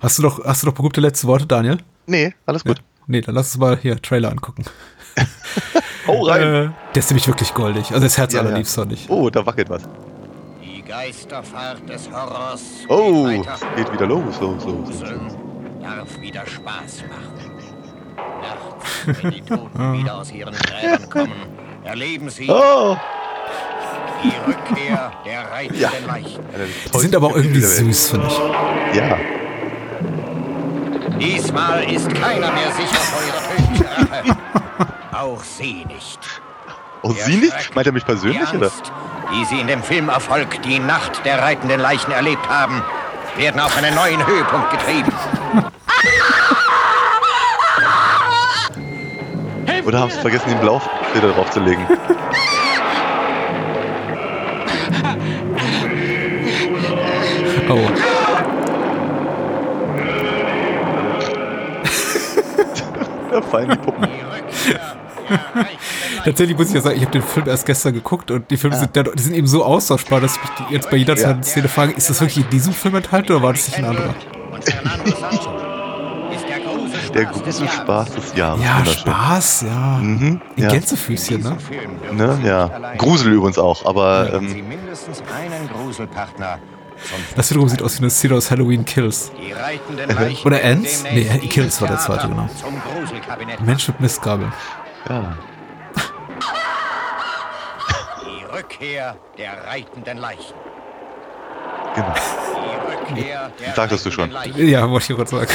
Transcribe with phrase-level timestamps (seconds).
[0.00, 1.78] Hast du noch, hast du noch berühmte letzte Worte, Daniel?
[2.06, 2.78] Nee, alles gut.
[2.78, 2.84] Ja.
[3.08, 4.64] Nee, dann lass uns mal hier Trailer angucken.
[6.06, 6.42] oh, rein.
[6.42, 7.90] Äh, der ist nämlich wirklich goldig.
[7.90, 8.84] Also das Herz ja, allerliebst ja.
[8.84, 9.10] nicht.
[9.10, 9.82] Oh, da wackelt was.
[10.62, 12.62] Die Geisterfahrt des Horrors.
[12.88, 14.36] Oh, geht, geht wieder los.
[14.38, 15.04] So, so, so,
[15.82, 17.50] darf wieder Spaß machen.
[18.40, 21.32] Nachts, wenn die Toten wieder aus ihren Gräbern kommen,
[21.82, 22.96] erleben sie oh.
[24.22, 25.90] die Rückkehr der reitenden ja.
[26.06, 26.44] Leichen.
[26.94, 28.96] Die sind aber auch irgendwie süß, finde ich.
[28.96, 29.18] Ja.
[31.18, 34.36] Diesmal ist keiner mehr sicher vor ihrer tödlichen Rache.
[35.12, 36.20] Auch sie nicht.
[37.02, 37.74] Oh, der sie nicht?
[37.74, 38.70] Meint er mich persönlich, oder?
[39.32, 42.82] Die sie in dem Filmerfolg Die Nacht der reitenden Leichen erlebt haben,
[43.36, 45.12] werden auf einen neuen Höhepunkt getrieben.
[49.84, 51.86] Oder haben sie vergessen, den Blaufilter draufzulegen?
[57.70, 58.07] oh.
[63.40, 64.08] Da fallen die Puppen.
[66.24, 68.76] Tatsächlich muss ich ja sagen, ich habe den Film erst gestern geguckt und die Filme
[68.76, 68.82] ja.
[68.82, 71.42] sind, die sind eben so austauschbar, dass ich mich jetzt bei jeder ja.
[71.42, 74.14] Szene frage, ist das wirklich in diesem Film enthalten oder war das nicht ein anderer?
[77.14, 78.62] Der Gruselspaß des Jahres.
[78.62, 79.98] Ja, Spaß, ja.
[79.98, 80.70] Mhm, in ja.
[80.70, 81.56] Gänsefüßchen, ne?
[82.12, 82.38] ne?
[82.44, 82.70] Ja.
[82.98, 84.34] Grusel übrigens auch, aber.
[84.34, 84.64] Ähm,
[87.36, 89.30] das wiederum sieht aus wie eine Szene aus Halloween Kills.
[90.44, 91.04] Oder Ends?
[91.04, 92.48] Nee, Kills war der zweite, genau.
[93.64, 94.52] Mensch mit Mistgabel.
[95.08, 95.36] Ja.
[98.22, 100.54] Die Rückkehr der reitenden Leichen.
[101.94, 102.14] Genau.
[102.14, 104.30] Die Rückkehr der Sagtest du schon.
[104.56, 105.48] Ja, wollte ich kurz sagen.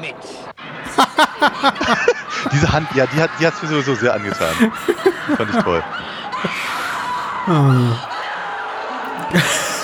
[0.00, 0.14] mit.
[2.52, 4.72] Diese Hand, ja, die hat die hat's mir sowieso sehr angetan.
[5.36, 5.82] Fand ich toll.
[7.48, 7.94] oh,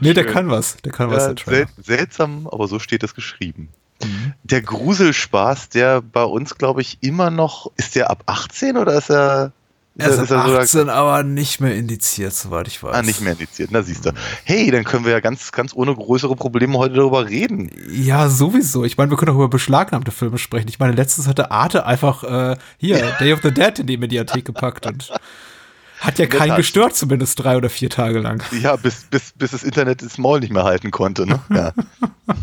[0.00, 0.14] nee, schön.
[0.14, 0.76] der kann was.
[0.78, 1.26] Der kann was.
[1.26, 3.68] Ja, der sel seltsam, aber so steht es geschrieben.
[4.02, 4.34] Mhm.
[4.44, 9.10] Der Gruselspaß, der bei uns, glaube ich, immer noch, ist der ab 18 oder ist
[9.10, 9.52] er
[10.00, 12.94] er ist, ist ab 18, aber nicht mehr indiziert, soweit ich weiß.
[12.94, 14.12] Ah, nicht mehr indiziert, na siehst du.
[14.44, 17.68] Hey, dann können wir ja ganz, ganz ohne größere Probleme heute darüber reden.
[17.90, 18.84] Ja, sowieso.
[18.84, 20.68] Ich meine, wir können auch über beschlagnahmte Filme sprechen.
[20.68, 24.44] Ich meine, letztens hatte Arte einfach äh, hier Day of the Dead in die Mediathek
[24.44, 25.10] gepackt und
[26.00, 28.42] hat ja keinen gestört, zumindest drei oder vier Tage lang.
[28.60, 31.40] Ja, bis, bis, bis das Internet das Maul nicht mehr halten konnte, ne?
[31.50, 31.72] Ja.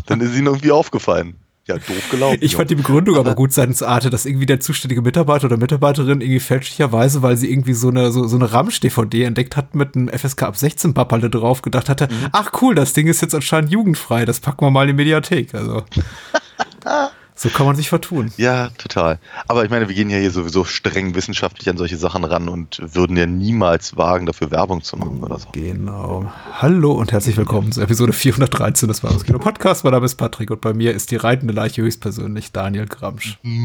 [0.06, 1.36] dann ist ihnen irgendwie aufgefallen
[1.66, 2.38] ja, doof gelaufen.
[2.40, 5.56] Ich fand die Begründung aber, aber gut seitens Arte, dass irgendwie der zuständige Mitarbeiter oder
[5.56, 9.96] Mitarbeiterin irgendwie fälschlicherweise, weil sie irgendwie so eine, so, so eine Ramsch-DVD entdeckt hat mit
[9.96, 12.28] einem FSK ab 16 Pappalle drauf, gedacht hatte, mhm.
[12.32, 15.54] ach cool, das Ding ist jetzt anscheinend jugendfrei, das packen wir mal in die Mediathek,
[15.54, 15.84] also.
[17.38, 18.32] So kann man sich vertun.
[18.38, 19.18] Ja, total.
[19.46, 22.80] Aber ich meine, wir gehen ja hier sowieso streng wissenschaftlich an solche Sachen ran und
[22.80, 25.48] würden ja niemals wagen, dafür Werbung zu machen oder so.
[25.52, 26.32] Genau.
[26.54, 29.84] Hallo und herzlich willkommen zu Episode 413 des Wahrens Kino Podcast.
[29.84, 33.38] Mein Name ist Patrick und bei mir ist die reitende Leiche höchstpersönlich Daniel Gramsch.
[33.42, 33.58] Ich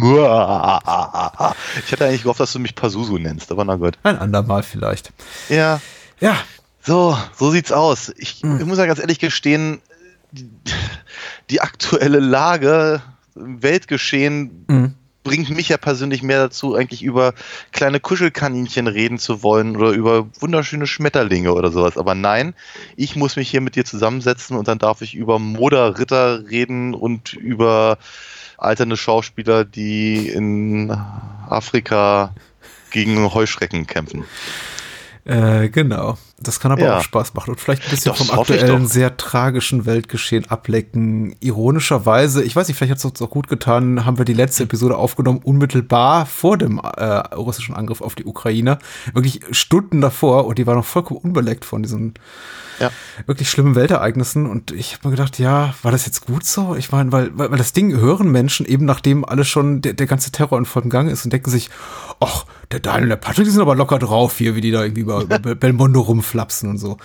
[1.93, 3.97] hatte eigentlich gehofft, dass du mich Pazuzu nennst, aber na gut.
[4.03, 5.13] Ein andermal vielleicht.
[5.47, 5.79] Ja.
[6.19, 6.35] Ja.
[6.81, 8.11] So, so sieht's aus.
[8.17, 8.59] Ich, hm.
[8.59, 9.79] ich muss ja ganz ehrlich gestehen,
[10.33, 10.49] die,
[11.49, 13.01] die aktuelle Lage
[13.35, 14.93] Weltgeschehen mhm.
[15.23, 17.33] bringt mich ja persönlich mehr dazu, eigentlich über
[17.71, 21.97] kleine Kuschelkaninchen reden zu wollen oder über wunderschöne Schmetterlinge oder sowas.
[21.97, 22.53] Aber nein,
[22.95, 27.33] ich muss mich hier mit dir zusammensetzen und dann darf ich über Moderritter reden und
[27.33, 27.97] über
[28.57, 30.91] alternde Schauspieler, die in
[31.49, 32.33] Afrika
[32.91, 34.25] gegen Heuschrecken kämpfen.
[35.25, 36.17] Äh, genau.
[36.43, 36.97] Das kann aber ja.
[36.97, 41.35] auch Spaß machen und vielleicht ein bisschen das vom aktuellen, sehr tragischen Weltgeschehen ablecken.
[41.39, 44.63] Ironischerweise, ich weiß nicht, vielleicht hat es uns auch gut getan, haben wir die letzte
[44.63, 47.03] Episode aufgenommen, unmittelbar vor dem äh,
[47.35, 48.79] russischen Angriff auf die Ukraine.
[49.13, 52.15] Wirklich Stunden davor und die war noch vollkommen unbeleckt von diesen
[52.81, 52.91] ja.
[53.25, 54.45] wirklich schlimmen Weltereignissen.
[54.45, 56.75] Und ich habe mir gedacht, ja, war das jetzt gut so?
[56.75, 60.07] Ich meine, weil, weil, weil das Ding hören Menschen eben, nachdem alles schon der, der
[60.07, 61.69] ganze Terror in vollem Gang ist und denken sich,
[62.19, 64.81] ach, der Daniel und der Patrick, die sind aber locker drauf hier, wie die da
[64.83, 66.97] irgendwie über, über Belmondo rumflapsen und so.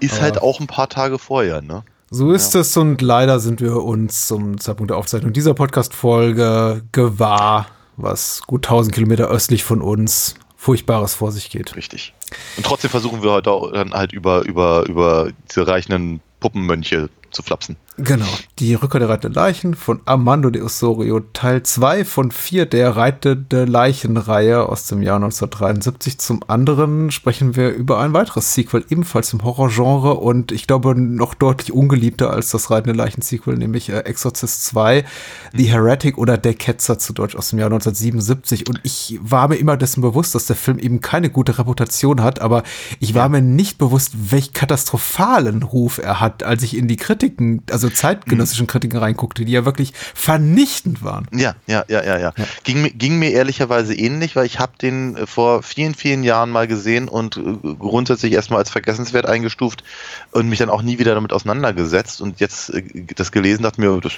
[0.00, 1.84] Ist halt aber halt auch ein paar Tage vorher, ne?
[2.10, 2.60] So ist ja.
[2.60, 7.66] es und leider sind wir uns zum Zeitpunkt der Aufzeichnung dieser Podcast-Folge gewahr,
[7.96, 11.74] was gut 1000 Kilometer östlich von uns Furchtbares vor sich geht.
[11.76, 12.14] Richtig.
[12.56, 17.42] Und trotzdem versuchen wir heute auch dann halt über, über, über diese reichenden Puppenmönche zu
[17.42, 17.76] flapsen.
[17.96, 18.26] Genau,
[18.58, 23.66] die Rückkehr der reitenden Leichen von Armando de Osorio, Teil 2 von 4 der reitende
[23.66, 26.18] Leichenreihe aus dem Jahr 1973.
[26.18, 31.34] Zum anderen sprechen wir über ein weiteres Sequel, ebenfalls im Horrorgenre und ich glaube noch
[31.34, 35.04] deutlich ungeliebter als das reitende Leichen-Sequel, nämlich äh, Exorcist 2,
[35.52, 38.68] The Heretic oder Der Ketzer zu Deutsch aus dem Jahr 1977.
[38.68, 42.40] Und ich war mir immer dessen bewusst, dass der Film eben keine gute Reputation hat,
[42.40, 42.64] aber
[42.98, 43.28] ich war ja.
[43.28, 47.94] mir nicht bewusst, welch katastrophalen Ruf er hat, als ich in die Kritiken, also also
[47.94, 51.26] zeitgenössischen Kritiken reinguckte, die ja wirklich vernichtend waren.
[51.32, 52.32] Ja, ja, ja, ja, ja.
[52.36, 52.44] ja.
[52.64, 56.66] Ging, ging mir ehrlicherweise ähnlich, weil ich habe den äh, vor vielen, vielen Jahren mal
[56.66, 59.84] gesehen und äh, grundsätzlich erstmal als vergessenswert eingestuft
[60.32, 62.82] und mich dann auch nie wieder damit auseinandergesetzt und jetzt äh,
[63.14, 64.14] das gelesen, dachte mir, das,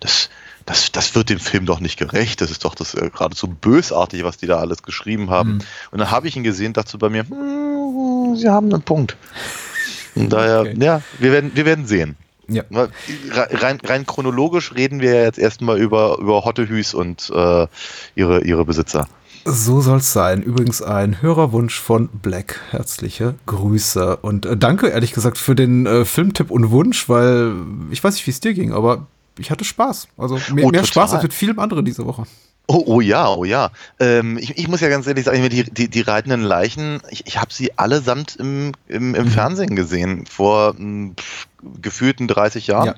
[0.00, 0.30] das
[0.66, 2.40] das, das wird dem Film doch nicht gerecht.
[2.40, 5.52] Das ist doch das äh, geradezu bösartig, was die da alles geschrieben haben.
[5.52, 5.60] Mhm.
[5.92, 9.16] Und dann habe ich ihn gesehen, dachte bei mir, hm, sie haben einen Punkt.
[10.16, 10.74] Und daher, okay.
[10.80, 12.16] ja, wir werden, wir werden sehen.
[12.48, 12.62] Ja.
[13.30, 17.66] Rein, rein chronologisch reden wir jetzt erstmal über, über Hottehüs und äh,
[18.14, 19.08] ihre, ihre Besitzer.
[19.48, 20.42] So soll es sein.
[20.42, 22.60] Übrigens ein Hörerwunsch von Black.
[22.70, 24.16] Herzliche Grüße.
[24.16, 27.52] Und äh, danke, ehrlich gesagt, für den äh, Filmtipp und Wunsch, weil
[27.92, 29.06] ich weiß nicht, wie es dir ging, aber
[29.38, 30.08] ich hatte Spaß.
[30.16, 32.24] Also mehr, oh, mehr Spaß als mit vielem anderen diese Woche.
[32.68, 33.70] Oh, oh ja, oh ja.
[34.00, 37.40] Ähm, ich, ich, muss ja ganz ehrlich sagen, die, die, die reitenden Leichen, ich, ich
[37.40, 39.30] habe sie allesamt im, im, im mhm.
[39.30, 41.46] Fernsehen gesehen, vor hm, pff,
[41.80, 42.86] gefühlten 30 Jahren.
[42.86, 42.94] Ja.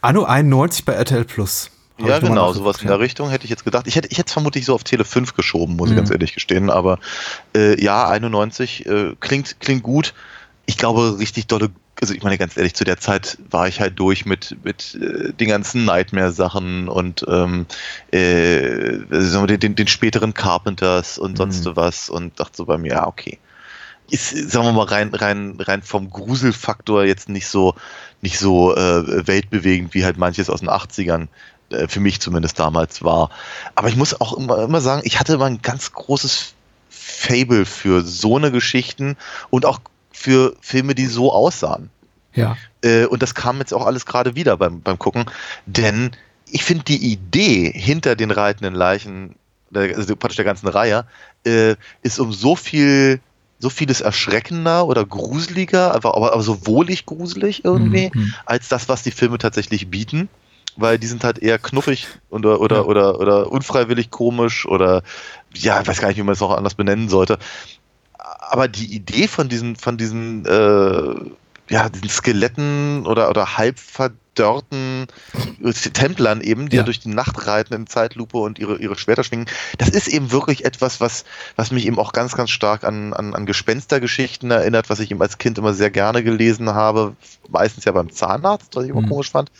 [0.00, 1.70] Anno 91 bei RTL Plus.
[1.98, 3.88] Ja, genau, sowas in der Richtung hätte ich jetzt gedacht.
[3.88, 5.94] Ich hätte, ich es vermutlich so auf Tele 5 geschoben, muss mhm.
[5.94, 6.70] ich ganz ehrlich gestehen.
[6.70, 7.00] Aber
[7.56, 10.14] äh, ja, 91 äh, klingt, klingt gut.
[10.66, 13.98] Ich glaube, richtig dolle also ich meine ganz ehrlich, zu der Zeit war ich halt
[13.98, 17.66] durch mit, mit äh, den ganzen Nightmare-Sachen und ähm,
[18.12, 21.76] äh, also den, den späteren Carpenters und sonst mhm.
[21.76, 23.38] was und dachte so bei mir, ja, okay.
[24.10, 27.74] Ist, sagen wir mal, rein, rein, rein vom Gruselfaktor jetzt nicht so,
[28.22, 31.28] nicht so äh, weltbewegend wie halt manches aus den 80ern
[31.70, 33.30] äh, für mich zumindest damals war.
[33.74, 36.54] Aber ich muss auch immer, immer sagen, ich hatte immer ein ganz großes
[36.88, 39.16] Fable für so eine Geschichten
[39.50, 39.80] und auch
[40.18, 41.90] für Filme, die so aussahen.
[42.34, 42.56] Ja.
[42.82, 45.26] Äh, und das kam jetzt auch alles gerade wieder beim, beim Gucken,
[45.66, 46.10] denn
[46.50, 49.36] ich finde die Idee hinter den reitenden Leichen,
[49.72, 51.06] also praktisch der ganzen Reihe,
[51.44, 53.20] äh, ist um so viel
[53.60, 58.32] so vieles erschreckender oder gruseliger, aber, aber, so wohlig gruselig irgendwie, mhm.
[58.46, 60.28] als das, was die Filme tatsächlich bieten.
[60.76, 62.82] Weil die sind halt eher knuffig oder, oder, ja.
[62.82, 65.02] oder, oder unfreiwillig komisch oder
[65.52, 67.40] ja, ich weiß gar nicht, wie man es auch anders benennen sollte
[68.50, 71.14] aber die Idee von diesen, von diesen, äh,
[71.70, 75.06] ja, diesen Skeletten oder, oder halb verdörrten
[75.92, 76.82] Templern eben, die ja.
[76.82, 79.46] durch die Nacht reiten in Zeitlupe und ihre, ihre Schwerter schwingen,
[79.76, 81.24] das ist eben wirklich etwas, was,
[81.56, 85.20] was mich eben auch ganz, ganz stark an, an, an Gespenstergeschichten erinnert, was ich eben
[85.20, 87.16] als Kind immer sehr gerne gelesen habe,
[87.48, 89.08] meistens ja beim Zahnarzt, was ich immer mhm.
[89.08, 89.50] komisch fand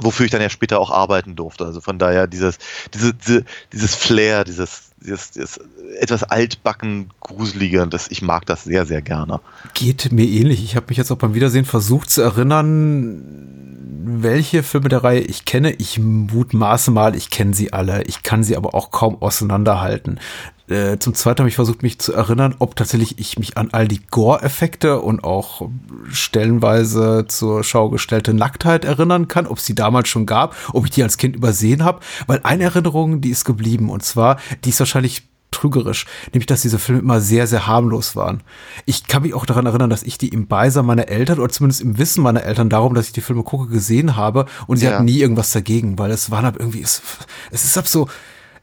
[0.00, 1.64] wofür ich dann ja später auch arbeiten durfte.
[1.64, 2.58] Also von daher dieses,
[2.94, 5.60] diese, diese, dieses Flair, dieses, dieses, dieses
[6.00, 9.40] etwas altbacken gruselige, das, ich mag das sehr, sehr gerne.
[9.74, 10.64] Geht mir ähnlich.
[10.64, 13.22] Ich habe mich jetzt auch beim Wiedersehen versucht zu erinnern,
[14.04, 15.72] welche Filme der Reihe ich kenne.
[15.72, 18.02] Ich mutmaße mal, ich kenne sie alle.
[18.04, 20.18] Ich kann sie aber auch kaum auseinanderhalten.
[20.72, 23.86] Äh, zum Zweiten habe ich versucht, mich zu erinnern, ob tatsächlich ich mich an all
[23.86, 25.68] die Gore-Effekte und auch
[26.10, 30.90] stellenweise zur Schau gestellte Nacktheit erinnern kann, ob es die damals schon gab, ob ich
[30.90, 32.00] die als Kind übersehen habe.
[32.26, 36.78] Weil eine Erinnerung, die ist geblieben und zwar, die ist wahrscheinlich trügerisch, nämlich dass diese
[36.78, 38.42] Filme immer sehr, sehr harmlos waren.
[38.86, 41.82] Ich kann mich auch daran erinnern, dass ich die im Beisein meiner Eltern oder zumindest
[41.82, 44.92] im Wissen meiner Eltern darum, dass ich die Filme gucke, gesehen habe und sie ja.
[44.92, 47.02] hatten nie irgendwas dagegen, weil es waren halt irgendwie, es,
[47.50, 48.08] es ist ab so,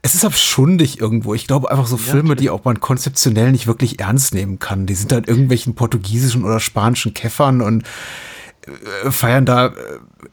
[0.02, 1.34] es ist abschundig irgendwo.
[1.34, 4.86] Ich glaube einfach so ja, Filme, die auch man konzeptionell nicht wirklich ernst nehmen kann.
[4.86, 7.84] Die sind halt irgendwelchen portugiesischen oder spanischen Käffern und
[9.04, 9.72] äh, feiern da äh,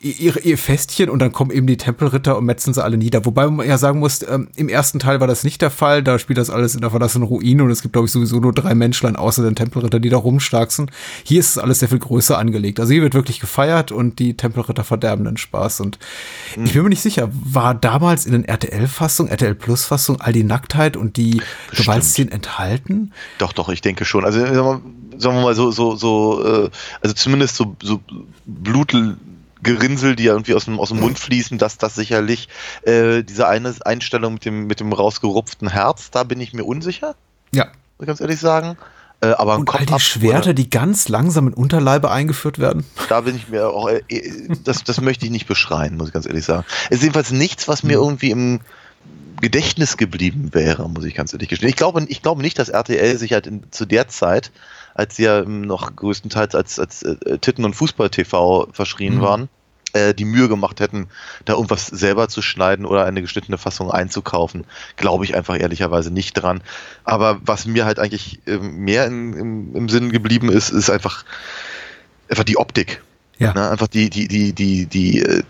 [0.02, 3.26] ihr, ihr Festchen und dann kommen eben die Tempelritter und metzen sie alle nieder.
[3.26, 6.04] Wobei man ja sagen muss, ähm, im ersten Teil war das nicht der Fall.
[6.04, 8.54] Da spielt das alles in der verlassenen Ruine und es gibt, glaube ich, sowieso nur
[8.54, 10.92] drei Menschlein außer den Tempelritter, die da rumstarksen.
[11.24, 12.80] Hier ist es alles sehr viel größer angelegt.
[12.80, 15.82] Also hier wird wirklich gefeiert und die Tempelritter verderben den Spaß.
[15.82, 16.00] Und
[16.56, 16.66] mhm.
[16.66, 20.98] ich bin mir nicht sicher, war damals in den RTL-Fassungen, RTL Plus-Fassungen all die Nacktheit
[20.98, 21.42] und die
[21.76, 23.14] Gewaltszenen enthalten?
[23.38, 24.26] Doch, doch, ich denke schon.
[24.26, 24.40] Also
[25.20, 26.70] sagen wir mal so, so, so, äh,
[27.02, 28.00] also zumindest so, so
[28.46, 28.94] Blut
[29.68, 32.48] Gerinnsel, die ja irgendwie aus dem, aus dem Mund fließen, dass das sicherlich
[32.84, 37.16] äh, diese eine Einstellung mit dem, mit dem rausgerupften Herz, da bin ich mir unsicher.
[37.54, 37.66] Ja.
[37.66, 38.78] Muss ich ganz ehrlich sagen.
[39.20, 42.86] Äh, aber und all die Schwerter, die ganz langsam in Unterleibe eingeführt werden.
[43.10, 44.02] Da bin ich mir auch, äh,
[44.64, 46.66] das, das möchte ich nicht beschreien, muss ich ganz ehrlich sagen.
[46.90, 48.04] Es ist jedenfalls nichts, was mir mhm.
[48.04, 48.60] irgendwie im
[49.42, 51.70] Gedächtnis geblieben wäre, muss ich ganz ehrlich gestehen.
[51.70, 54.52] Ich glaube, ich glaube nicht, dass RTL sich halt in, zu der Zeit
[54.98, 59.22] als sie ja noch größtenteils als, als äh, Titten- und Fußball-TV verschrien mhm.
[59.22, 59.50] waren,
[59.98, 61.08] äh, die Mühe gemacht hätten,
[61.46, 64.66] da irgendwas selber zu schneiden oder eine geschnittene Fassung einzukaufen.
[64.96, 66.62] Glaube ich einfach ehrlicherweise nicht dran.
[67.04, 71.26] Aber was mir halt eigentlich äh, mehr in, im, im Sinn geblieben ist, ist einfach,
[72.30, 73.02] einfach die Optik.
[73.40, 73.54] Ja.
[73.54, 73.70] Ne?
[73.70, 75.44] Einfach die, die, die, die, die, äh,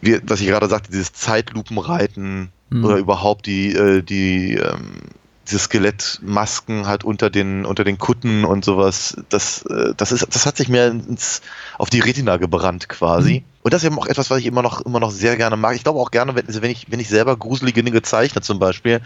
[0.00, 2.84] wie, was ich gerade sagte, dieses Zeitlupenreiten mhm.
[2.84, 5.00] oder überhaupt die, äh, die, ähm,
[5.46, 10.46] diese Skelettmasken halt unter den unter den Kutten und sowas, das äh, das ist das
[10.46, 11.42] hat sich mir ins
[11.76, 13.44] auf die Retina gebrannt quasi.
[13.64, 15.74] Und das ist eben auch etwas, was ich immer noch immer noch sehr gerne mag.
[15.74, 19.00] Ich glaube auch gerne, wenn, wenn ich wenn ich selber gruselige Dinge zeichne zum Beispiel,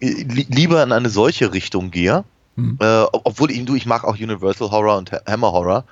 [0.00, 2.24] li lieber in eine solche Richtung gehe.
[2.56, 2.76] Mhm.
[2.80, 5.84] Äh, obwohl ich, du, ich mag auch Universal Horror und Hammer Horror.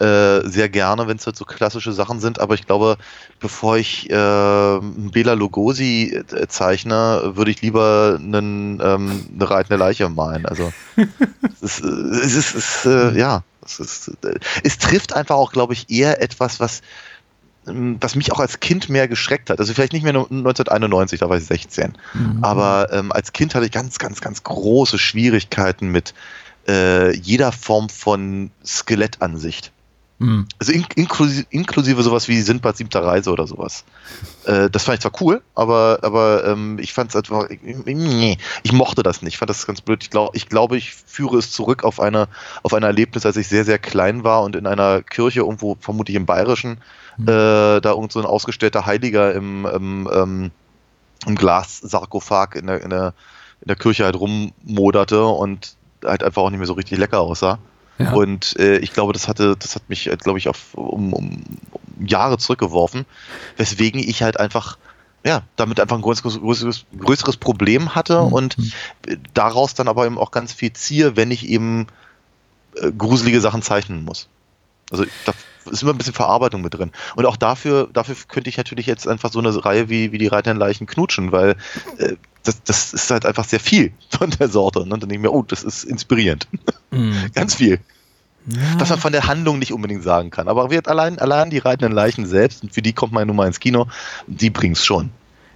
[0.00, 2.96] Äh, sehr gerne, wenn es halt so klassische Sachen sind, aber ich glaube,
[3.38, 10.08] bevor ich äh, Bela Lugosi äh, zeichne, würde ich lieber einen, ähm, eine reitende Leiche
[10.08, 10.46] malen.
[10.46, 10.72] Also
[11.62, 15.52] es ist, es ist, es ist äh, ja, es, ist, äh, es trifft einfach auch,
[15.52, 16.80] glaube ich, eher etwas, was
[17.64, 19.60] was mich auch als Kind mehr geschreckt hat.
[19.60, 21.92] Also vielleicht nicht mehr 1991, da war ich 16.
[22.14, 22.38] Mhm.
[22.42, 26.14] Aber ähm, als Kind hatte ich ganz, ganz, ganz große Schwierigkeiten mit
[26.68, 29.72] äh, jeder Form von Skelettansicht.
[30.20, 30.46] Mhm.
[30.58, 33.84] Also in, inklusive, inklusive sowas wie Sindbad siebter Reise oder sowas.
[34.44, 38.72] Äh, das fand ich zwar cool, aber, aber ähm, ich fand es einfach, nee, ich
[38.72, 39.34] mochte das nicht.
[39.34, 40.02] Ich fand das ganz blöd.
[40.02, 42.28] Ich, glaub, ich glaube, ich führe es zurück auf eine,
[42.62, 46.16] auf ein Erlebnis, als ich sehr, sehr klein war und in einer Kirche irgendwo, vermutlich
[46.16, 46.78] im Bayerischen,
[47.16, 47.28] mhm.
[47.28, 50.50] äh, da irgend so ein ausgestellter Heiliger im, im, ähm,
[51.26, 53.14] im Glassarkophag in der, in, der,
[53.60, 57.58] in der Kirche halt rummoderte und halt einfach auch nicht mehr so richtig lecker aussah.
[57.98, 58.12] Ja.
[58.12, 62.06] Und äh, ich glaube, das hatte, das hat mich, glaube ich, auf um, um, um,
[62.06, 63.04] Jahre zurückgeworfen,
[63.58, 64.78] weswegen ich halt einfach
[65.22, 68.32] ja, damit einfach ein größeres, größeres, größeres Problem hatte mhm.
[68.32, 68.56] und
[69.34, 71.88] daraus dann aber eben auch ganz viel ziehe, wenn ich eben
[72.76, 74.28] äh, gruselige Sachen zeichnen muss.
[74.90, 75.32] Also da
[75.66, 76.90] ist immer ein bisschen Verarbeitung mit drin.
[77.16, 80.26] Und auch dafür, dafür könnte ich natürlich jetzt einfach so eine Reihe wie, wie die
[80.26, 81.56] Reiter in Leichen knutschen, weil
[81.98, 82.14] äh,
[82.44, 84.80] das, das ist halt einfach sehr viel von der Sorte.
[84.80, 86.48] Und dann denke ich mir, oh, das ist inspirierend.
[86.90, 87.30] Mhm.
[87.34, 87.80] Ganz viel.
[88.46, 88.60] Ja.
[88.78, 90.48] Was man von der Handlung nicht unbedingt sagen kann.
[90.48, 93.36] Aber wird allein, allein die reitenden Leichen selbst, und für die kommt man ja nun
[93.36, 93.86] mal ins Kino,
[94.26, 95.10] die bringt es schon.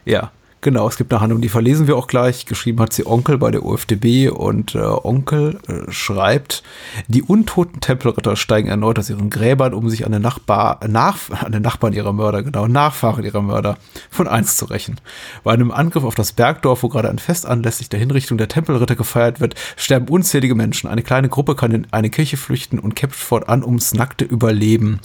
[0.05, 0.31] Ja.
[0.65, 2.47] Genau, es gibt eine Handlung, die verlesen wir auch gleich.
[2.47, 6.63] Geschrieben hat sie Onkel bei der UFDB und äh, Onkel äh, schreibt,
[7.07, 11.53] die untoten Tempelritter steigen erneut aus ihren Gräbern, um sich an den, Nachbar, nach, an
[11.53, 13.77] den Nachbarn ihrer Mörder, genau, Nachfahren ihrer Mörder
[14.09, 15.03] von eins zu rächen.
[15.43, 18.97] Bei einem Angriff auf das Bergdorf, wo gerade ein Fest anlässlich der Hinrichtung der Tempelritter
[18.97, 20.89] gefeiert wird, sterben unzählige Menschen.
[20.89, 25.01] Eine kleine Gruppe kann in eine Kirche flüchten und kämpft fortan ums nackte Überleben.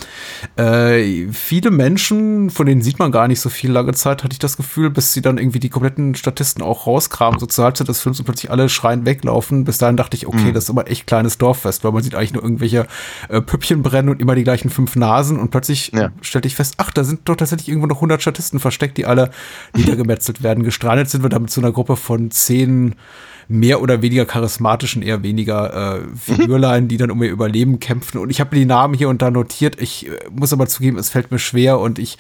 [0.56, 4.40] Äh, viele Menschen, von denen sieht man gar nicht so viel lange Zeit, hatte ich
[4.40, 7.88] das Gefühl, bis sie dann irgendwie irgendwie die kompletten Statisten auch rauskramen, so zur Halbzeit
[7.88, 9.64] des Films und plötzlich alle schreien weglaufen.
[9.64, 10.54] Bis dahin dachte ich, okay, mhm.
[10.54, 12.86] das ist aber echt kleines Dorffest, weil man sieht eigentlich nur irgendwelche
[13.30, 16.12] äh, Püppchen brennen und immer die gleichen fünf Nasen und plötzlich ja.
[16.22, 19.32] stellte ich fest, ach, da sind doch tatsächlich irgendwo noch 100 Statisten versteckt, die alle
[19.76, 20.64] niedergemetzelt werden.
[20.64, 22.96] Gestrandet sind wir damit zu einer Gruppe von zehn
[23.48, 28.20] mehr oder weniger charismatischen, eher weniger äh, Figürlein, die dann um ihr Überleben kämpfen.
[28.20, 29.82] Und ich habe die Namen hier und da notiert.
[29.82, 32.20] Ich äh, muss aber zugeben, es fällt mir schwer und ich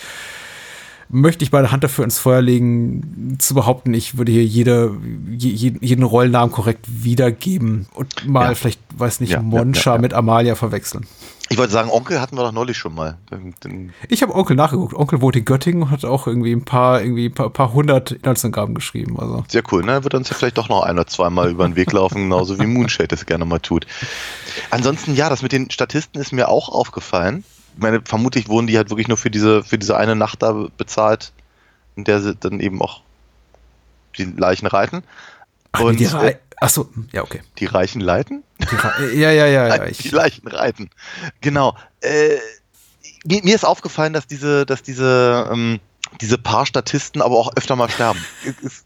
[1.09, 4.95] möchte ich meine Hand dafür ins Feuer legen, zu behaupten, ich würde hier jede,
[5.29, 8.55] je, jeden Rollennamen korrekt wiedergeben und mal ja.
[8.55, 11.05] vielleicht, weiß nicht, ja, Moncha ja, mit Amalia verwechseln.
[11.51, 13.17] Ich wollte sagen, Onkel hatten wir doch neulich schon mal.
[13.63, 14.93] Den ich habe Onkel nachgeguckt.
[14.93, 18.11] Onkel wohnt in Göttingen und hat auch irgendwie ein paar, irgendwie ein paar, paar hundert
[18.11, 19.19] Inhaltsangaben geschrieben.
[19.19, 19.43] Also.
[19.47, 20.03] Sehr cool, ne?
[20.03, 22.67] Wird uns ja vielleicht doch noch ein oder zweimal über den Weg laufen, genauso wie
[22.67, 23.87] Moonshade es gerne mal tut.
[24.69, 27.43] Ansonsten, ja, das mit den Statisten ist mir auch aufgefallen
[27.79, 31.31] meine, vermutlich wurden die halt wirklich nur für diese, für diese eine Nacht da bezahlt,
[31.95, 33.01] in der sie dann eben auch
[34.17, 35.03] die Leichen reiten.
[35.71, 37.41] Ach, und, die Re äh, Achso, ja, okay.
[37.57, 38.43] Die Reichen leiten?
[38.59, 39.83] Die ja, ja, ja, ja.
[39.87, 39.99] Ich.
[39.99, 40.89] Die Leichen reiten.
[41.41, 41.77] Genau.
[42.01, 42.37] Äh,
[43.23, 45.79] mir, mir, ist aufgefallen, dass diese, dass diese, ähm,
[46.19, 48.23] diese paar Statisten aber auch öfter mal sterben.
[48.61, 48.85] ist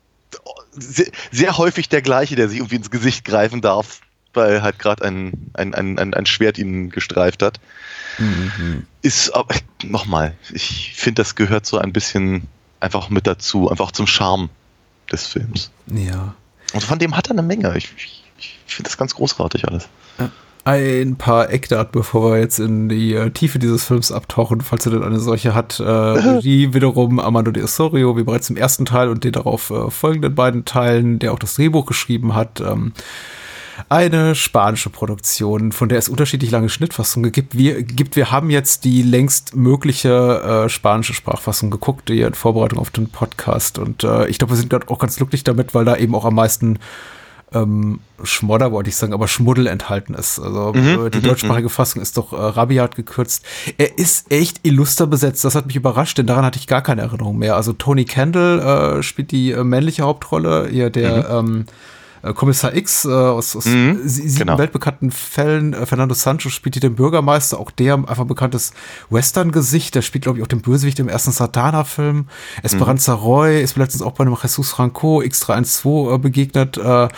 [0.71, 4.01] sehr, sehr häufig der gleiche, der sich irgendwie ins Gesicht greifen darf,
[4.33, 7.59] weil halt gerade ein, ein, ein, ein Schwert ihn gestreift hat.
[8.17, 8.85] Mhm.
[9.01, 12.47] Ist aber, nochmal, ich finde, das gehört so ein bisschen
[12.79, 14.49] einfach mit dazu, einfach zum Charme
[15.11, 15.71] des Films.
[15.87, 16.35] Ja.
[16.73, 17.75] Und von dem hat er eine Menge.
[17.77, 18.23] Ich, ich,
[18.65, 19.87] ich finde das ganz großartig alles.
[20.65, 24.93] Ein paar Eckdaten, bevor wir jetzt in die äh, Tiefe dieses Films abtauchen, falls er
[24.93, 25.81] denn eine solche hat.
[25.81, 29.91] Äh, die wiederum Amando de Osorio, wie bereits im ersten Teil und den darauf äh,
[29.91, 32.61] folgenden beiden Teilen, der auch das Drehbuch geschrieben hat.
[32.61, 32.93] Ähm,
[33.89, 37.57] eine spanische Produktion, von der es unterschiedlich lange Schnittfassungen gibt.
[37.57, 38.15] Wir, gibt.
[38.15, 43.09] wir haben jetzt die längst mögliche äh, spanische Sprachfassung geguckt, die in Vorbereitung auf den
[43.09, 43.79] Podcast.
[43.79, 46.25] Und äh, ich glaube, wir sind gerade auch ganz glücklich damit, weil da eben auch
[46.25, 46.79] am meisten
[47.53, 50.39] ähm, Schmodder wollte ich sagen, aber Schmuddel enthalten ist.
[50.39, 51.71] Also mhm, äh, die mhm, deutschsprachige mhm.
[51.71, 53.45] Fassung ist doch äh, rabiat gekürzt.
[53.77, 57.01] Er ist echt illuster besetzt, das hat mich überrascht, denn daran hatte ich gar keine
[57.01, 57.55] Erinnerung mehr.
[57.55, 61.49] Also Tony Kendall äh, spielt die äh, männliche Hauptrolle, hier der mhm.
[61.49, 61.71] ähm, äh,
[62.31, 64.57] Kommissar X äh, aus, aus mhm, sieben genau.
[64.57, 65.73] weltbekannten Fällen.
[65.73, 68.71] Äh, Fernando Sancho spielt hier den Bürgermeister, auch der einfach bekanntes
[69.09, 69.95] Western-Gesicht.
[69.95, 72.27] Der spielt, glaube ich, auch den Bösewicht im ersten Satana-Film.
[72.61, 73.21] Esperanza mhm.
[73.21, 76.77] Roy ist letztens auch bei einem Jesus Franco X312 äh, begegnet.
[76.77, 77.09] Äh, äh,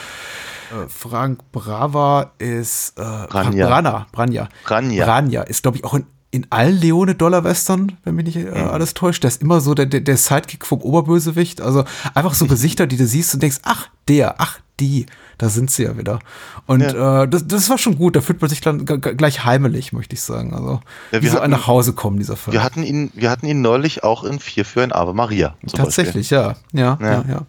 [0.87, 3.67] Frank Brava ist äh, Branja.
[3.67, 4.49] Brana, Branja.
[4.63, 5.05] Branja.
[5.05, 8.67] Branja ist, glaube ich, auch in in allen Leone-Dollar-Western, wenn mich nicht äh, mhm.
[8.67, 11.61] alles täuscht, der ist immer so der, der, der Sidekick vom Oberbösewicht.
[11.61, 15.05] Also einfach so Gesichter, die du siehst und denkst, ach, der, ach, die,
[15.37, 16.19] da sind sie ja wieder.
[16.65, 17.23] Und ja.
[17.23, 20.21] äh, das, das war schon gut, da fühlt man sich dann gleich heimelig, möchte ich
[20.21, 20.53] sagen.
[20.53, 22.53] Also ja, wie so ein nach Hause kommen, dieser Film.
[22.53, 25.55] Wir hatten ihn, wir hatten ihn neulich auch in Vier für ein Ave Maria.
[25.73, 26.55] Tatsächlich, ja.
[26.73, 26.97] ja.
[27.01, 27.41] Ja, ja, ja.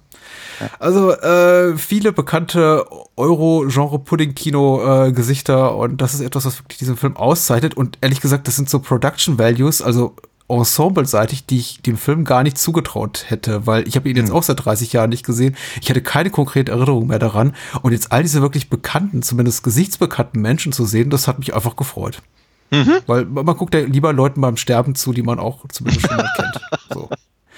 [0.78, 7.76] Also äh, viele bekannte Euro-Genre-Pudding-Kino-Gesichter äh, und das ist etwas, was wirklich diesen Film auszeichnet.
[7.76, 10.16] Und ehrlich gesagt, das sind so Production Values, also
[10.48, 14.36] ensembleseitig, die ich dem Film gar nicht zugetraut hätte, weil ich habe ihn jetzt mhm.
[14.36, 15.56] auch seit 30 Jahren nicht gesehen.
[15.80, 17.54] Ich hatte keine konkrete Erinnerung mehr daran.
[17.82, 21.76] Und jetzt all diese wirklich bekannten, zumindest gesichtsbekannten Menschen zu sehen, das hat mich einfach
[21.76, 22.22] gefreut.
[22.70, 22.98] Mhm.
[23.06, 26.30] Weil man guckt ja lieber Leuten beim Sterben zu, die man auch zumindest schon mal
[26.36, 26.60] kennt.
[26.92, 27.08] So.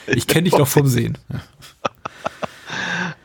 [0.06, 1.18] Ich kenne dich doch vom Sehen.
[1.28, 1.40] Ja.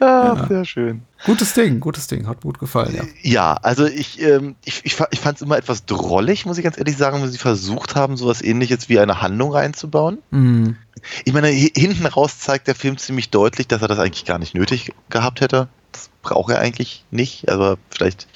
[0.03, 0.45] Ja.
[0.47, 1.01] Sehr schön.
[1.25, 3.03] Gutes Ding, gutes Ding, hat gut gefallen, ja.
[3.21, 6.77] Ja, also ich, ähm, ich, ich, ich fand es immer etwas drollig, muss ich ganz
[6.77, 10.17] ehrlich sagen, wenn sie versucht haben, sowas ähnliches wie eine Handlung reinzubauen.
[10.31, 10.75] Mhm.
[11.23, 14.53] Ich meine, hinten raus zeigt der Film ziemlich deutlich, dass er das eigentlich gar nicht
[14.53, 15.69] nötig gehabt hätte.
[15.93, 18.27] Das braucht er eigentlich nicht, aber vielleicht,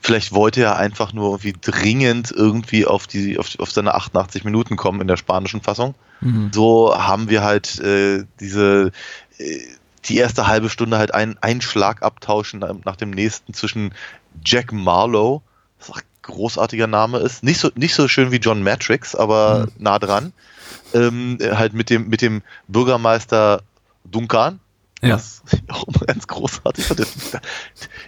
[0.00, 4.76] vielleicht wollte er einfach nur irgendwie dringend irgendwie auf die, auf, auf seine 88 Minuten
[4.76, 5.94] kommen in der spanischen Fassung.
[6.20, 6.50] Mhm.
[6.52, 8.92] So haben wir halt äh, diese
[9.38, 9.60] äh,
[10.06, 13.94] die erste halbe Stunde halt einen, einen Schlag abtauschen nach dem nächsten zwischen
[14.44, 15.42] Jack Marlowe,
[15.78, 19.66] was auch ein großartiger Name ist, nicht so, nicht so schön wie John Matrix, aber
[19.66, 19.82] mhm.
[19.82, 20.32] nah dran,
[20.94, 23.62] ähm, halt mit dem, mit dem Bürgermeister
[24.04, 24.60] Duncan,
[25.02, 25.14] ja.
[25.14, 27.06] was ich auch immer ganz großartig fand.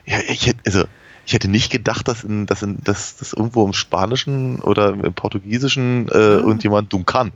[0.07, 0.85] Ja, ich hätte, also,
[1.25, 5.15] ich hätte nicht gedacht, dass, in, dass, in, dass, dass irgendwo im Spanischen oder im
[5.15, 6.47] Portugiesischen äh, mhm.
[6.49, 7.33] irgendjemand Duncan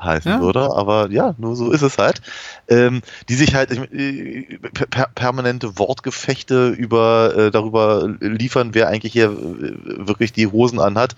[0.00, 0.40] heißen ja.
[0.40, 2.20] würde, aber ja, nur so ist es halt.
[2.68, 9.26] Ähm, die sich halt äh, per permanente Wortgefechte über äh, darüber liefern, wer eigentlich hier
[9.26, 11.14] äh, wirklich die Hosen anhat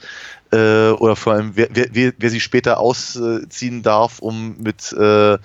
[0.52, 5.38] äh, oder vor allem wer, wer, wer sie später ausziehen darf, um mit äh,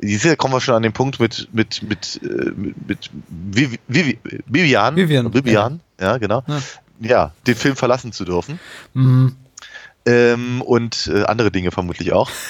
[0.00, 4.96] hier kommen wir schon an den Punkt mit mit mit mit, mit Vivi, Vivi, Vivian,
[4.96, 6.12] Vivian, Vivian ja.
[6.12, 6.60] ja genau, ja.
[7.00, 7.32] ja.
[7.46, 8.58] den Film verlassen zu dürfen.
[8.94, 9.36] Mhm.
[10.04, 12.30] Ähm, und äh, andere Dinge vermutlich auch.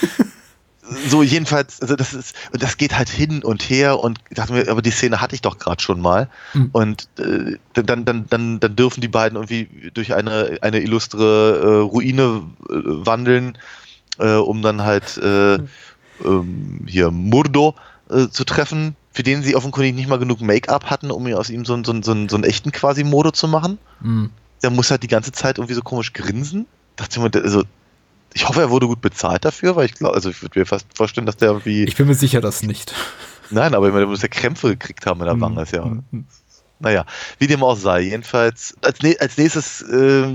[1.09, 4.53] so jedenfalls, also das ist, und das geht halt hin und her und ich dachte
[4.53, 6.29] mir, aber die Szene hatte ich doch gerade schon mal.
[6.55, 6.71] Mhm.
[6.73, 11.81] Und äh, dann, dann, dann, dann dürfen die beiden irgendwie durch eine, eine illustre äh,
[11.83, 13.59] Ruine äh, wandeln,
[14.19, 15.69] äh, um dann halt ähm,
[16.87, 17.75] hier Murdo
[18.31, 21.83] zu treffen, für den sie offenkundig nicht mal genug Make-up hatten, um aus ihm so,
[21.83, 23.79] so, so, so einen echten quasi Modo zu machen.
[24.01, 24.31] Mhm.
[24.63, 27.65] Der muss halt die ganze Zeit irgendwie so komisch grinsen dachte ich mir, also
[28.35, 30.87] ich hoffe, er wurde gut bezahlt dafür, weil ich glaube, also ich würde mir fast
[30.95, 31.85] vorstellen, dass der irgendwie.
[31.85, 32.95] Ich bin mir sicher, dass nicht.
[33.51, 35.85] Nein, aber ich meine, der muss ja Krämpfe gekriegt haben in der Wange, ist ja.
[35.85, 36.25] Mhm.
[36.79, 37.05] Naja,
[37.39, 38.01] wie dem auch sei.
[38.01, 40.27] Jedenfalls, als, als nächstes äh,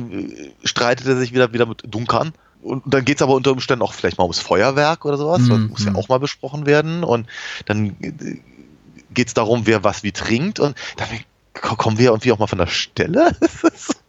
[0.64, 2.32] streitet er sich wieder, wieder mit Duncan.
[2.62, 5.42] Und dann geht es aber unter Umständen auch vielleicht mal ums Feuerwerk oder sowas.
[5.42, 5.50] Mhm.
[5.50, 7.04] Das muss ja auch mal besprochen werden.
[7.04, 7.28] Und
[7.66, 8.40] dann äh,
[9.14, 10.60] geht es darum, wer was wie trinkt.
[10.60, 11.08] Und dann
[11.54, 13.36] kommen wir irgendwie auch mal von der Stelle.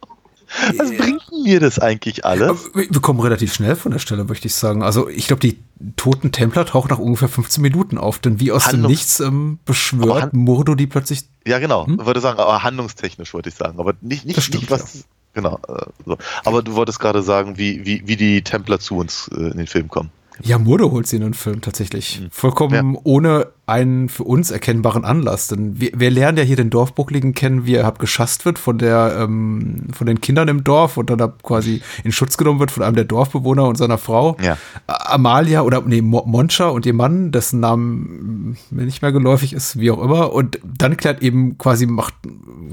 [0.77, 2.69] Was bringt mir das eigentlich alles?
[2.73, 4.83] Wir kommen relativ schnell von der Stelle, möchte ich sagen.
[4.83, 5.59] Also ich glaube, die
[5.95, 9.59] toten Templer tauchen nach ungefähr 15 Minuten auf, denn wie aus Handlungs dem Nichts ähm,
[9.65, 11.25] beschwört Murdo die plötzlich.
[11.47, 11.87] Ja, genau.
[11.87, 12.05] Hm?
[12.05, 13.79] Würde sagen, aber handlungstechnisch wollte ich sagen.
[13.79, 14.95] Aber nicht, nicht, stimmt, nicht was.
[14.95, 15.01] Ja.
[15.33, 15.59] Genau.
[15.67, 16.17] Äh, so.
[16.43, 19.67] Aber du wolltest gerade sagen, wie, wie, wie die Templer zu uns äh, in den
[19.67, 20.11] Film kommen.
[20.41, 22.21] Ja, Murdo holt sie in den Film tatsächlich.
[22.21, 22.31] Mhm.
[22.31, 22.99] Vollkommen ja.
[23.03, 25.47] ohne einen für uns erkennbaren Anlass.
[25.47, 28.77] Denn wir, wir lernen ja hier den Dorfbuckligen kennen, wie er hab geschasst wird von
[28.77, 32.83] der, ähm, von den Kindern im Dorf und dann quasi in Schutz genommen wird von
[32.83, 34.35] einem der Dorfbewohner und seiner Frau.
[34.41, 34.57] Ja.
[34.87, 39.91] Amalia oder nee, Moncha und ihr Mann, dessen Namen mir nicht mehr geläufig ist, wie
[39.91, 40.33] auch immer.
[40.33, 42.15] Und dann klärt eben quasi, macht,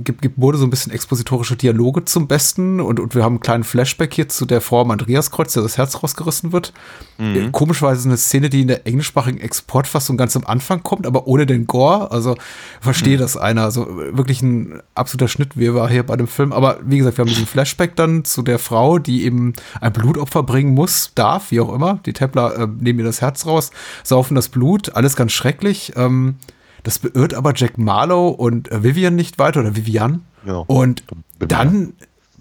[0.03, 3.41] gibt, gibt Mode so ein bisschen expositorische Dialoge zum Besten und, und wir haben einen
[3.41, 6.73] kleinen Flashback hier zu der Frau am Andreaskreuz, der das Herz rausgerissen wird.
[7.19, 7.53] Mhm.
[7.53, 11.67] Komischerweise eine Szene, die in der englischsprachigen Exportfassung ganz am Anfang kommt, aber ohne den
[11.67, 12.11] Gore.
[12.11, 12.37] Also
[12.81, 13.21] verstehe mhm.
[13.21, 13.65] das einer.
[13.65, 16.55] Also wirklich ein absoluter Schnitt, wie war hier bei dem Film.
[16.55, 20.43] Aber wie gesagt, wir haben diesen Flashback dann zu der Frau, die eben ein Blutopfer
[20.43, 22.01] bringen muss, darf, wie auch immer.
[22.07, 23.71] Die Templer äh, nehmen ihr das Herz raus,
[24.03, 25.93] saufen das Blut, alles ganz schrecklich.
[25.97, 26.37] Ähm,
[26.83, 30.23] Das beirrt aber Jack Marlowe und äh, Vivian nicht weiter oder Vivian.
[30.47, 30.63] Ja.
[30.69, 31.03] Und
[31.41, 31.95] dann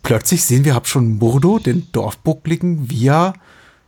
[0.03, 3.33] plötzlich sehen wir, hab schon Murdo, den Dorfbuckligen, wie er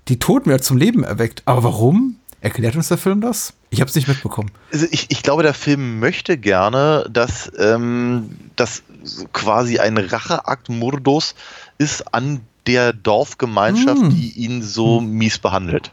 [0.08, 1.44] die Toten wieder zum Leben erweckt.
[1.46, 2.16] Aber warum?
[2.42, 3.54] Erklärt uns der Film das?
[3.70, 4.52] Ich habe es nicht mitbekommen.
[4.72, 8.84] Also ich, ich, glaube, der Film möchte gerne, dass ähm, das
[9.34, 11.36] quasi ein Racheakt Murdos
[11.78, 14.10] ist an der Dorfgemeinschaft, hm.
[14.10, 15.12] die ihn so hm.
[15.12, 15.92] mies behandelt.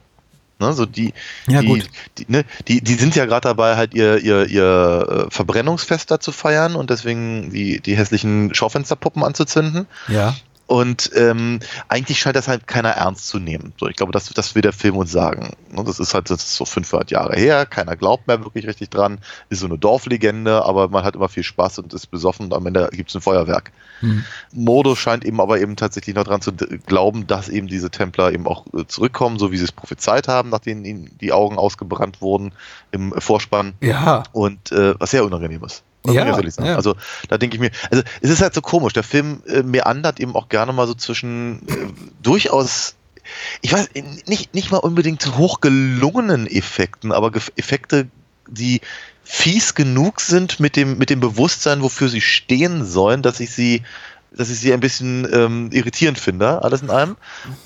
[0.61, 1.13] Ne, so die,
[1.49, 1.91] ja, die, gut.
[2.17, 6.21] Die, ne, die, die sind ja gerade dabei, halt ihr, ihr, ihr äh, Verbrennungsfest da
[6.21, 9.87] zu feiern und deswegen die, die hässlichen Schaufensterpuppen anzuzünden.
[10.07, 10.37] Ja.
[10.67, 13.75] Und ähm, eigentlich scheint das halt keiner ernst zu nehmen.
[13.79, 15.51] So, ich glaube, das, das will der Film uns sagen.
[15.71, 18.89] Ne, das ist halt das ist so 500 Jahre her, keiner glaubt mehr wirklich richtig
[18.89, 19.19] dran,
[19.51, 22.67] ist so eine Dorflegende, aber man hat immer viel Spaß und ist besoffen und am
[22.67, 23.73] Ende gibt es ein Feuerwerk.
[24.01, 24.25] Hm.
[24.53, 28.47] Modo scheint eben aber eben tatsächlich noch dran zu glauben, dass eben diese Templer eben
[28.47, 32.53] auch äh, zurückkommen, so wie sie es prophezeit haben, nachdem ihnen die Augen ausgebrannt wurden
[32.91, 33.75] im Vorspann.
[33.81, 34.23] Ja.
[34.33, 35.85] Und äh, was sehr unangenehm ist.
[36.07, 36.97] Ja, ja, Also
[37.29, 40.35] da denke ich mir, also es ist halt so komisch, der Film äh, meandert eben
[40.37, 42.95] auch gerne mal so zwischen äh, durchaus,
[43.63, 43.91] ich weiß,
[44.27, 48.09] nicht, nicht mal unbedingt hochgelungenen Effekten, aber Effekte,
[48.49, 48.83] die
[49.23, 53.83] fies genug sind mit dem, mit dem Bewusstsein, wofür sie stehen sollen, dass ich sie
[54.37, 57.17] dass ich sie ein bisschen ähm, irritierend finde, alles in allem.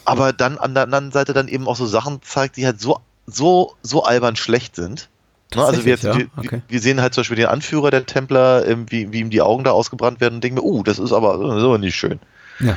[0.05, 3.01] Aber dann an der anderen Seite dann eben auch so Sachen zeigt, die halt so,
[3.27, 5.09] so, so albern schlecht sind
[5.55, 6.17] Ne, also wir, ja?
[6.37, 6.61] okay.
[6.69, 9.65] wir, sehen halt zum Beispiel den Anführer der Templer, ähm, wie, wie ihm die Augen
[9.65, 12.21] da ausgebrannt werden und denken mir, uh, das ist aber so nicht schön.
[12.61, 12.77] Ja.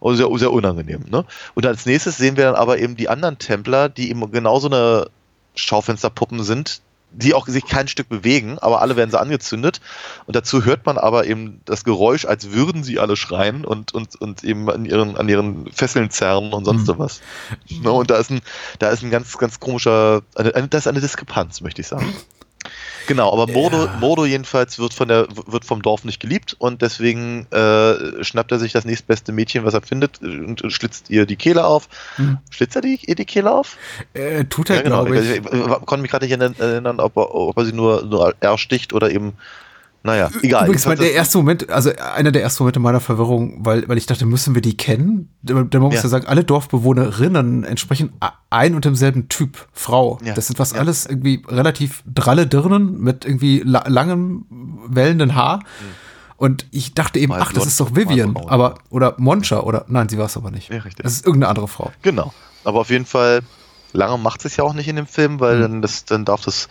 [0.00, 1.04] Oh, sehr, sehr unangenehm.
[1.10, 1.24] Ne?
[1.54, 5.08] Und als nächstes sehen wir dann aber eben die anderen Templer, die eben genauso eine
[5.56, 9.80] Schaufensterpuppen sind, die auch sich kein Stück bewegen, aber alle werden sie angezündet.
[10.26, 14.16] Und dazu hört man aber eben das Geräusch, als würden sie alle schreien und, und,
[14.16, 16.98] und eben an ihren, an ihren Fesseln zerren und sonst mhm.
[16.98, 17.20] was.
[17.82, 18.40] Ne, und da ist ein,
[18.78, 22.14] da ist ein ganz, ganz komischer, eine, eine, das ist eine Diskrepanz, möchte ich sagen.
[23.08, 23.96] Genau, aber Mordo, ja.
[24.00, 28.58] Mordo jedenfalls wird von der wird vom Dorf nicht geliebt und deswegen äh, schnappt er
[28.58, 31.88] sich das nächstbeste Mädchen, was er findet, und, schlitzt ihr die Kehle auf.
[32.16, 32.36] Hm.
[32.50, 33.78] Schlitzt er die, ihr die Kehle auf?
[34.12, 35.04] Äh, tut er, ja, genau.
[35.04, 35.30] glaube ich.
[35.30, 38.34] Ich, ich, ich konnte mich gerade nicht erinnern, ob er, ob er sie nur, nur
[38.40, 39.32] ersticht oder eben
[40.08, 40.64] naja, egal.
[40.64, 44.06] Übrigens, weil der erste Moment, also einer der ersten Momente meiner Verwirrung, weil, weil ich
[44.06, 45.28] dachte, müssen wir die kennen?
[45.42, 46.02] Denn man muss ja.
[46.02, 48.12] ja sagen, alle Dorfbewohnerinnen entsprechen
[48.48, 50.18] ein und demselben Typ Frau.
[50.24, 50.32] Ja.
[50.32, 50.78] Das sind was ja.
[50.78, 54.46] alles irgendwie relativ dralle Dirnen mit irgendwie la langem,
[54.88, 55.58] wellenden Haar.
[55.58, 55.62] Mhm.
[56.38, 60.08] Und ich dachte eben, mal ach, das ist doch Vivian, aber, oder Moncha, oder, nein,
[60.08, 60.70] sie war es aber nicht.
[60.70, 61.02] Ja, richtig.
[61.02, 61.90] Das ist irgendeine andere Frau.
[62.02, 62.32] Genau.
[62.64, 63.40] Aber auf jeden Fall,
[63.92, 65.62] lange macht es ja auch nicht in dem Film, weil mhm.
[65.62, 66.68] dann, das, dann darf das,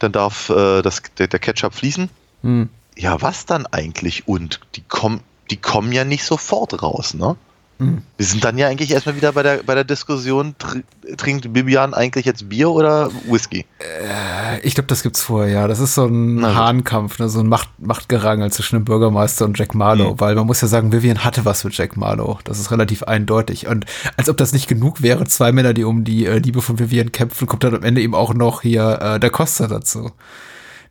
[0.00, 2.08] dann darf äh, das, der, der Ketchup fließen.
[2.42, 2.70] Hm.
[3.00, 4.28] Ja, was dann eigentlich?
[4.28, 7.34] Und die kommen, die kommen ja nicht sofort raus, ne?
[7.78, 8.02] Hm.
[8.18, 10.82] Wir sind dann ja eigentlich erstmal wieder bei der, bei der Diskussion, tr
[11.16, 13.64] trinkt Bibian eigentlich jetzt Bier oder Whisky?
[13.78, 15.66] Äh, ich glaube, das gibt's vorher, ja.
[15.66, 17.30] Das ist so ein Na, Hahnkampf, ne?
[17.30, 20.20] so ein Macht, Machtgerangel zwischen dem Bürgermeister und Jack Marlowe, mhm.
[20.20, 22.38] weil man muss ja sagen, Vivian hatte was mit Jack Marlowe.
[22.44, 23.66] Das ist relativ eindeutig.
[23.66, 23.86] Und
[24.18, 27.12] als ob das nicht genug wäre, zwei Männer, die um die äh, Liebe von Vivian
[27.12, 30.12] kämpfen, kommt dann am Ende eben auch noch hier äh, der Costa dazu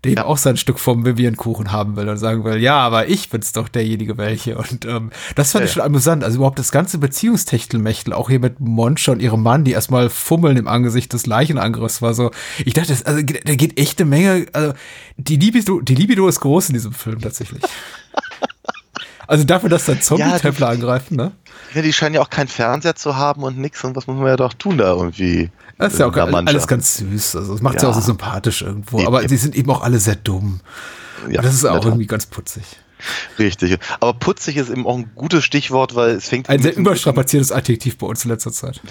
[0.04, 0.26] der ja.
[0.26, 3.68] auch sein Stück vom Vivian-Kuchen haben will und sagen will, ja, aber ich bin's doch
[3.68, 4.58] derjenige welche.
[4.58, 6.24] Und ähm, das fand ja, ich schon amüsant.
[6.24, 10.56] Also überhaupt das ganze Beziehungstechtelmechtel, auch hier mit Moncha und ihrem Mann, die erstmal fummeln
[10.56, 12.32] im Angesicht des Leichenangriffs, war so,
[12.64, 14.74] ich dachte, das, also da geht echt eine Menge, also
[15.18, 17.62] die Libido, die Libido ist groß in diesem Film tatsächlich.
[19.28, 21.34] Also dafür, dass da Zombie-Templer ja, angreifen, ne?
[21.76, 24.26] Ja, die scheinen ja auch keinen Fernseher zu haben und nix und was muss man
[24.26, 25.52] ja doch tun da irgendwie.
[25.80, 27.38] Das ist ja auch alles ganz süß.
[27.38, 27.84] Also das macht ja.
[27.84, 29.06] ja auch so sympathisch irgendwo.
[29.08, 30.60] Aber sie sind eben auch alle sehr dumm.
[31.30, 32.64] Ja, das ist auch irgendwie ganz putzig.
[33.38, 33.80] Richtig.
[34.02, 36.50] Aber putzig ist eben auch ein gutes Stichwort, weil es fängt.
[36.50, 38.82] Ein sehr überstrapaziertes Adjektiv bei uns in letzter Zeit.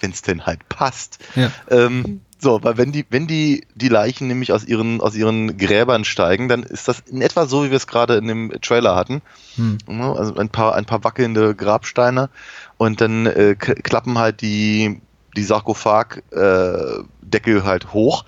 [0.00, 1.18] Wenn es denn halt passt.
[1.36, 1.50] Ja.
[1.70, 6.04] Ähm, so, weil wenn die, wenn die, die Leichen nämlich aus ihren, aus ihren Gräbern
[6.04, 9.22] steigen, dann ist das in etwa so, wie wir es gerade in dem Trailer hatten.
[9.56, 9.78] Hm.
[9.88, 12.28] Also ein paar, ein paar wackelnde Grabsteine
[12.76, 15.00] und dann äh, klappen halt die,
[15.36, 18.24] die Sarkophagdeckel äh, halt hoch.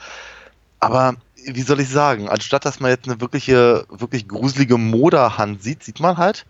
[0.81, 5.83] Aber wie soll ich sagen, anstatt dass man jetzt eine wirkliche, wirklich gruselige Moderhand sieht,
[5.83, 6.47] sieht man halt,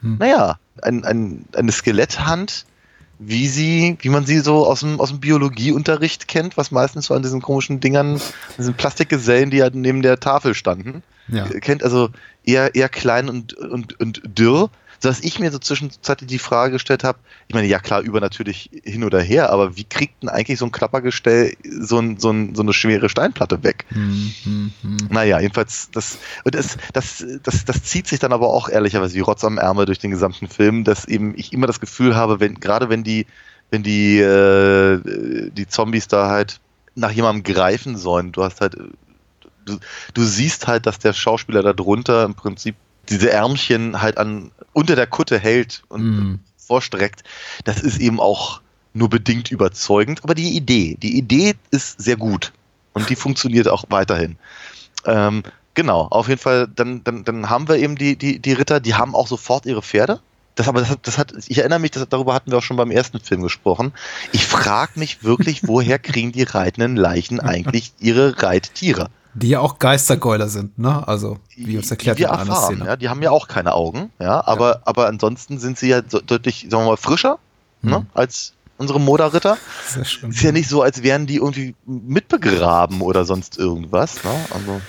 [0.00, 0.18] hm.
[0.18, 2.66] naja, ein, ein, eine Skeletthand,
[3.18, 7.14] wie sie, wie man sie so aus dem, aus dem Biologieunterricht kennt, was meistens so
[7.14, 8.20] an diesen komischen Dingern,
[8.56, 11.02] diesen Plastikgesellen, die halt neben der Tafel standen.
[11.26, 11.46] Ja.
[11.46, 12.10] Kennt also
[12.44, 17.04] eher, eher klein und, und, und dürr sodass ich mir so zwischenzeitlich die Frage gestellt
[17.04, 20.66] habe, ich meine, ja klar, übernatürlich hin oder her, aber wie kriegt denn eigentlich so
[20.66, 23.86] ein Klappergestell so, ein, so, ein, so eine schwere Steinplatte weg?
[23.90, 24.96] Hm, hm, hm.
[25.10, 29.20] Naja, jedenfalls, das, und das, das, das, das zieht sich dann aber auch ehrlicherweise wie
[29.20, 32.58] Rotz am Ärmel durch den gesamten Film, dass eben ich immer das Gefühl habe, wenn,
[32.60, 33.26] gerade wenn die,
[33.70, 36.60] wenn die, äh, die Zombies da halt
[36.94, 38.76] nach jemandem greifen sollen, du hast halt
[39.68, 39.78] du,
[40.14, 42.76] du siehst halt, dass der Schauspieler da drunter im Prinzip
[43.10, 46.40] diese Ärmchen halt an unter der Kutte hält und mm.
[46.56, 47.24] vorstreckt.
[47.64, 48.60] Das ist eben auch
[48.94, 52.52] nur bedingt überzeugend, aber die Idee, die Idee ist sehr gut
[52.92, 54.36] und die funktioniert auch weiterhin.
[55.04, 55.42] Ähm,
[55.74, 58.94] genau, auf jeden Fall, dann, dann, dann haben wir eben die, die, die Ritter, die
[58.94, 60.20] haben auch sofort ihre Pferde.
[60.56, 62.76] Das, aber das hat, das hat, ich erinnere mich, das, darüber hatten wir auch schon
[62.76, 63.92] beim ersten Film gesprochen.
[64.32, 69.08] Ich frage mich wirklich, woher kriegen die reitenden Leichen eigentlich ihre Reittiere?
[69.34, 71.06] Die ja auch Geistergäuler sind, ne?
[71.06, 74.44] Also, wie uns erklärt die wir erfahren, ja, die haben ja auch keine Augen, ja,
[74.46, 74.80] aber, ja.
[74.84, 77.38] aber ansonsten sind sie ja so deutlich, sagen wir mal, frischer,
[77.82, 78.02] ne, hm.
[78.02, 79.58] ne, als unsere Moderritter.
[79.86, 80.30] Sehr schön.
[80.30, 84.30] Ist ja nicht so, als wären die irgendwie mitbegraben oder sonst irgendwas, ne?
[84.54, 84.80] Also.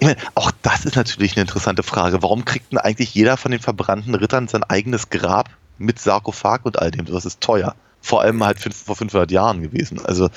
[0.00, 2.22] Ich meine, auch das ist natürlich eine interessante Frage.
[2.22, 6.78] Warum kriegt denn eigentlich jeder von den verbrannten Rittern sein eigenes Grab mit Sarkophag und
[6.78, 7.04] all dem?
[7.04, 7.74] Das ist teuer.
[8.00, 10.00] Vor allem halt fünf, vor 500 Jahren gewesen.
[10.04, 10.30] Also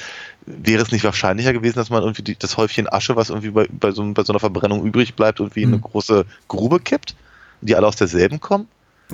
[0.47, 3.67] wäre es nicht wahrscheinlicher gewesen, dass man irgendwie die, das Häufchen Asche, was irgendwie bei,
[3.69, 5.83] bei, so, bei so einer Verbrennung übrig bleibt, irgendwie in eine hm.
[5.83, 7.15] große Grube kippt,
[7.61, 8.67] die alle aus derselben kommen?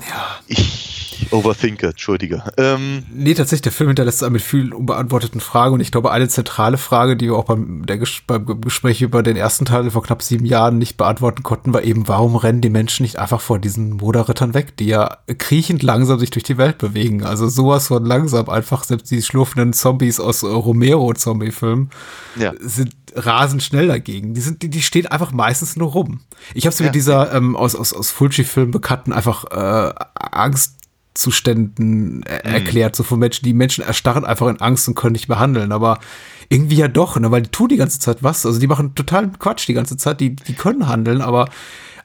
[0.08, 0.38] Ja.
[0.46, 2.42] Ich overthinke, entschuldige.
[2.56, 6.78] Ähm, nee, tatsächlich, der Film hinterlässt mit vielen unbeantworteten Fragen und ich glaube, eine zentrale
[6.78, 10.46] Frage, die wir auch beim, der, beim Gespräch über den ersten Teil vor knapp sieben
[10.46, 14.54] Jahren nicht beantworten konnten, war eben, warum rennen die Menschen nicht einfach vor diesen Moderrittern
[14.54, 17.24] weg, die ja kriechend langsam sich durch die Welt bewegen.
[17.24, 21.90] Also sowas von langsam, einfach selbst die schlurfenden Zombies aus Romero-Zombie-Filmen
[22.36, 22.52] ja.
[22.60, 24.34] sind rasend schnell dagegen.
[24.34, 26.20] Die sind, die, die stehen einfach meistens nur rum.
[26.54, 26.88] Ich habe sie ja.
[26.88, 30.83] mit dieser ähm, aus aus aus Fulci-Filmen bekannten einfach äh, Angst
[31.14, 32.54] Zuständen er mhm.
[32.54, 33.44] erklärt, so von Menschen.
[33.44, 36.00] Die Menschen erstarren einfach in Angst und können nicht behandeln, aber
[36.48, 38.44] irgendwie ja doch, ne, weil die tun die ganze Zeit was.
[38.44, 41.48] Also die machen totalen Quatsch die ganze Zeit, die, die können handeln, aber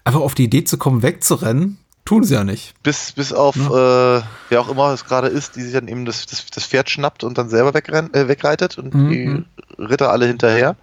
[0.04, 2.74] einfach auf die Idee zu kommen, wegzurennen, tun sie ja nicht.
[2.84, 4.18] Bis, bis auf, ja.
[4.18, 6.90] äh, wer auch immer es gerade ist, die sich dann eben das, das, das Pferd
[6.90, 9.10] schnappt und dann selber wegrennt, äh, wegreitet und mhm.
[9.10, 9.44] die
[9.78, 10.76] Ritter alle hinterher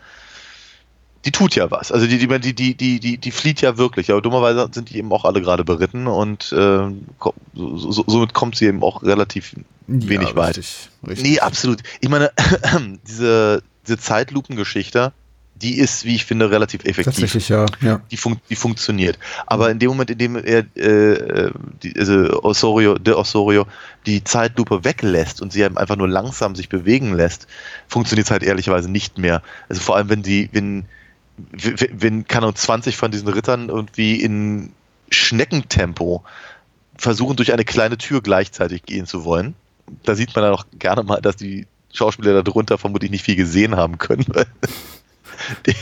[1.26, 1.90] die tut ja was.
[1.90, 4.12] Also die, die, die, die, die, die flieht ja wirklich.
[4.12, 6.88] Aber dummerweise sind die eben auch alle gerade beritten und äh,
[7.54, 9.56] so, somit kommt sie eben auch relativ
[9.88, 10.58] wenig ja, weit.
[10.58, 11.28] Richtig, richtig.
[11.28, 11.82] Nee, absolut.
[12.00, 12.30] Ich meine,
[13.08, 15.12] diese, diese Zeitlupengeschichte,
[15.56, 17.04] die ist, wie ich finde, relativ effektiv.
[17.06, 17.66] Tatsächlich, ja.
[17.80, 18.00] ja.
[18.10, 19.18] Die, fun die funktioniert.
[19.46, 21.50] Aber in dem Moment, in dem er äh,
[21.82, 23.66] die, also Osorio, de Osorio
[24.04, 27.48] die Zeitlupe weglässt und sie einfach nur langsam sich bewegen lässt,
[27.88, 29.42] funktioniert es halt ehrlicherweise nicht mehr.
[29.68, 30.84] Also vor allem, wenn die, wenn
[31.92, 34.72] wenn, kann 20 von diesen Rittern irgendwie in
[35.10, 36.24] Schneckentempo
[36.96, 39.54] versuchen, durch eine kleine Tür gleichzeitig gehen zu wollen.
[40.02, 43.76] Da sieht man dann auch gerne mal, dass die Schauspieler darunter vermutlich nicht viel gesehen
[43.76, 44.26] haben können.
[45.66, 45.74] die,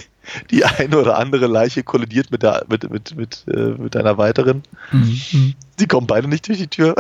[0.51, 4.63] die eine oder andere Leiche kollidiert mit, der, mit, mit, mit, äh, mit einer weiteren.
[4.93, 5.55] Mhm.
[5.79, 6.95] Sie kommen beide nicht durch die Tür.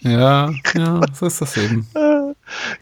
[0.00, 1.86] Ja, ja, so ist das eben.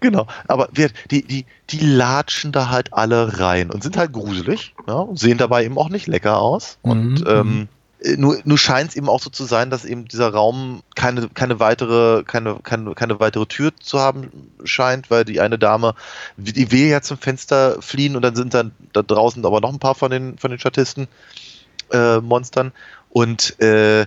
[0.01, 0.69] Genau, aber
[1.11, 5.39] die, die, die latschen da halt alle rein und sind halt gruselig ja, und sehen
[5.39, 6.79] dabei eben auch nicht lecker aus.
[6.83, 7.27] Und mhm.
[7.27, 7.69] ähm,
[8.17, 11.61] nur, nur scheint es eben auch so zu sein, dass eben dieser Raum keine, keine
[11.61, 14.31] weitere, keine, keine, keine weitere Tür zu haben
[14.65, 15.95] scheint, weil die eine Dame,
[16.37, 19.79] die will ja zum Fenster fliehen und dann sind dann da draußen aber noch ein
[19.79, 21.09] paar von den, von den Statisten,
[21.93, 22.73] äh, Monstern
[23.11, 24.07] und äh, äh,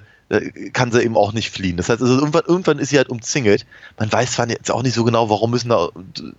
[0.73, 1.77] kann sie eben auch nicht fliehen.
[1.77, 3.65] Das heißt, also irgendwann, irgendwann ist sie halt umzingelt.
[3.99, 5.89] Man weiß zwar jetzt auch nicht so genau, warum müssen da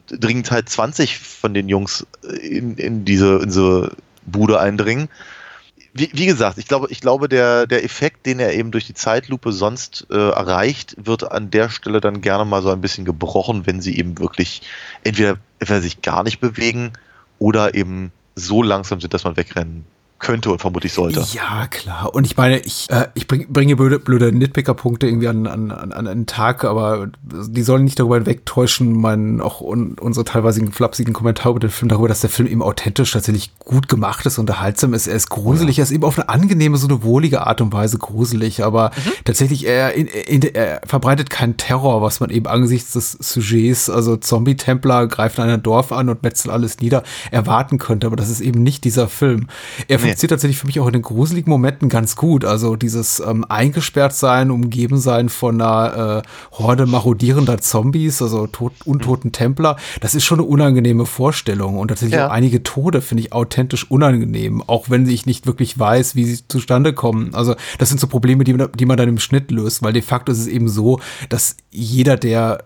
[0.08, 3.92] dringend halt 20 von den Jungs äh, in, in diese, in diese
[4.26, 5.08] Bude eindringen.
[5.92, 8.94] Wie, wie, gesagt, ich glaube, ich glaube, der, der Effekt, den er eben durch die
[8.94, 13.64] Zeitlupe sonst äh, erreicht, wird an der Stelle dann gerne mal so ein bisschen gebrochen,
[13.66, 14.62] wenn sie eben wirklich
[15.04, 16.92] entweder, entweder sich gar nicht bewegen
[17.38, 19.86] oder eben so langsam sind, dass man wegrennen
[20.24, 21.24] könnte und vermutlich sollte.
[21.32, 22.14] Ja, klar.
[22.14, 25.92] Und ich meine, ich, äh, ich bring, bringe blöde, blöde Nitpicker-Punkte irgendwie an, an, an
[25.92, 31.50] einen Tag, aber die sollen nicht darüber hinwegtäuschen, mein, auch un, unsere teilweise flapsigen Kommentare
[31.50, 35.06] über den Film darüber, dass der Film eben authentisch tatsächlich gut gemacht ist, unterhaltsam ist.
[35.06, 35.82] Er ist gruselig, ja.
[35.82, 39.12] er ist eben auf eine angenehme, so eine wohlige Art und Weise gruselig, aber mhm.
[39.24, 44.16] tatsächlich, er, in, in, er verbreitet keinen Terror, was man eben angesichts des Sujets, also
[44.16, 48.62] Zombie-Templer greifen ein Dorf an und metzeln alles nieder, erwarten könnte, aber das ist eben
[48.62, 49.48] nicht dieser Film.
[49.86, 52.44] Er nee funktioniert tatsächlich für mich auch in den gruseligen Momenten ganz gut.
[52.44, 58.72] Also dieses ähm, eingesperrt sein, umgeben sein von einer äh, Horde marodierender Zombies, also tot,
[58.84, 61.78] untoten Templer, das ist schon eine unangenehme Vorstellung.
[61.78, 62.28] Und tatsächlich ja.
[62.28, 66.46] auch einige Tode finde ich authentisch unangenehm, auch wenn ich nicht wirklich weiß, wie sie
[66.48, 67.34] zustande kommen.
[67.34, 70.32] Also das sind so Probleme, die, die man dann im Schnitt löst, weil de facto
[70.32, 72.64] ist es eben so, dass jeder, der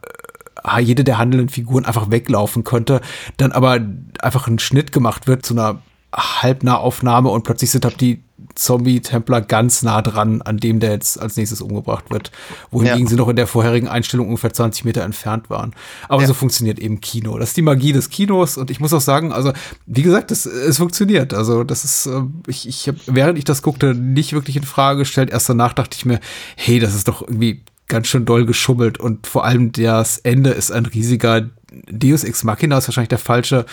[0.64, 3.00] äh, jede der handelnden Figuren einfach weglaufen könnte,
[3.37, 3.80] dann aber
[4.20, 5.80] einfach ein Schnitt gemacht wird zu einer
[6.14, 8.23] Halbnahaufnahme und plötzlich sind halt die
[8.55, 12.31] Zombie-Templer ganz nah dran an dem, der jetzt als nächstes umgebracht wird.
[12.71, 13.09] Wohingegen ja.
[13.09, 15.75] sie noch in der vorherigen Einstellung ungefähr 20 Meter entfernt waren.
[16.09, 16.29] Aber ja.
[16.29, 17.38] so funktioniert eben Kino.
[17.38, 19.53] Das ist die Magie des Kinos und ich muss auch sagen, also
[19.87, 21.35] wie gesagt, es, es funktioniert.
[21.35, 25.01] Also das ist, äh, ich, ich habe, während ich das guckte, nicht wirklich in Frage
[25.01, 25.31] gestellt.
[25.31, 26.21] Erst danach dachte ich mir,
[26.57, 30.71] hey, das ist doch irgendwie ganz schön doll geschummelt und vor allem das Ende ist
[30.71, 31.49] ein riesiger
[31.90, 33.66] Deus Ex Machina ist wahrscheinlich der falsche,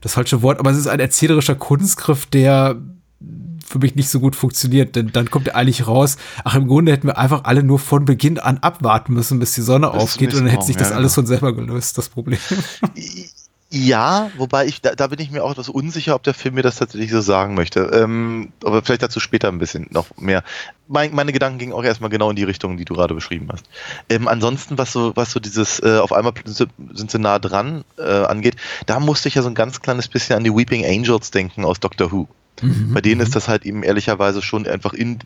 [0.00, 2.76] das falsche Wort, aber es ist ein erzählerischer Kunstgriff, der
[3.70, 6.90] für mich nicht so gut funktioniert, denn dann kommt er eigentlich raus, ach im Grunde
[6.90, 10.34] hätten wir einfach alle nur von Beginn an abwarten müssen, bis die Sonne das aufgeht
[10.34, 11.22] und dann hätte sich das ja, alles genau.
[11.22, 12.40] von selber gelöst, das Problem.
[13.72, 16.62] Ja, wobei ich, da, da, bin ich mir auch etwas unsicher, ob der Film mir
[16.62, 17.80] das tatsächlich so sagen möchte.
[17.92, 20.42] Ähm, aber vielleicht dazu später ein bisschen noch mehr.
[20.88, 23.64] Mein, meine Gedanken gingen auch erstmal genau in die Richtung, die du gerade beschrieben hast.
[24.08, 26.72] Ähm, ansonsten, was so, was so dieses, äh, auf einmal sind,
[27.10, 28.56] sie nah dran äh, angeht,
[28.86, 31.78] da musste ich ja so ein ganz kleines bisschen an die Weeping Angels denken aus
[31.78, 32.26] Doctor Who.
[32.62, 32.92] Mhm.
[32.92, 35.20] Bei denen ist das halt eben ehrlicherweise schon einfach in,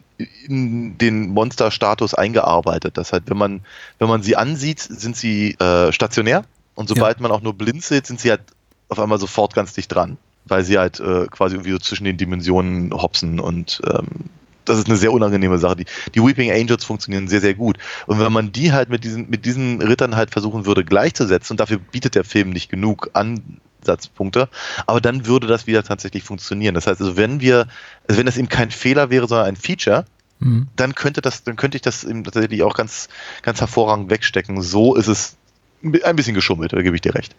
[0.46, 2.98] in den Monsterstatus eingearbeitet.
[2.98, 3.62] Das halt, wenn man,
[3.98, 7.22] wenn man sie ansieht, sind sie äh, stationär und sobald ja.
[7.22, 8.42] man auch nur blind sieht, sind sie halt
[8.88, 12.16] auf einmal sofort ganz dicht dran, weil sie halt äh, quasi irgendwie so zwischen den
[12.16, 14.30] Dimensionen hopsen und ähm,
[14.64, 15.76] das ist eine sehr unangenehme Sache.
[15.76, 17.76] Die, die Weeping Angels funktionieren sehr, sehr gut.
[18.06, 21.60] Und wenn man die halt mit diesen, mit diesen Rittern halt versuchen würde gleichzusetzen, und
[21.60, 24.48] dafür bietet der Film nicht genug Ansatzpunkte,
[24.86, 26.74] aber dann würde das wieder tatsächlich funktionieren.
[26.74, 27.66] Das heißt, also wenn wir,
[28.08, 30.06] also wenn das eben kein Fehler wäre, sondern ein Feature,
[30.38, 30.68] mhm.
[30.76, 33.08] dann könnte das, dann könnte ich das eben tatsächlich auch ganz,
[33.42, 34.62] ganz hervorragend wegstecken.
[34.62, 35.36] So ist es
[35.84, 37.34] ein bisschen geschummelt, da gebe ich dir recht.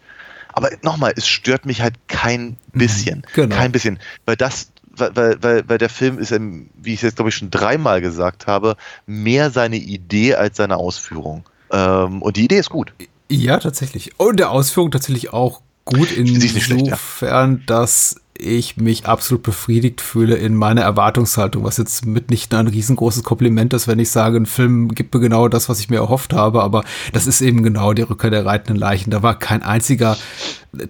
[0.54, 2.80] Aber nochmal, es stört mich halt kein mhm.
[2.80, 3.24] bisschen.
[3.34, 3.56] Genau.
[3.56, 4.00] Kein bisschen.
[4.26, 7.52] Weil das, weil, weil, weil der Film ist, wie ich es jetzt glaube ich schon
[7.52, 11.44] dreimal gesagt habe, mehr seine Idee als seine Ausführung.
[11.72, 12.94] Ähm, und die Idee ist gut.
[13.30, 14.18] Ja, tatsächlich.
[14.20, 17.64] Und der Ausführung tatsächlich auch gut insofern, ja.
[17.66, 23.74] dass ich mich absolut befriedigt fühle in meiner Erwartungshaltung, was jetzt mitnichten ein riesengroßes Kompliment
[23.74, 26.62] ist, wenn ich sage, ein Film gibt mir genau das, was ich mir erhofft habe,
[26.62, 29.12] aber das ist eben genau die Rückkehr der reitenden Leichen.
[29.12, 30.18] Da war kein einziger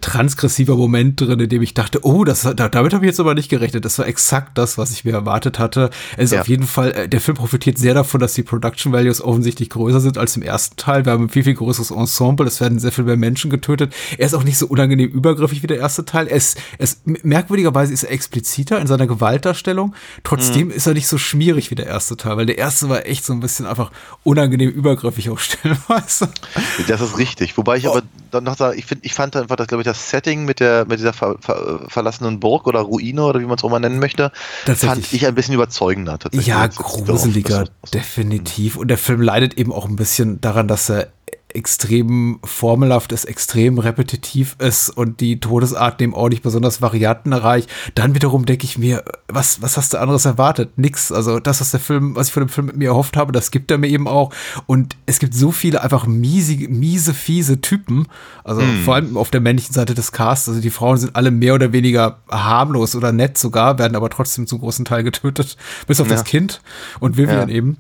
[0.02, 3.50] transgressiver Moment drin, in dem ich dachte, oh, das, damit habe ich jetzt aber nicht
[3.50, 3.86] gerechnet.
[3.86, 5.90] Das war exakt das, was ich mir erwartet hatte.
[6.18, 6.42] Es ist ja.
[6.42, 10.00] auf jeden Fall, äh, der Film profitiert sehr davon, dass die Production Values offensichtlich größer
[10.00, 11.06] sind als im ersten Teil.
[11.06, 12.48] Wir haben ein viel, viel größeres Ensemble.
[12.48, 13.94] Es werden sehr viel mehr Menschen getötet.
[14.18, 16.28] Er ist auch nicht so unangenehm übergriffig wie der erste Teil.
[16.28, 17.02] Es, es,
[17.36, 19.94] merkwürdigerweise ist er expliziter in seiner Gewaltdarstellung.
[20.24, 20.74] Trotzdem mhm.
[20.74, 23.34] ist er nicht so schmierig wie der erste Teil, weil der erste war echt so
[23.34, 23.92] ein bisschen einfach
[24.24, 26.30] unangenehm übergriffig auch stellenweise.
[26.88, 27.58] Das ist richtig.
[27.58, 27.92] Wobei ich oh.
[27.92, 30.60] aber dann noch sage, ich finde, ich fand einfach das, glaube ich, das Setting mit
[30.60, 33.80] der, mit dieser ver, ver, verlassenen Burg oder Ruine oder wie man es auch mal
[33.80, 34.32] nennen möchte,
[34.66, 36.48] fand ich ein bisschen überzeugender tatsächlich.
[36.48, 38.78] Ja, gruseliger, definitiv.
[38.78, 41.08] Und der Film leidet eben auch ein bisschen daran, dass er
[41.56, 47.68] extrem formelhaft ist, extrem repetitiv ist und die Todesart dem auch nicht besonders variantenreich.
[47.96, 50.78] Dann wiederum denke ich mir, was, was hast du anderes erwartet?
[50.78, 51.12] Nix.
[51.12, 53.52] Also das, was der Film, was ich von dem Film mit mir erhofft habe, das
[53.52, 54.34] gibt er mir eben auch.
[54.66, 58.08] Und es gibt so viele einfach miese, miese, fiese Typen.
[58.44, 58.84] Also mm.
[58.84, 60.50] vor allem auf der männlichen Seite des Casts.
[60.50, 64.46] Also die Frauen sind alle mehr oder weniger harmlos oder nett sogar, werden aber trotzdem
[64.46, 65.58] zum großen Teil getötet.
[65.88, 66.14] Bis auf ja.
[66.14, 66.62] das Kind
[67.00, 67.56] und Vivian ja.
[67.56, 67.78] eben.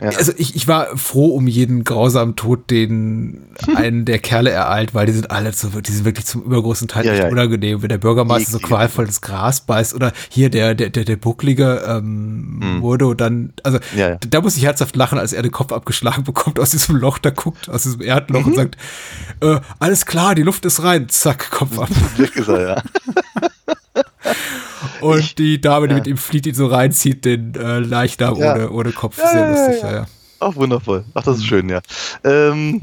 [0.00, 0.10] Ja.
[0.10, 5.06] Also ich, ich war froh um jeden grausamen Tod, den einen der Kerle ereilt, weil
[5.06, 7.28] die sind alle so, die sind wirklich zum übergroßen Teil ja, echt ja.
[7.28, 11.16] unangenehm, wenn der Bürgermeister so qualvoll das Gras beißt oder hier der, der, der, der
[11.16, 12.82] Bucklige ähm, hm.
[12.82, 13.78] wurde dann, also
[14.28, 17.30] da muss ich herzhaft lachen, als er den Kopf abgeschlagen bekommt aus diesem Loch, da
[17.30, 18.46] guckt, aus diesem Erdloch mhm.
[18.46, 18.76] und sagt,
[19.40, 21.88] äh, alles klar, die Luft ist rein, zack, Kopf ab.
[22.18, 22.82] ist er, ja.
[25.06, 25.98] Und ich, die Dame, die ja.
[25.98, 28.54] mit ihm flieht, ihn so reinzieht, den äh, Leichnam ja.
[28.54, 29.18] ohne, ohne Kopf.
[29.18, 30.06] Ja, Sehr lustig, ja, ja.
[30.40, 31.04] Ach, wundervoll.
[31.14, 31.80] Ach, das ist schön, ja.
[32.24, 32.82] Ähm,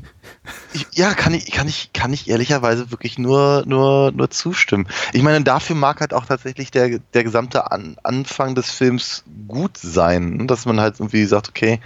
[0.73, 4.87] ich, ja, kann ich, kann ich, kann ich ehrlicherweise wirklich nur, nur, nur zustimmen.
[5.11, 9.77] Ich meine, dafür mag halt auch tatsächlich der, der gesamte An Anfang des Films gut
[9.77, 11.81] sein, dass man halt irgendwie sagt, okay,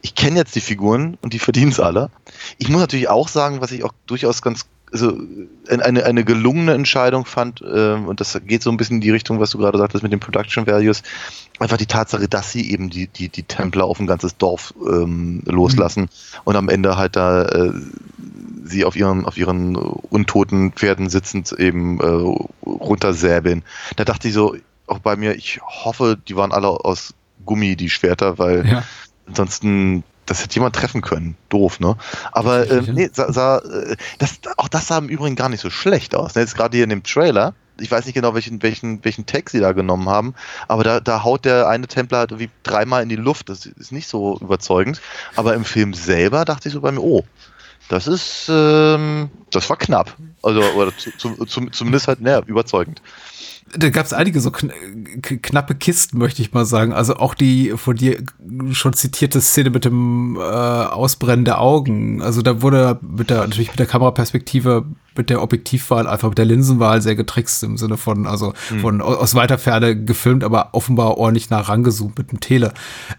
[0.00, 2.10] ich kenne jetzt die Figuren und die verdienen es alle.
[2.56, 5.18] Ich muss natürlich auch sagen, was ich auch durchaus ganz also
[5.68, 9.40] eine, eine gelungene Entscheidung fand, äh, und das geht so ein bisschen in die Richtung,
[9.40, 11.02] was du gerade sagtest mit den Production Values,
[11.58, 15.42] einfach die Tatsache, dass sie eben die, die, die Templer auf ein ganzes Dorf ähm,
[15.46, 16.08] loslassen mhm.
[16.44, 17.72] und am Ende halt da äh,
[18.64, 23.62] sie auf ihren, auf ihren untoten Pferden sitzend eben äh, runtersäbeln.
[23.96, 27.90] Da dachte ich so, auch bei mir, ich hoffe, die waren alle aus Gummi, die
[27.90, 28.84] Schwerter, weil ja.
[29.26, 31.36] ansonsten das hätte jemand treffen können.
[31.48, 31.96] Doof, ne?
[32.32, 35.70] Aber äh, nee, sah, sah, äh, das, auch das sah im Übrigen gar nicht so
[35.70, 36.34] schlecht aus.
[36.34, 36.42] Ne?
[36.42, 39.60] Jetzt gerade hier in dem Trailer, ich weiß nicht genau, welchen, welchen, welchen Tag sie
[39.60, 40.34] da genommen haben,
[40.68, 43.48] aber da, da haut der eine Templer halt irgendwie dreimal in die Luft.
[43.48, 45.00] Das ist nicht so überzeugend.
[45.36, 47.24] Aber im Film selber dachte ich so bei mir, oh,
[47.92, 50.16] das ist, ähm, das war knapp.
[50.42, 51.10] Also, oder zu,
[51.44, 53.02] zu, zumindest halt, naja, überzeugend.
[53.76, 54.72] da gab es einige so kn
[55.20, 56.94] knappe Kisten, möchte ich mal sagen.
[56.94, 58.22] Also auch die von dir
[58.70, 62.22] schon zitierte Szene mit dem äh, Ausbrennen der Augen.
[62.22, 66.46] Also da wurde mit der, natürlich mit der Kameraperspektive, mit der Objektivwahl, einfach mit der
[66.46, 68.80] Linsenwahl sehr getrickst im Sinne von, also mhm.
[68.80, 72.72] von aus weiter Ferne gefilmt, aber offenbar ordentlich nah rangezoomt mit dem Tele.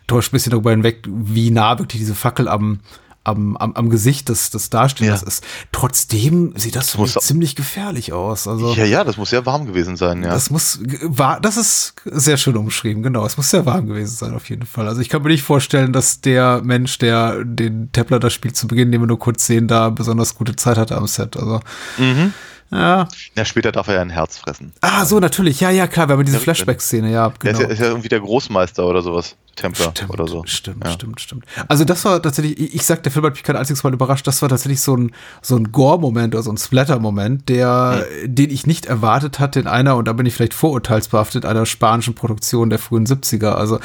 [0.08, 2.80] Täuscht ein bisschen darüber hinweg, wie nah wirklich diese Fackel am
[3.24, 5.28] am, am, am Gesicht des, des Darstellers ja.
[5.28, 5.44] ist.
[5.72, 8.48] Trotzdem sieht das, das ziemlich gefährlich aus.
[8.48, 10.30] Also, ja, ja, das muss sehr warm gewesen sein, ja.
[10.30, 13.26] Das muss, war, das ist sehr schön umschrieben, genau.
[13.26, 14.88] Es muss sehr warm gewesen sein, auf jeden Fall.
[14.88, 18.68] Also ich kann mir nicht vorstellen, dass der Mensch, der den Templar das Spiel zu
[18.68, 21.38] Beginn, den wir nur kurz sehen, da besonders gute Zeit hatte am Set.
[21.38, 21.62] Also,
[21.98, 22.34] mhm.
[22.72, 23.08] Ja.
[23.36, 24.74] Ja, später darf er ja ein Herz fressen.
[24.82, 25.60] Ah, so, natürlich.
[25.60, 26.10] Ja, ja, klar.
[26.10, 27.32] Wir haben diese Flashback-Szene, ja.
[27.40, 27.40] Genau.
[27.40, 29.36] Der ist ja, ist ja irgendwie der Großmeister oder sowas.
[29.56, 30.44] Templar stimmt, oder so.
[30.46, 30.92] Stimmt, ja.
[30.92, 31.46] stimmt, stimmt.
[31.68, 34.26] Also das war tatsächlich, ich, ich sag, der Film hat mich kein einziges Mal überrascht,
[34.26, 38.36] das war tatsächlich so ein, so ein Gore-Moment oder so ein Splatter-Moment, der, hm.
[38.36, 42.16] den ich nicht erwartet hatte in einer, und da bin ich vielleicht vorurteilsbehaftet, einer spanischen
[42.16, 43.52] Produktion der frühen 70er.
[43.52, 43.80] Also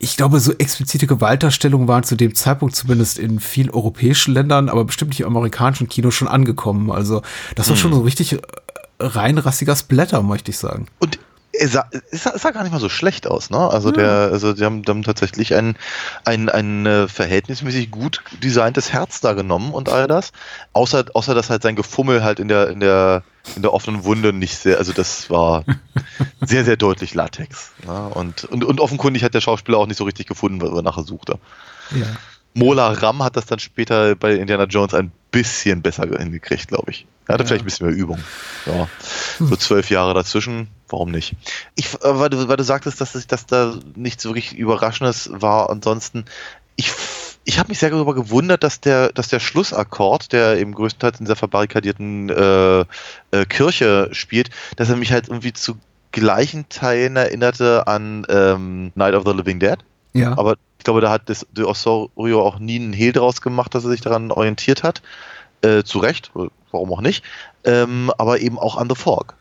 [0.00, 4.84] ich glaube, so explizite Gewaltdarstellungen waren zu dem Zeitpunkt zumindest in vielen europäischen Ländern, aber
[4.84, 6.90] bestimmt nicht im amerikanischen Kino schon angekommen.
[6.90, 7.22] Also
[7.54, 7.80] das war hm.
[7.80, 8.38] schon so richtig
[8.98, 10.86] reinrassiger Splatter, möchte ich sagen.
[10.98, 11.18] Und
[11.52, 13.58] es sah, es sah gar nicht mal so schlecht aus, ne?
[13.58, 13.96] Also ja.
[13.96, 15.76] der, also die haben, die haben tatsächlich ein,
[16.24, 20.32] ein, ein äh, verhältnismäßig gut designtes Herz da genommen und all das.
[20.72, 23.22] Außer, außer dass halt sein Gefummel halt in der, in der,
[23.54, 25.64] in der offenen Wunde nicht sehr, also das war
[26.40, 27.72] sehr, sehr deutlich Latex.
[27.86, 28.08] Ne?
[28.14, 31.04] Und, und, und offenkundig hat der Schauspieler auch nicht so richtig gefunden, was er nachher
[31.04, 31.38] suchte.
[31.90, 32.06] Ja.
[32.54, 37.06] Mola Ram hat das dann später bei Indiana Jones ein bisschen besser hingekriegt, glaube ich.
[37.26, 37.48] Er hatte ja.
[37.48, 38.18] vielleicht ein bisschen mehr Übung.
[38.66, 38.88] Ja.
[39.38, 41.34] So zwölf Jahre dazwischen, warum nicht?
[41.74, 45.70] Ich, äh, weil, du, weil du sagtest, dass, dass da nichts wirklich Überraschendes war.
[45.70, 46.26] Ansonsten,
[46.76, 46.92] ich,
[47.44, 51.24] ich habe mich sehr darüber gewundert, dass der, dass der Schlussakkord, der eben größtenteils in
[51.24, 55.78] dieser verbarrikadierten äh, äh, Kirche spielt, dass er mich halt irgendwie zu
[56.12, 59.78] gleichen Teilen erinnerte an ähm, Night of the Living Dead.
[60.12, 60.36] Ja.
[60.36, 63.84] Aber ich glaube, da hat das De Osorio auch nie einen Hehl draus gemacht, dass
[63.84, 65.02] er sich daran orientiert hat.
[65.62, 66.32] Äh, zu Recht,
[66.72, 67.24] warum auch nicht.
[67.64, 69.34] Ähm, aber eben auch an The Fork.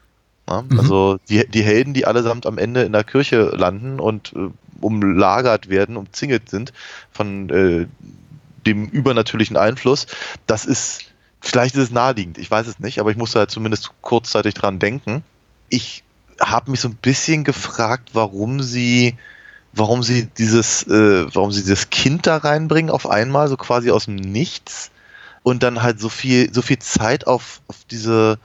[0.47, 0.61] Ja?
[0.61, 0.79] Mhm.
[0.79, 4.49] Also die, die Helden, die allesamt am Ende in der Kirche landen und äh,
[4.81, 6.73] umlagert werden, umzingelt sind
[7.11, 7.87] von äh,
[8.65, 10.07] dem übernatürlichen Einfluss,
[10.47, 11.05] das ist,
[11.39, 14.79] vielleicht ist es naheliegend, ich weiß es nicht, aber ich musste halt zumindest kurzzeitig dran
[14.79, 15.23] denken.
[15.69, 16.03] Ich
[16.39, 19.15] habe mich so ein bisschen gefragt, warum sie
[19.73, 24.05] warum sie dieses, äh, warum sie dieses Kind da reinbringen auf einmal, so quasi aus
[24.05, 24.91] dem Nichts
[25.43, 28.37] und dann halt so viel, so viel Zeit auf, auf diese,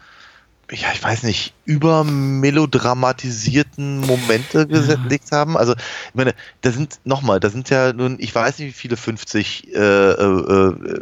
[0.71, 5.57] ja, ich weiß nicht, übermelodramatisierten Momente gelegt haben.
[5.57, 8.97] Also, ich meine, da sind, nochmal, da sind ja nun, ich weiß nicht, wie viele
[8.97, 11.01] 50 äh, äh, äh,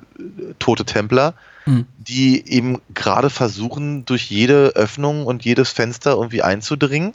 [0.58, 1.86] tote Templer, hm.
[1.98, 7.14] die eben gerade versuchen, durch jede Öffnung und jedes Fenster irgendwie einzudringen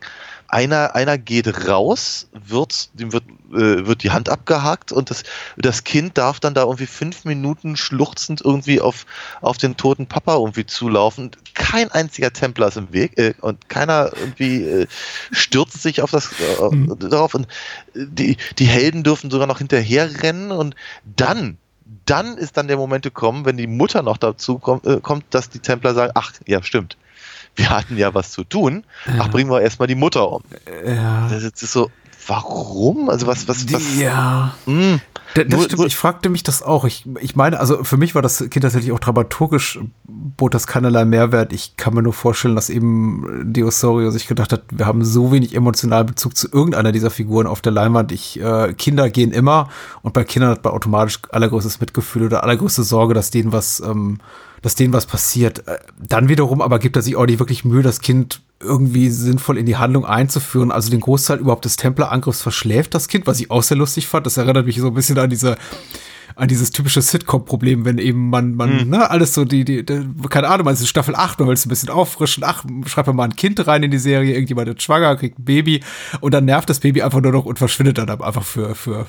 [0.49, 5.23] einer, einer geht raus, wird, dem wird, äh, wird die Hand abgehakt und das,
[5.57, 9.05] das Kind darf dann da irgendwie fünf Minuten schluchzend irgendwie auf,
[9.41, 11.31] auf den toten Papa irgendwie zulaufen.
[11.53, 14.87] Kein einziger Templer ist im Weg äh, und keiner irgendwie äh,
[15.31, 16.97] stürzt sich auf das äh, mhm.
[16.99, 17.47] darauf und
[17.93, 20.75] die, die Helden dürfen sogar noch hinterher rennen und
[21.15, 21.57] dann
[22.05, 25.49] dann ist dann der Moment gekommen, wenn die Mutter noch dazu kommt, äh, kommt dass
[25.49, 26.97] die Templer sagen, ach ja, stimmt
[27.55, 28.85] wir hatten ja was zu tun.
[29.05, 29.13] Ja.
[29.19, 30.43] Ach, bringen wir erstmal die Mutter um.
[30.85, 31.27] Ja.
[31.29, 31.91] Das ist so,
[32.27, 33.09] warum?
[33.09, 33.97] Also was, was, was?
[33.97, 34.55] Ja.
[34.65, 34.81] Mh.
[34.81, 35.01] Hm.
[35.35, 36.85] Das, das stimmt, ich fragte mich das auch.
[36.85, 41.05] Ich, ich meine, also für mich war das Kind tatsächlich auch dramaturgisch, bot das keinerlei
[41.05, 41.53] Mehrwert.
[41.53, 45.55] Ich kann mir nur vorstellen, dass eben Diosorio sich gedacht hat, wir haben so wenig
[45.55, 48.11] emotionalen Bezug zu irgendeiner dieser Figuren auf der Leinwand.
[48.11, 49.69] Ich, äh, Kinder gehen immer
[50.01, 54.19] und bei Kindern hat man automatisch allergrößtes Mitgefühl oder allergrößte Sorge, dass denen was ähm,
[54.61, 55.67] dass denen was passiert.
[55.67, 59.57] Äh, dann wiederum aber gibt er sich auch nicht wirklich Mühe, das Kind irgendwie sinnvoll
[59.57, 60.71] in die Handlung einzuführen.
[60.71, 64.25] Also den Großteil überhaupt des Templerangriffs verschläft das Kind, was ich auch sehr lustig fand.
[64.25, 65.57] Das erinnert mich so ein bisschen an diese
[66.39, 68.89] an dieses typische Sitcom-Problem, wenn eben man, man, hm.
[68.89, 71.53] ne, alles so, die, die, die, keine Ahnung, man ist in Staffel 8, man will
[71.53, 74.69] es ein bisschen auffrischen, ach, schreibt man mal ein Kind rein in die Serie, irgendjemand
[74.69, 75.81] ist schwanger, kriegt ein Baby
[76.21, 79.07] und dann nervt das Baby einfach nur noch und verschwindet dann einfach für, für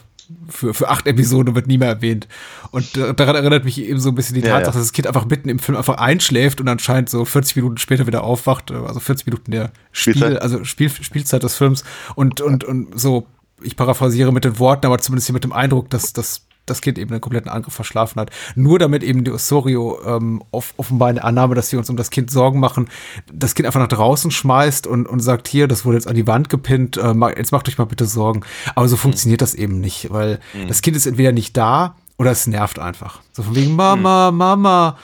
[0.49, 2.29] für, für acht Episoden wird nie mehr erwähnt.
[2.71, 4.67] Und daran erinnert mich eben so ein bisschen die Tatsache, ja, ja.
[4.67, 8.07] dass das Kind einfach mitten im Film einfach einschläft und anscheinend so 40 Minuten später
[8.07, 10.43] wieder aufwacht, also 40 Minuten der Spiel, Spielzeit.
[10.43, 13.27] also Spiel, Spielzeit des Films und, und, und so,
[13.63, 16.99] ich paraphrasiere mit den Worten, aber zumindest hier mit dem Eindruck, dass das das Kind
[16.99, 18.31] eben einen kompletten Angriff verschlafen hat.
[18.55, 22.11] Nur damit eben die Osorio ähm, off offenbar eine Annahme, dass sie uns um das
[22.11, 22.89] Kind Sorgen machen,
[23.33, 26.27] das Kind einfach nach draußen schmeißt und, und sagt, hier, das wurde jetzt an die
[26.27, 28.43] Wand gepinnt, äh, jetzt macht euch mal bitte Sorgen.
[28.75, 29.01] Aber so mhm.
[29.01, 30.69] funktioniert das eben nicht, weil mhm.
[30.69, 33.21] das Kind ist entweder nicht da oder es nervt einfach.
[33.33, 34.39] So von wegen, Mama, mhm.
[34.39, 34.99] Mama.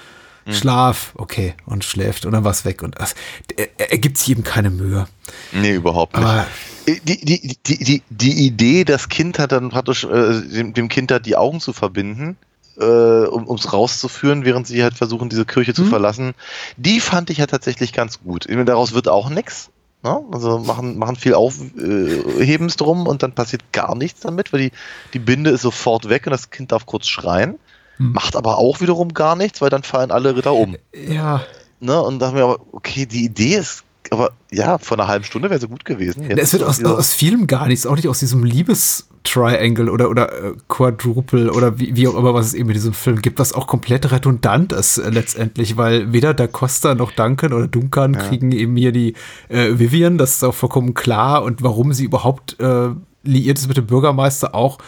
[0.49, 3.17] Schlaf, okay, und schläft und dann war es weg und das,
[3.57, 5.09] er, er gibt sich eben keine Mühe.
[5.51, 6.25] Nee, überhaupt nicht.
[6.25, 6.47] Aber
[6.87, 11.11] die, die, die, die, die Idee, das Kind hat dann praktisch, äh, dem, dem Kind
[11.11, 12.37] hat die Augen zu verbinden,
[12.79, 15.89] äh, um es rauszuführen, während sie halt versuchen, diese Kirche zu mhm.
[15.89, 16.35] verlassen,
[16.77, 18.47] die fand ich ja tatsächlich ganz gut.
[18.49, 19.71] Daraus wird auch nichts.
[20.03, 20.23] Ne?
[20.31, 24.73] Also machen, machen viel Aufhebens äh, drum und dann passiert gar nichts damit, weil die,
[25.15, 27.59] die Binde ist sofort weg und das Kind darf kurz schreien.
[27.99, 28.13] Mhm.
[28.13, 30.77] Macht aber auch wiederum gar nichts, weil dann fallen alle Ritter um.
[30.95, 31.43] Ja.
[31.81, 32.01] Ne?
[32.01, 35.61] Und dachte mir aber, okay, die Idee ist aber ja, vor einer halben Stunde wäre
[35.61, 36.25] sie gut gewesen.
[36.29, 40.33] Jetzt es wird aus, aus vielem gar nichts, auch nicht aus diesem Liebes-Triangle oder, oder
[40.33, 43.53] äh, Quadruple oder wie, wie auch immer, was es eben in diesem Film gibt, was
[43.53, 48.21] auch komplett redundant ist äh, letztendlich, weil weder Da Costa noch Duncan oder Duncan ja.
[48.21, 49.15] kriegen eben hier die
[49.49, 52.91] äh, Vivian, das ist auch vollkommen klar und warum sie überhaupt äh,
[53.23, 54.79] liiert ist mit dem Bürgermeister auch,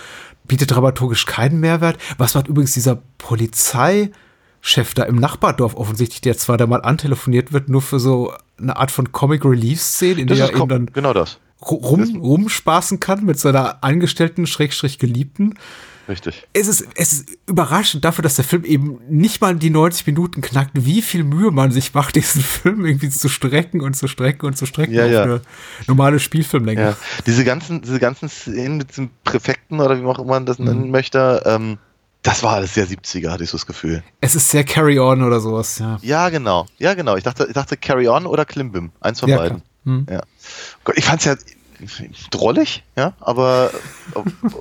[0.46, 1.98] bietet dramaturgisch keinen Mehrwert.
[2.16, 4.10] Was macht übrigens dieser Polizei-
[4.60, 8.76] Chef da im Nachbardorf offensichtlich, der zwar da mal antelefoniert wird, nur für so eine
[8.76, 11.38] Art von Comic Relief Szene, in der er eben dann genau das.
[11.60, 15.54] Rum, rumspaßen kann mit seiner Angestellten Schrägstrich Geliebten.
[16.08, 16.46] Richtig.
[16.54, 20.40] Es ist, es ist überraschend dafür, dass der Film eben nicht mal die 90 Minuten
[20.40, 24.46] knackt, wie viel Mühe man sich macht, diesen Film irgendwie zu strecken und zu strecken
[24.46, 25.22] und zu strecken ja, auf ja.
[25.22, 25.40] eine
[25.86, 26.80] normale Spielfilmlänge.
[26.80, 26.96] Ja.
[27.26, 30.86] Diese ganzen, diese ganzen Szenen mit diesem Präfekten oder wie auch immer man das nennen
[30.86, 30.90] mhm.
[30.90, 31.78] möchte, ähm,
[32.22, 34.02] das war alles sehr 70er, hatte ich so das Gefühl.
[34.20, 35.98] Es ist sehr Carry On oder sowas, ja.
[36.02, 36.66] Ja, genau.
[36.78, 37.16] Ja, genau.
[37.16, 38.90] Ich dachte, ich dachte Carry On oder Klimbim.
[39.00, 39.62] Eins von ja, beiden.
[39.84, 40.06] Hm.
[40.10, 40.22] Ja.
[40.84, 41.36] Gott, ich fand es ja
[42.30, 43.70] drollig, ja, aber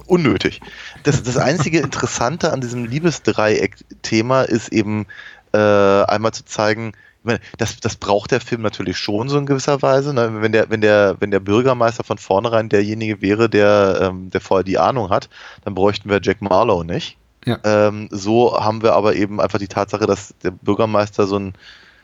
[0.06, 0.62] unnötig.
[1.04, 5.08] Das, das einzige Interessante an diesem Liebesdreieck-Thema ist eben
[5.52, 6.94] äh, einmal zu zeigen,
[7.28, 10.14] meine, das, das braucht der Film natürlich schon so in gewisser Weise.
[10.14, 10.42] Ne?
[10.42, 14.64] Wenn, der, wenn, der, wenn der Bürgermeister von vornherein derjenige wäre, der, ähm, der vorher
[14.64, 15.30] die Ahnung hat,
[15.64, 17.18] dann bräuchten wir Jack Marlowe nicht.
[17.48, 17.60] Ja.
[17.64, 21.54] Ähm, so haben wir aber eben einfach die Tatsache, dass der Bürgermeister so ein,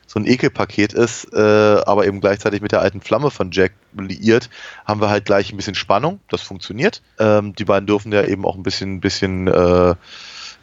[0.07, 4.49] so ein Ekelpaket ist, äh, aber eben gleichzeitig mit der alten Flamme von Jack liiert,
[4.85, 6.21] haben wir halt gleich ein bisschen Spannung.
[6.29, 7.01] Das funktioniert.
[7.19, 9.95] Ähm, die beiden dürfen ja eben auch ein bisschen, bisschen äh,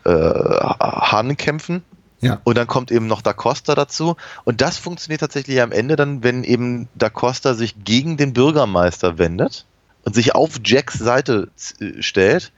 [0.05, 1.85] äh, Hahn kämpfen.
[2.23, 2.41] Ja.
[2.45, 4.17] Und dann kommt eben noch Da Costa dazu.
[4.45, 9.19] Und das funktioniert tatsächlich am Ende dann, wenn eben Da Costa sich gegen den Bürgermeister
[9.19, 9.67] wendet
[10.05, 11.49] und sich auf Jacks Seite
[11.81, 12.53] äh, stellt,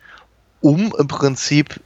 [0.60, 1.80] um im Prinzip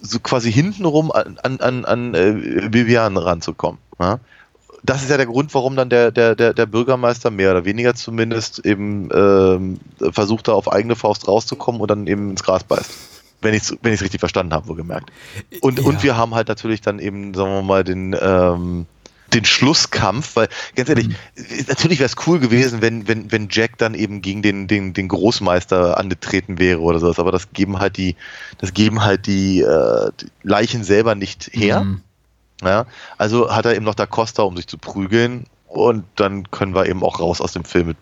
[0.00, 3.78] so quasi hintenrum an, an, an, an äh, Vivian ranzukommen.
[3.98, 4.20] Ja?
[4.82, 7.94] Das ist ja der Grund, warum dann der, der, der, der Bürgermeister mehr oder weniger
[7.94, 9.80] zumindest eben ähm,
[10.12, 12.90] versucht, da auf eigene Faust rauszukommen und dann eben ins Gras beißt.
[13.40, 15.10] Wenn ich es wenn richtig verstanden habe, wohlgemerkt.
[15.60, 15.84] Und, ja.
[15.84, 18.86] und wir haben halt natürlich dann eben, sagen wir mal, den, ähm,
[19.34, 21.16] den Schlusskampf, weil ganz ehrlich, mhm.
[21.68, 25.08] natürlich wäre es cool gewesen, wenn, wenn, wenn Jack dann eben gegen den, den, den
[25.08, 28.16] Großmeister angetreten wäre oder sowas, aber das geben halt die,
[28.58, 31.84] das geben halt die, äh, die Leichen selber nicht her.
[31.84, 32.02] Mhm.
[32.62, 32.86] Ja,
[33.18, 36.86] also hat er eben noch da Costa, um sich zu prügeln und dann können wir
[36.86, 37.96] eben auch raus aus dem Film mit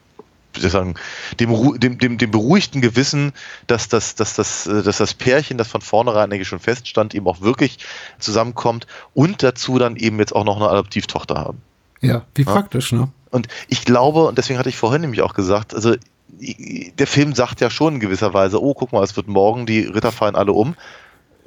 [0.61, 0.95] sagen,
[1.41, 3.33] dem, dem, dem, dem beruhigten Gewissen,
[3.67, 7.27] dass das, dass, das, äh, dass das Pärchen, das von vornherein eigentlich schon feststand, eben
[7.27, 7.79] auch wirklich
[8.19, 11.63] zusammenkommt und dazu dann eben jetzt auch noch eine Adoptivtochter haben.
[12.01, 12.53] Ja, wie ja?
[12.53, 13.09] praktisch, ne?
[13.31, 15.95] Und ich glaube, und deswegen hatte ich vorhin nämlich auch gesagt, also
[16.29, 19.81] der Film sagt ja schon in gewisser Weise, oh, guck mal, es wird morgen, die
[19.81, 20.75] Ritter fallen alle um.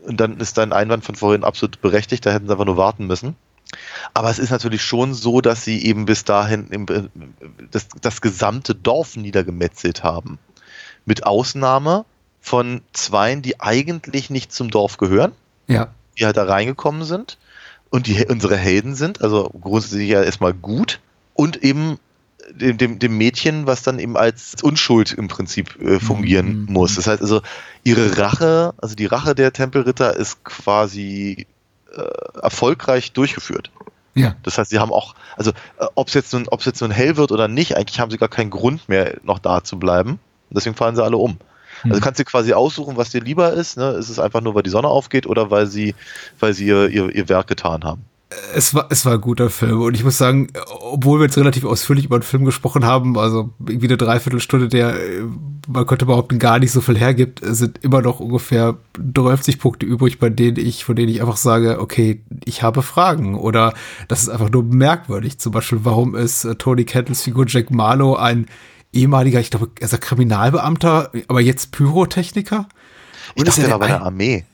[0.05, 3.05] Und dann ist dein Einwand von vorhin absolut berechtigt, da hätten sie einfach nur warten
[3.07, 3.35] müssen.
[4.13, 6.85] Aber es ist natürlich schon so, dass sie eben bis dahin im,
[7.71, 10.39] das, das gesamte Dorf niedergemetzelt haben.
[11.05, 12.05] Mit Ausnahme
[12.41, 15.33] von zweien, die eigentlich nicht zum Dorf gehören.
[15.67, 15.89] Ja.
[16.17, 17.37] Die halt da reingekommen sind
[17.89, 20.99] und die unsere Helden sind, also grundsätzlich ja erstmal gut.
[21.33, 21.99] Und eben
[22.51, 26.73] dem, dem, dem Mädchen, was dann eben als Unschuld im Prinzip äh, fungieren mhm.
[26.73, 26.95] muss.
[26.95, 27.41] Das heißt also,
[27.83, 31.47] ihre Rache, also die Rache der Tempelritter ist quasi
[31.99, 33.71] äh, erfolgreich durchgeführt.
[34.15, 34.35] Ja.
[34.43, 37.31] Das heißt, sie haben auch, also äh, ob es jetzt nun, jetzt nun hell wird
[37.31, 40.19] oder nicht, eigentlich haben sie gar keinen Grund mehr, noch da zu bleiben.
[40.49, 41.37] deswegen fallen sie alle um.
[41.83, 42.01] Also mhm.
[42.01, 43.77] kannst du quasi aussuchen, was dir lieber ist.
[43.77, 43.91] Ne?
[43.91, 45.95] Ist es einfach nur, weil die Sonne aufgeht oder weil sie,
[46.39, 48.03] weil sie ihr, ihr, ihr Werk getan haben?
[48.53, 49.81] Es war, es war ein guter Film.
[49.81, 50.47] Und ich muss sagen,
[50.81, 54.95] obwohl wir jetzt relativ ausführlich über den Film gesprochen haben, also irgendwie eine Dreiviertelstunde, der,
[55.67, 60.19] man könnte behaupten, gar nicht so viel hergibt, sind immer noch ungefähr 30 Punkte übrig,
[60.19, 63.35] bei denen ich, von denen ich einfach sage, okay, ich habe Fragen.
[63.35, 63.73] Oder
[64.07, 65.39] das ist einfach nur merkwürdig.
[65.39, 68.45] Zum Beispiel, warum ist äh, Tony Kettles Figur Jack Marlowe ein
[68.93, 72.67] ehemaliger, ich glaube, er ist ein Kriminalbeamter, aber jetzt Pyrotechniker?
[73.35, 74.45] Und ich dachte, er war bei der Armee.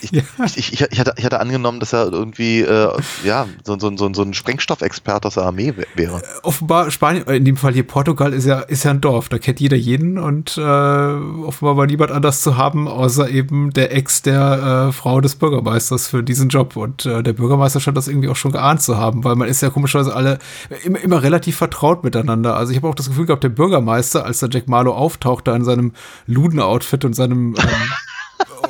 [0.00, 0.22] Ich, ja.
[0.44, 2.90] ich, ich, ich, hatte, ich hatte angenommen, dass er irgendwie äh,
[3.24, 6.18] ja, so, so, so, so ein Sprengstoffexperte aus der Armee wäre.
[6.18, 9.38] Äh, offenbar Spanien, in dem Fall hier Portugal ist ja, ist ja ein Dorf, da
[9.38, 14.22] kennt jeder jeden und äh, offenbar war niemand anders zu haben, außer eben der Ex
[14.22, 16.76] der äh, Frau des Bürgermeisters für diesen Job.
[16.76, 19.60] Und äh, der Bürgermeister scheint das irgendwie auch schon geahnt zu haben, weil man ist
[19.60, 20.38] ja komischerweise alle
[20.84, 22.56] immer, immer relativ vertraut miteinander.
[22.56, 25.54] Also ich habe auch das Gefühl gehabt, der Bürgermeister, als der Jack Marlow auftaucht, da
[25.54, 25.92] in seinem
[26.26, 27.56] Luden-Outfit und seinem ähm,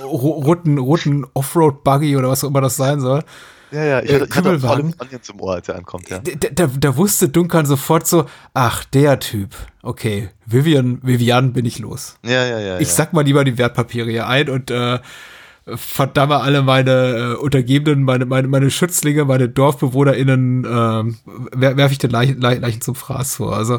[0.02, 3.22] roten, roten Offroad-Buggy oder was auch immer das sein soll.
[3.72, 4.50] Ja, ja, ich hatte, ich hatte
[4.98, 6.18] auch zum Ohr, als er ankommt, ja.
[6.18, 12.16] Da, da, wusste Duncan sofort so, ach, der Typ, okay, Vivian, Vivian bin ich los.
[12.24, 12.80] Ja, ja, ja.
[12.80, 12.94] Ich ja.
[12.94, 14.98] sag mal lieber die Wertpapiere hier ein und äh,
[15.66, 20.68] verdamme alle meine äh, Untergebenen, meine, meine, meine Schützlinge, meine DorfbewohnerInnen, äh,
[21.54, 23.56] werfe ich den Leichen, Leichen zum Fraß vor.
[23.56, 23.78] Also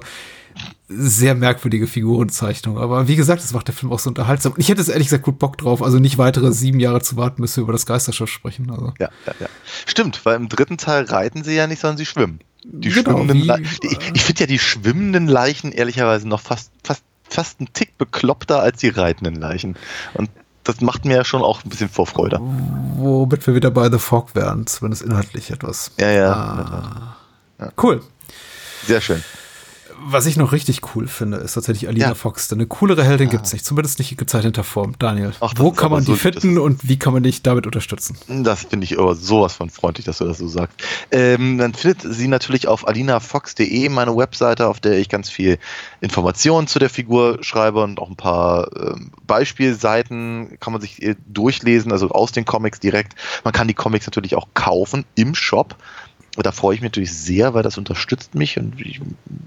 [0.87, 2.77] sehr merkwürdige Figurenzeichnung.
[2.77, 4.53] Aber wie gesagt, das macht der Film auch so unterhaltsam.
[4.57, 5.81] Ich hätte es ehrlich gesagt gut Bock drauf.
[5.81, 8.69] Also nicht weitere sieben Jahre zu warten, bis wir über das Geisterschiff sprechen.
[8.69, 8.93] Also.
[8.99, 9.47] Ja, ja, ja.
[9.85, 12.39] Stimmt, weil im dritten Teil reiten sie ja nicht, sondern sie schwimmen.
[12.63, 17.03] Die genau, schwimmenden wie, Ich, ich finde ja die schwimmenden Leichen ehrlicherweise noch fast, fast,
[17.27, 19.77] fast einen Tick bekloppter als die reitenden Leichen.
[20.13, 20.29] Und
[20.63, 22.39] das macht mir ja schon auch ein bisschen Vorfreude.
[22.39, 25.91] Womit wir wieder bei The Fog wären, zumindest inhaltlich etwas.
[25.97, 26.31] Ja, ja.
[26.31, 27.17] Ah.
[27.59, 27.71] ja.
[27.81, 28.01] Cool.
[28.85, 29.23] Sehr schön
[30.03, 32.15] was ich noch richtig cool finde, ist tatsächlich Alina ja.
[32.15, 32.47] Fox.
[32.47, 33.31] Denn eine coolere Heldin ah.
[33.31, 34.95] gibt es nicht, zumindest nicht in gezeichneter Form.
[34.99, 38.17] Daniel, Ach, wo kann man die so, finden und wie kann man dich damit unterstützen?
[38.27, 40.77] Das finde ich aber sowas von freundlich, dass du das so sagst.
[41.11, 45.57] Ähm, man findet sie natürlich auf alinafox.de, meine Webseite, auf der ich ganz viel
[46.01, 51.15] Informationen zu der Figur schreibe und auch ein paar ähm, Beispielseiten kann man sich äh,
[51.27, 53.15] durchlesen, also aus den Comics direkt.
[53.43, 55.75] Man kann die Comics natürlich auch kaufen im Shop.
[56.37, 58.75] Da freue ich mich natürlich sehr, weil das unterstützt mich und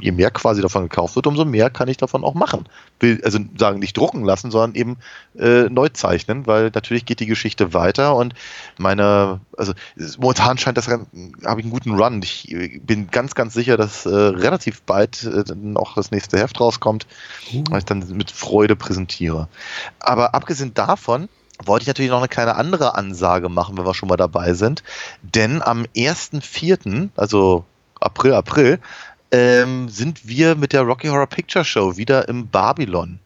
[0.01, 2.67] je mehr quasi davon gekauft wird, umso mehr kann ich davon auch machen.
[3.01, 4.97] Will also sagen, nicht drucken lassen, sondern eben
[5.39, 8.35] äh, neu zeichnen, weil natürlich geht die Geschichte weiter und
[8.77, 9.73] meine, also
[10.19, 11.07] momentan scheint das, habe
[11.41, 12.21] ich einen guten Run.
[12.23, 17.07] Ich bin ganz, ganz sicher, dass äh, relativ bald äh, noch das nächste Heft rauskommt,
[17.55, 17.65] uh.
[17.71, 19.49] weil ich dann mit Freude präsentiere.
[20.01, 21.31] Aber abgesehen davon,
[21.65, 24.83] wollte ich natürlich noch eine kleine andere Ansage machen, wenn wir schon mal dabei sind.
[25.23, 27.65] Denn am 1.4., also
[28.01, 28.79] April, April,
[29.31, 33.19] ähm, sind wir mit der Rocky Horror Picture Show wieder im Babylon.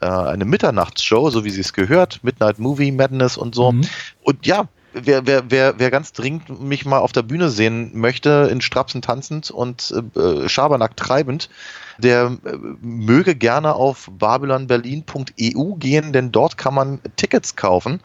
[0.00, 3.72] Äh, eine Mitternachtsshow, so wie sie es gehört, Midnight Movie Madness und so.
[3.72, 3.82] Mhm.
[4.22, 8.48] Und ja, wer, wer, wer, wer ganz dringend mich mal auf der Bühne sehen möchte,
[8.50, 11.48] in Strapsen tanzend und äh, Schabernack treibend,
[11.98, 18.00] der äh, möge gerne auf babylonberlin.eu gehen, denn dort kann man Tickets kaufen.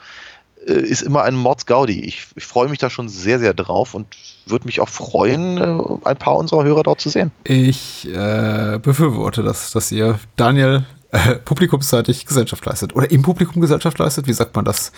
[0.68, 2.02] Äh, ist immer ein Mordsgaudi.
[2.02, 4.08] Ich, ich freue mich da schon sehr, sehr drauf und
[4.46, 7.32] würde mich auch freuen, äh, ein paar unserer Hörer dort zu sehen.
[7.44, 12.96] Ich äh, befürworte das, dass ihr Daniel äh, publikumsseitig Gesellschaft leistet.
[12.96, 14.92] Oder im Publikum Gesellschaft leistet, wie sagt man das?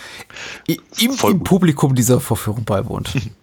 [0.68, 3.12] I, Im, im Publikum dieser Vorführung beiwohnt.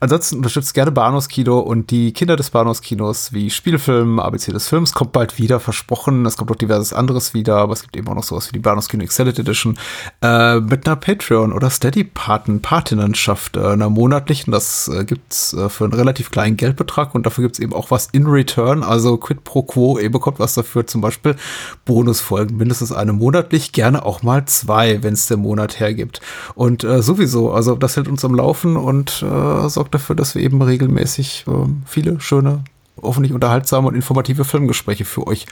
[0.00, 5.12] Ansonsten unterstützt gerne Bahnhofskino und die Kinder des Bahnhofskinos wie Spielfilm, ABC des Films kommt
[5.12, 6.24] bald wieder, versprochen.
[6.26, 8.58] Es kommt noch diverses anderes wieder, aber es gibt eben auch noch sowas wie die
[8.58, 9.78] Bahnhofskino Extended Edition
[10.22, 14.52] äh, mit einer Patreon- oder Steady-Paten, Patinnenschaft, äh, einer monatlichen.
[14.52, 18.08] Das äh, gibt's äh, für einen relativ kleinen Geldbetrag und dafür gibt's eben auch was
[18.12, 19.98] in Return, also quid pro quo.
[19.98, 21.36] Ihr bekommt was dafür, zum Beispiel
[21.84, 26.20] Bonusfolgen, mindestens eine monatlich, gerne auch mal zwei, wenn es der Monat hergibt.
[26.54, 29.26] Und äh, sowieso, also das hält uns am Laufen und äh,
[29.68, 31.52] sorgt dafür, dass wir eben regelmäßig äh,
[31.86, 32.64] viele schöne,
[33.02, 35.46] hoffentlich unterhaltsame und informative Filmgespräche für euch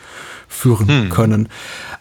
[0.49, 1.11] führen hm.
[1.11, 1.49] können.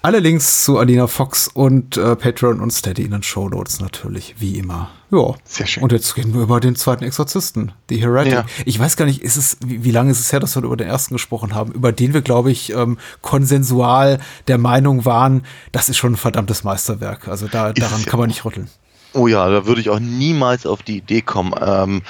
[0.01, 4.35] Alle Links zu Alina Fox und äh, Patreon und Steady in den Show Notes natürlich,
[4.39, 4.89] wie immer.
[5.11, 5.33] Ja.
[5.43, 5.83] Sehr schön.
[5.83, 8.33] Und jetzt reden wir über den zweiten Exorzisten, The Heretic.
[8.33, 8.45] Ja.
[8.65, 10.77] Ich weiß gar nicht, ist es, wie, wie, lange ist es her, dass wir über
[10.77, 15.89] den ersten gesprochen haben, über den wir, glaube ich, ähm, konsensual der Meinung waren, das
[15.89, 17.27] ist schon ein verdammtes Meisterwerk.
[17.27, 18.69] Also da, daran kann man nicht rütteln.
[19.15, 21.53] Oh ja, da würde ich auch niemals auf die Idee kommen.
[21.59, 22.01] Ähm,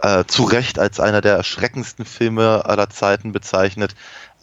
[0.00, 3.94] äh, zu Recht als einer der erschreckendsten Filme aller Zeiten bezeichnet.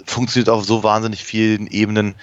[0.05, 2.15] Funktioniert auf so wahnsinnig vielen Ebenen.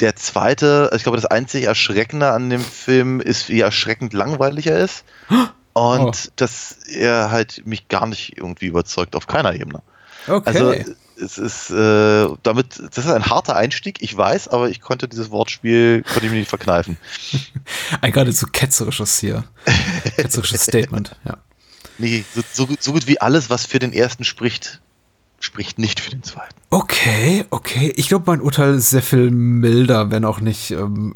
[0.00, 4.78] Der zweite, ich glaube, das einzige Erschreckende an dem Film ist, wie erschreckend langweilig er
[4.78, 5.04] ist.
[5.74, 6.32] Und oh.
[6.36, 9.82] dass er halt mich gar nicht irgendwie überzeugt, auf keiner Ebene.
[10.26, 10.42] Okay.
[10.46, 10.74] Also
[11.20, 15.30] es ist äh, damit, das ist ein harter Einstieg, ich weiß, aber ich konnte dieses
[15.30, 16.96] Wortspiel, konnte ich mir nicht verkneifen.
[18.00, 19.44] ein geradezu ketzerisches hier.
[20.16, 21.38] Ketzerisches Statement, ja.
[21.98, 24.80] Nee, so, so, so gut wie alles, was für den ersten spricht,
[25.40, 26.54] spricht nicht für den zweiten.
[26.70, 27.92] Okay, okay.
[27.96, 31.14] Ich glaube, mein Urteil ist sehr viel milder, wenn auch nicht ähm,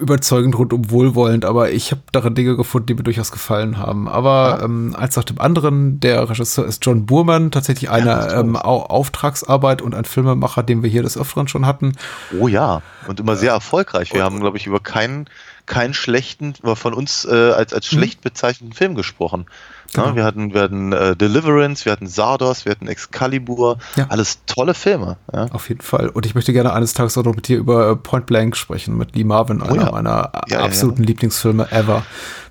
[0.00, 4.08] überzeugend rundum wohlwollend, aber ich habe darin Dinge gefunden, die mir durchaus gefallen haben.
[4.08, 4.64] Aber ja.
[4.64, 9.82] ähm, als nach dem anderen, der Regisseur ist John Burman, tatsächlich eine ja, ähm, Auftragsarbeit
[9.82, 11.92] und ein Filmemacher, den wir hier des Öfteren schon hatten.
[12.40, 14.12] Oh ja, und immer sehr erfolgreich.
[14.12, 15.28] Wir und, haben, glaube ich, über keinen
[15.68, 17.98] keinen schlechten, von uns äh, als, als mhm.
[17.98, 19.46] schlecht bezeichneten Film gesprochen.
[19.94, 20.08] Genau.
[20.08, 24.06] Ja, wir hatten, wir hatten äh, Deliverance, wir hatten Sardos, wir hatten Excalibur, ja.
[24.10, 25.16] alles tolle Filme.
[25.32, 25.46] Ja.
[25.46, 26.08] Auf jeden Fall.
[26.08, 28.98] Und ich möchte gerne eines Tages auch noch mit dir über äh, Point Blank sprechen,
[28.98, 32.02] mit Lee Marvin, oh einer meiner absoluten Lieblingsfilme ever.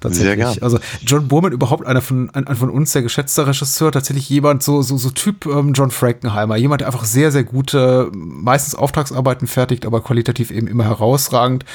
[0.04, 0.62] Sehr gerne.
[0.62, 4.64] Also John Boorman überhaupt einer von, ein, ein von uns sehr geschätzter Regisseur, tatsächlich jemand
[4.64, 9.48] so, so, so Typ ähm, John Frankenheimer, jemand, der einfach sehr, sehr gute, meistens Auftragsarbeiten
[9.48, 11.66] fertigt, aber qualitativ eben immer herausragend,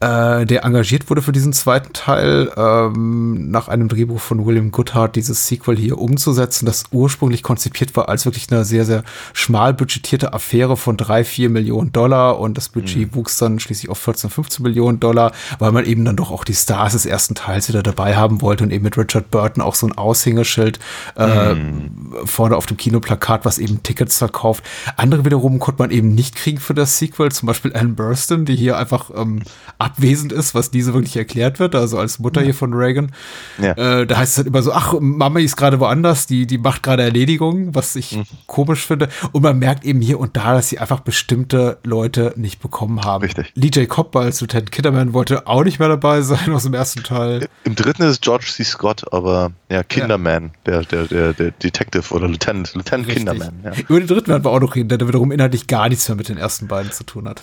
[0.00, 5.14] äh, der engagiert wurde für diesen zweiten Teil, ähm, nach einem Drehbuch von William Goodhart,
[5.14, 9.04] dieses Sequel hier umzusetzen, das ursprünglich konzipiert war als wirklich eine sehr, sehr
[9.34, 13.14] schmal budgetierte Affäre von drei, vier Millionen Dollar und das Budget mhm.
[13.14, 16.54] wuchs dann schließlich auf 14, 15 Millionen Dollar, weil man eben dann doch auch die
[16.54, 19.86] Stars des ersten Teils wieder dabei haben wollte und eben mit Richard Burton auch so
[19.86, 20.78] ein Aushängeschild
[21.18, 22.24] äh, mm.
[22.24, 24.64] vorne auf dem Kinoplakat, was eben Tickets verkauft.
[24.96, 28.56] Andere wiederum konnte man eben nicht kriegen für das Sequel, zum Beispiel Anne Burston, die
[28.56, 29.42] hier einfach ähm,
[29.76, 33.12] abwesend ist, was diese wirklich erklärt wird, also als Mutter hier von Reagan.
[33.58, 33.72] Ja.
[33.72, 36.82] Äh, da heißt es halt immer so, ach, Mama ist gerade woanders, die, die macht
[36.82, 38.24] gerade Erledigungen, was ich mhm.
[38.46, 39.08] komisch finde.
[39.32, 43.22] Und man merkt eben hier und da, dass sie einfach bestimmte Leute nicht bekommen haben.
[43.22, 43.52] Richtig.
[43.54, 43.88] Lee J.
[43.88, 47.48] Cobb als Lieutenant Kidderman wollte auch nicht mehr dabei sein aus dem ersten Teil.
[47.64, 48.64] Im dritten ist George C.
[48.64, 50.50] Scott, aber ja, Kinderman, ja.
[50.66, 53.60] Der, der, der, der Detective oder Lieutenant, Lieutenant Kinderman.
[53.64, 53.72] Ja.
[53.88, 56.28] Über den dritten werden wir auch noch reden, der wiederum inhaltlich gar nichts mehr mit
[56.28, 57.42] den ersten beiden zu tun hat.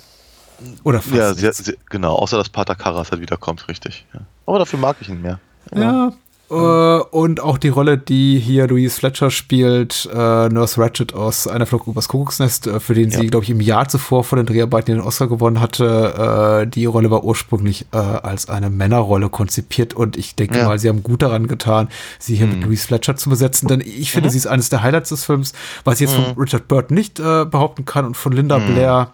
[0.84, 4.06] Oder fast Ja, sehr, sehr, genau, außer dass Pater Karras halt wiederkommt, richtig.
[4.14, 4.22] Ja.
[4.46, 5.40] Aber dafür mag ich ihn mehr.
[5.76, 6.14] Ja,
[6.50, 11.66] äh, und auch die Rolle, die hier Louise Fletcher spielt, äh, Nurse Ratchet aus Einer
[11.66, 13.20] Flug übers Kuckucksnest, äh, für den ja.
[13.20, 16.64] sie, glaube ich, im Jahr zuvor vor den Dreharbeiten den Oscar gewonnen hatte.
[16.64, 20.66] Äh, die Rolle war ursprünglich äh, als eine Männerrolle konzipiert und ich denke ja.
[20.66, 22.54] mal, sie haben gut daran getan, sie hier mhm.
[22.54, 24.32] mit Louise Fletcher zu besetzen, denn ich finde, mhm.
[24.32, 26.34] sie ist eines der Highlights des Films, was ich jetzt mhm.
[26.34, 28.74] von Richard Burton nicht äh, behaupten kann und von Linda mhm.
[28.74, 29.12] Blair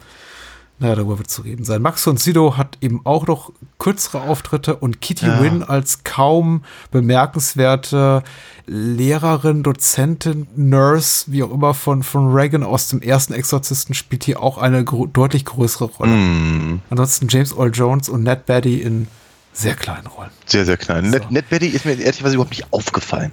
[0.80, 1.82] naja, darüber wird zu reden sein.
[1.82, 5.40] Max von Sydow hat eben auch noch kürzere Auftritte und Kitty ja.
[5.40, 8.24] Wynn als kaum bemerkenswerte
[8.66, 14.42] Lehrerin, Dozentin, Nurse, wie auch immer von, von Reagan aus dem ersten Exorzisten spielt hier
[14.42, 16.10] auch eine gro deutlich größere Rolle.
[16.10, 16.82] Mm.
[16.90, 19.06] Ansonsten James Earl Jones und Ned Betty in
[19.52, 20.30] sehr kleinen Rollen.
[20.46, 21.04] Sehr, sehr klein.
[21.04, 21.10] So.
[21.10, 23.30] Ned, Ned Betty ist mir ehrlicherweise überhaupt nicht aufgefallen.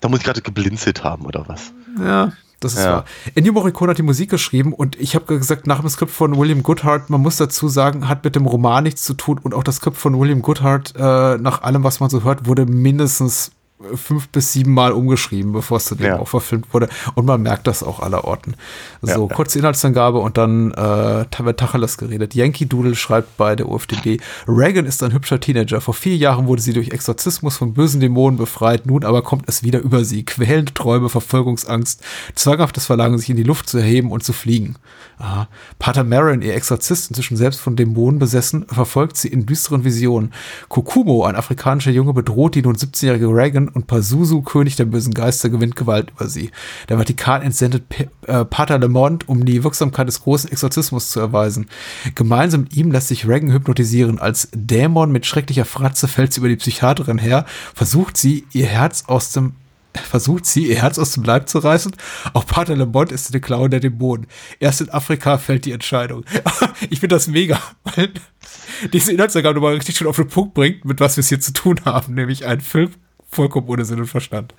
[0.00, 1.72] Da muss ich gerade geblinzelt haben oder was.
[2.00, 2.92] Ja, das ist ja.
[2.92, 3.04] wahr.
[3.34, 6.62] Ennio Morricone hat die Musik geschrieben und ich habe gesagt, nach dem Skript von William
[6.62, 9.76] Goodhart, man muss dazu sagen, hat mit dem Roman nichts zu tun und auch das
[9.76, 13.52] Skript von William Goodhart, äh, nach allem, was man so hört, wurde mindestens
[13.94, 16.18] fünf bis sieben Mal umgeschrieben, bevor es zu dem ja.
[16.18, 16.88] auch verfilmt wurde.
[17.14, 18.54] Und man merkt das auch aller Orten.
[19.02, 22.34] So, ja, kurze Inhaltsangabe und dann äh, wird Tacheles geredet.
[22.34, 25.80] Yankee Doodle schreibt bei der UFDB, Reagan ist ein hübscher Teenager.
[25.80, 28.86] Vor vier Jahren wurde sie durch Exorzismus von bösen Dämonen befreit.
[28.86, 30.24] Nun aber kommt es wieder über sie.
[30.24, 32.02] Quälende Träume, Verfolgungsangst,
[32.34, 34.76] zwanghaftes Verlangen, sich in die Luft zu erheben und zu fliegen.
[35.18, 35.48] Aha.
[35.78, 40.32] Pater Marin, ihr Exorzist, inzwischen selbst von Dämonen besessen, verfolgt sie in düsteren Visionen.
[40.68, 45.48] Kokumo, ein afrikanischer Junge, bedroht die nun 17-jährige Reagan und Pazuzu, König der bösen Geister,
[45.48, 46.50] gewinnt Gewalt über sie.
[46.88, 51.66] Der Vatikan entsendet P äh, Pater Lemont, um die Wirksamkeit des großen Exorzismus zu erweisen.
[52.14, 54.18] Gemeinsam mit ihm lässt sich Reagan hypnotisieren.
[54.18, 57.44] Als Dämon mit schrecklicher Fratze fällt sie über die Psychiaterin her,
[57.74, 59.52] versucht sie, ihr Herz aus dem
[59.94, 61.92] versucht sie, ihr Herz aus dem Leib zu reißen.
[62.32, 64.26] Auch Pater Lemont ist in den Klauen der Dämonen.
[64.60, 66.24] Erst in Afrika fällt die Entscheidung.
[66.90, 68.12] ich finde das mega, weil
[68.92, 71.52] diese Inhaltsangabe nochmal richtig schön auf den Punkt bringt, mit was wir es hier zu
[71.52, 72.90] tun haben, nämlich ein Film
[73.30, 74.54] vollkommen ohne Sinn und Verstand.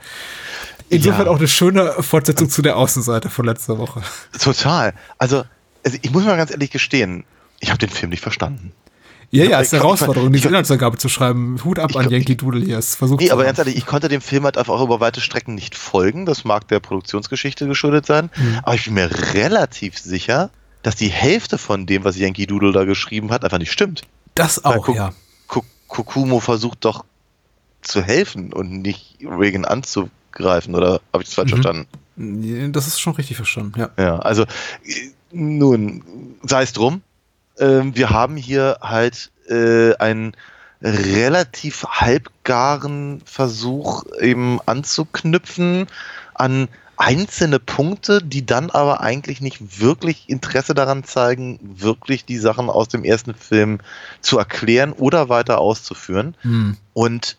[0.89, 1.31] Insofern ja.
[1.31, 4.01] auch eine schöne Fortsetzung zu der Außenseite von letzter Woche.
[4.39, 4.93] Total.
[5.17, 5.43] Also,
[5.83, 7.25] also ich muss mal ganz ehrlich gestehen,
[7.59, 8.71] ich habe den Film nicht verstanden.
[9.31, 11.59] Ja, ja, ist eine Herausforderung, diese Inhaltsangabe zu schreiben.
[11.63, 12.79] Hut ab an Yankee Doodle hier.
[12.79, 15.21] Es versucht nee, aber ganz ehrlich, ich konnte dem Film halt einfach auch über weite
[15.21, 16.25] Strecken nicht folgen.
[16.25, 18.31] Das mag der Produktionsgeschichte geschuldet sein.
[18.35, 18.59] Mhm.
[18.63, 20.49] Aber ich bin mir relativ sicher,
[20.81, 24.01] dass die Hälfte von dem, was Yankee Doodle da geschrieben hat, einfach nicht stimmt.
[24.33, 25.13] Das auch, Weil, ja.
[25.87, 27.05] Kokumo versucht doch
[27.81, 31.61] zu helfen und nicht Reagan anzugreifen, oder habe ich das falsch mhm.
[31.61, 32.73] verstanden?
[32.73, 33.89] Das ist schon richtig verstanden, ja.
[33.97, 34.45] Ja, also
[35.31, 37.01] nun, sei es drum.
[37.59, 40.33] Ähm, wir haben hier halt äh, einen
[40.81, 45.87] relativ halbgaren Versuch eben anzuknüpfen
[46.33, 52.69] an einzelne Punkte, die dann aber eigentlich nicht wirklich Interesse daran zeigen, wirklich die Sachen
[52.69, 53.79] aus dem ersten Film
[54.19, 56.35] zu erklären oder weiter auszuführen.
[56.41, 56.75] Hm.
[56.93, 57.37] Und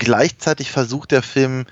[0.00, 1.66] gleichzeitig versucht der Film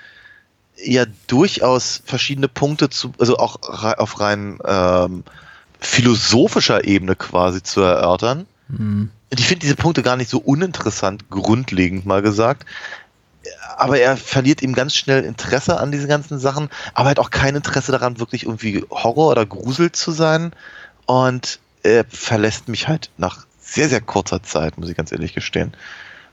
[0.77, 5.25] ja durchaus verschiedene Punkte zu, also auch auf rein ähm,
[5.81, 8.47] philosophischer Ebene quasi zu erörtern.
[8.69, 9.11] Mhm.
[9.31, 12.65] Und ich finde diese Punkte gar nicht so uninteressant, grundlegend mal gesagt.
[13.77, 17.57] Aber er verliert ihm ganz schnell Interesse an diesen ganzen Sachen, aber hat auch kein
[17.57, 20.53] Interesse daran, wirklich irgendwie Horror oder Grusel zu sein.
[21.07, 25.73] Und er verlässt mich halt nach sehr, sehr kurzer Zeit, muss ich ganz ehrlich gestehen.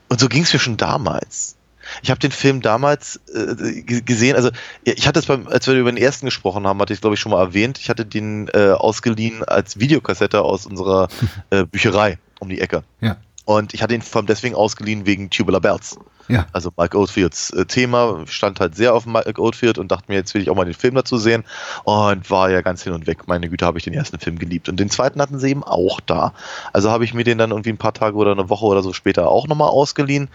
[0.08, 1.55] Und so ging es mir schon damals.
[2.02, 4.50] Ich habe den Film damals äh, gesehen, also
[4.84, 7.20] ich hatte es beim, als wir über den ersten gesprochen haben, hatte ich glaube ich
[7.20, 11.08] schon mal erwähnt, ich hatte den äh, ausgeliehen als Videokassette aus unserer
[11.50, 12.82] äh, Bücherei um die Ecke.
[13.00, 13.16] Ja.
[13.44, 15.96] Und ich hatte ihn vor allem deswegen ausgeliehen wegen Tubular Bells.
[16.28, 16.46] Ja.
[16.52, 20.34] Also Mike Oldfields äh, Thema stand halt sehr auf Mike Oldfield und dachte mir, jetzt
[20.34, 21.44] will ich auch mal den Film dazu sehen
[21.84, 23.28] und war ja ganz hin und weg.
[23.28, 24.68] Meine Güte, habe ich den ersten Film geliebt.
[24.68, 26.32] Und den zweiten hatten sie eben auch da.
[26.72, 28.92] Also habe ich mir den dann irgendwie ein paar Tage oder eine Woche oder so
[28.92, 30.28] später auch nochmal ausgeliehen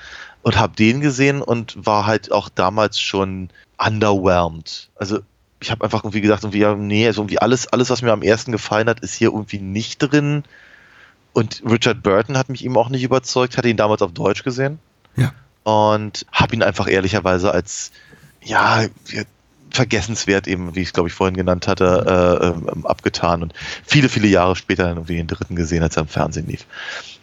[0.44, 4.90] und habe den gesehen und war halt auch damals schon underwhelmed.
[4.96, 5.20] Also
[5.60, 8.24] ich habe einfach irgendwie gedacht, irgendwie, ja, nee, also irgendwie alles, alles, was mir am
[8.24, 10.44] ersten gefallen hat, ist hier irgendwie nicht drin.
[11.34, 14.80] Und Richard Burton hat mich eben auch nicht überzeugt, hatte ihn damals auf Deutsch gesehen.
[15.16, 15.34] Ja.
[15.64, 17.92] Und habe ihn einfach ehrlicherweise als,
[18.44, 18.86] ja,
[19.72, 23.54] vergessenswert eben, wie ich es glaube ich vorhin genannt hatte, äh, äh, abgetan und
[23.86, 26.66] viele, viele Jahre später dann irgendwie den dritten gesehen, als er im Fernsehen lief.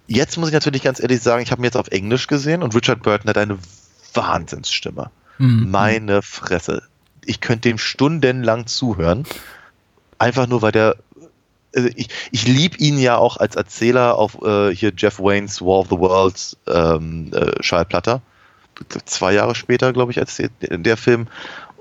[0.06, 2.74] Jetzt muss ich natürlich ganz ehrlich sagen, ich habe ihn jetzt auf Englisch gesehen und
[2.74, 3.58] Richard Burton hat eine
[4.14, 5.10] Wahnsinnsstimme.
[5.36, 5.70] Mhm.
[5.70, 6.82] Meine Fresse.
[7.26, 9.26] Ich könnte dem stundenlang zuhören.
[10.18, 10.96] Einfach nur, weil der
[11.76, 15.80] also ich, ich liebe ihn ja auch als Erzähler auf äh, hier Jeff Waynes War
[15.80, 18.22] of the Worlds ähm, äh, Schallplatter.
[19.04, 21.26] Zwei Jahre später, glaube ich, als der, der, Film.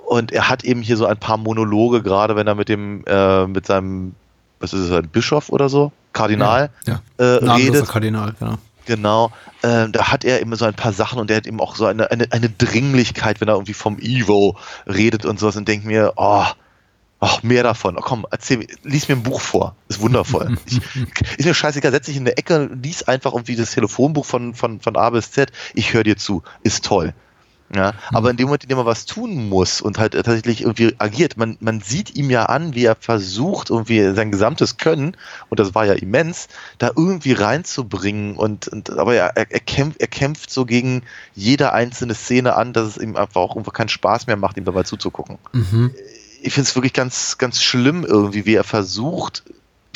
[0.06, 3.46] Und er hat eben hier so ein paar Monologe, gerade wenn er mit dem, äh,
[3.48, 4.16] mit seinem,
[4.60, 7.26] was ist es, ein Bischof oder so, Kardinal, ja, ja.
[7.26, 7.88] Äh, redet.
[7.88, 8.58] Kardinal, genau.
[8.88, 9.34] Genau,
[9.64, 11.86] äh, da hat er immer so ein paar Sachen und er hat eben auch so
[11.86, 14.54] eine, eine, eine Dringlichkeit, wenn er irgendwie vom Evil
[14.88, 16.46] redet und sowas und denkt mir, oh,
[17.20, 17.98] Ach, mehr davon.
[17.98, 19.76] Oh, komm, erzähl mir, lies mir ein Buch vor.
[19.90, 20.58] Ist wundervoll.
[20.66, 20.80] ich,
[21.38, 24.80] ist mir scheißegal, setz dich in der Ecke, lies einfach irgendwie das Telefonbuch von, von,
[24.80, 25.52] von A bis Z.
[25.74, 26.44] Ich höre dir zu.
[26.62, 27.14] Ist toll.
[27.76, 30.96] Ja, aber in dem Moment, in dem er was tun muss und halt tatsächlich irgendwie
[31.00, 35.18] agiert, man, man sieht ihm ja an, wie er versucht, irgendwie sein gesamtes Können,
[35.50, 36.48] und das war ja immens,
[36.78, 41.04] da irgendwie reinzubringen und, und aber er, er, kämpft, er kämpft so gegen
[41.36, 44.84] jede einzelne Szene an, dass es ihm einfach auch keinen Spaß mehr macht, ihm dabei
[44.84, 45.38] zuzugucken.
[45.52, 45.92] Mhm
[46.42, 49.44] ich finde es wirklich ganz, ganz schlimm irgendwie, wie er versucht,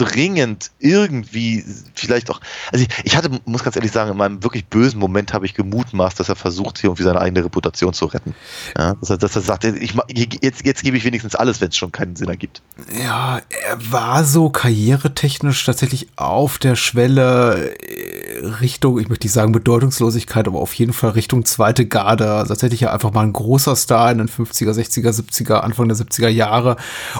[0.04, 1.64] dringend irgendwie
[1.96, 2.42] vielleicht auch,
[2.72, 5.54] also ich, ich, hatte, muss ganz ehrlich sagen, in meinem wirklich bösen Moment habe ich
[5.54, 8.34] gemutmaßt, dass er versucht, hier irgendwie seine eigene Reputation zu retten.
[8.78, 9.94] Ja, dass, er, dass er sagt, ich,
[10.42, 12.62] jetzt, jetzt gebe ich wenigstens alles, wenn es schon keinen Sinn ergibt.
[13.04, 19.52] Ja, er war so karrieretechnisch tatsächlich auf der Schwelle äh, Richtung, ich möchte nicht sagen
[19.52, 22.32] Bedeutungslosigkeit, aber auf jeden Fall Richtung zweite Garde.
[22.32, 25.98] Also tatsächlich ja einfach mal ein großer Star in den 50er, 60er, 70er, Anfang der
[25.98, 26.78] 70er Jahre.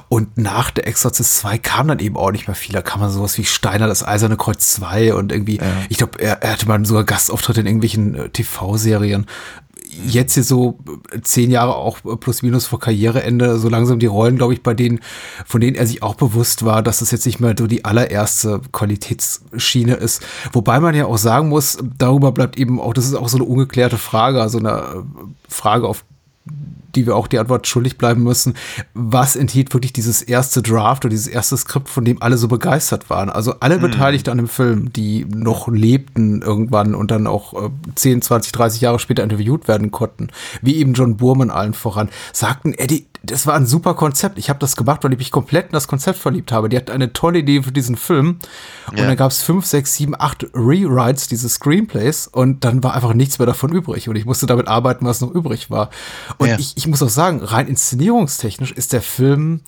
[0.10, 2.71] Und nach der Exorcist 2 kam dann eben auch nicht mehr viel.
[2.72, 5.64] Da kam man sowas wie Steiner, das Eiserne Kreuz 2 und irgendwie, ja.
[5.90, 9.26] ich glaube, er, er hatte mal sogar Gastauftritte in irgendwelchen äh, TV-Serien
[10.06, 10.80] jetzt hier so
[11.12, 14.74] äh, zehn Jahre auch plus minus vor Karriereende so langsam die Rollen, glaube ich, bei
[14.74, 15.00] denen,
[15.46, 18.62] von denen er sich auch bewusst war, dass das jetzt nicht mehr so die allererste
[18.72, 20.24] Qualitätsschiene ist.
[20.54, 23.46] Wobei man ja auch sagen muss, darüber bleibt eben auch, das ist auch so eine
[23.46, 25.04] ungeklärte Frage, also eine äh,
[25.48, 26.06] Frage, auf
[26.96, 28.56] die wir auch die Antwort schuldig bleiben müssen.
[28.94, 33.10] Was enthielt wirklich dieses erste Draft oder dieses erste Skript, von dem alle so begeistert
[33.10, 33.30] waren?
[33.30, 33.82] Also alle mhm.
[33.82, 38.82] Beteiligten an dem Film, die noch lebten irgendwann und dann auch äh, 10, 20, 30
[38.82, 40.30] Jahre später interviewt werden konnten,
[40.62, 44.40] wie eben John Burman allen voran, sagten, Eddie, das war ein super Konzept.
[44.40, 46.70] Ich habe das gemacht, weil ich mich komplett in das Konzept verliebt habe.
[46.70, 48.40] Die hatten eine tolle Idee für diesen Film.
[48.90, 49.06] Und ja.
[49.06, 53.38] dann gab es fünf, sechs, sieben, acht Rewrites dieses Screenplays und dann war einfach nichts
[53.38, 54.10] mehr davon übrig.
[54.10, 55.92] Und ich musste damit arbeiten, was noch übrig war.
[56.40, 56.58] Und ja.
[56.58, 59.62] ich, ich muss auch sagen, rein inszenierungstechnisch ist der Film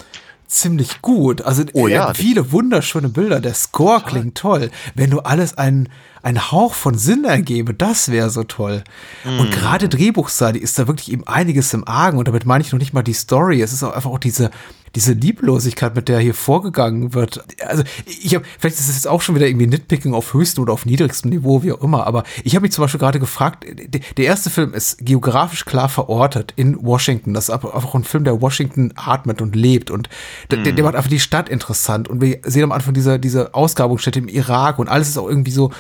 [0.54, 1.42] ziemlich gut.
[1.42, 2.14] Also oh, ja.
[2.14, 3.40] viele wunderschöne Bilder.
[3.40, 4.10] Der Score toll.
[4.10, 4.72] klingt toll.
[4.96, 5.90] Wenn du alles einen,
[6.22, 8.84] einen Hauch von Sinn ergebe, das wäre so toll.
[9.24, 9.40] Mm.
[9.40, 12.18] Und gerade Drehbuchseite ist da wirklich eben einiges im Argen.
[12.18, 13.62] Und damit meine ich noch nicht mal die Story.
[13.62, 14.52] Es ist auch einfach auch diese,
[14.96, 17.44] diese Lieblosigkeit, mit der hier vorgegangen wird.
[17.66, 20.74] Also ich habe, vielleicht ist es jetzt auch schon wieder irgendwie Nitpicking auf höchstem oder
[20.74, 24.26] auf niedrigstem Niveau, wie auch immer, aber ich habe mich zum Beispiel gerade gefragt, der
[24.26, 27.34] erste Film ist geografisch klar verortet in Washington.
[27.34, 30.10] Das ist einfach ein Film, der Washington atmet und lebt und
[30.52, 30.82] der, der mhm.
[30.84, 34.80] macht einfach die Stadt interessant und wir sehen am Anfang diese, diese Ausgrabungsstätte im Irak
[34.80, 35.72] und alles ist auch irgendwie so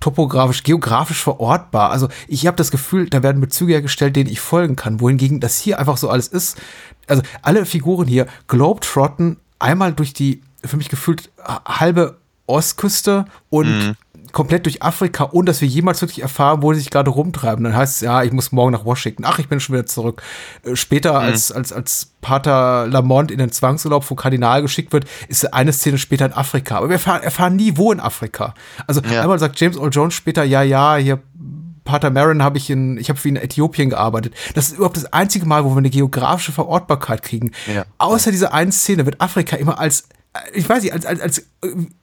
[0.00, 1.90] topografisch, geografisch verortbar.
[1.90, 5.00] Also ich habe das Gefühl, da werden Bezüge hergestellt, denen ich folgen kann.
[5.00, 6.58] Wohingegen das hier einfach so alles ist.
[7.06, 11.30] Also alle Figuren hier Globetrotten einmal durch die, für mich gefühlt,
[11.66, 13.96] halbe Ostküste und mhm
[14.36, 17.64] komplett durch Afrika, ohne dass wir jemals wirklich erfahren, wo sie sich gerade rumtreiben.
[17.64, 19.24] Dann heißt es, ja, ich muss morgen nach Washington.
[19.24, 20.22] Ach, ich bin schon wieder zurück.
[20.62, 21.28] Äh, später, mhm.
[21.28, 25.96] als, als, als Pater Lamont in den Zwangsurlaub vom Kardinal geschickt wird, ist eine Szene
[25.96, 26.76] später in Afrika.
[26.76, 28.52] Aber wir erfahren, erfahren nie, wo in Afrika.
[28.86, 29.22] Also ja.
[29.22, 31.18] einmal sagt James Earl Jones später, ja, ja, hier
[31.86, 34.34] Pater Maron habe ich in, ich habe für ihn in Äthiopien gearbeitet.
[34.52, 37.52] Das ist überhaupt das einzige Mal, wo wir eine geografische Verortbarkeit kriegen.
[37.74, 37.86] Ja.
[37.96, 40.08] Außer dieser einen Szene wird Afrika immer als
[40.52, 41.42] ich weiß nicht, als, als, als äh,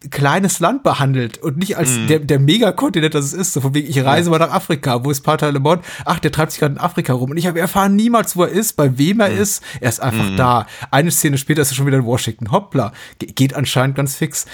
[0.09, 2.07] kleines Land behandelt und nicht als mm.
[2.07, 3.53] der, der Megakontinent, das es ist.
[3.53, 4.37] So von wegen, ich reise ja.
[4.37, 5.83] mal nach Afrika, wo ist Pater Le Monde?
[6.05, 7.31] Ach, der treibt sich gerade in Afrika rum.
[7.31, 9.41] Und ich habe erfahren niemals, wo er ist, bei wem er mm.
[9.41, 9.63] ist.
[9.79, 10.37] Er ist einfach mm.
[10.37, 10.67] da.
[10.91, 12.51] Eine Szene später ist er schon wieder in Washington.
[12.51, 12.93] Hoppla.
[13.19, 14.45] Ge geht anscheinend ganz fix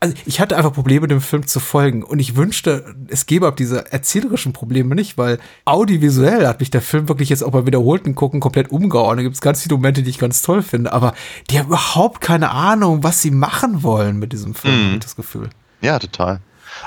[0.00, 2.02] also ich hatte einfach Probleme, dem Film zu folgen.
[2.02, 6.80] Und ich wünschte, es gäbe auch diese erzählerischen Probleme nicht, weil audiovisuell hat mich der
[6.80, 9.18] Film wirklich jetzt auch bei wiederholten Gucken komplett umgehauen.
[9.18, 11.12] Da gibt es ganz viele Momente, die ich ganz toll finde, aber
[11.50, 15.00] die haben überhaupt keine Ahnung, was sie machen wollen mit diesem Film, mhm.
[15.00, 15.50] das Gefühl.
[15.82, 16.40] Ja, total.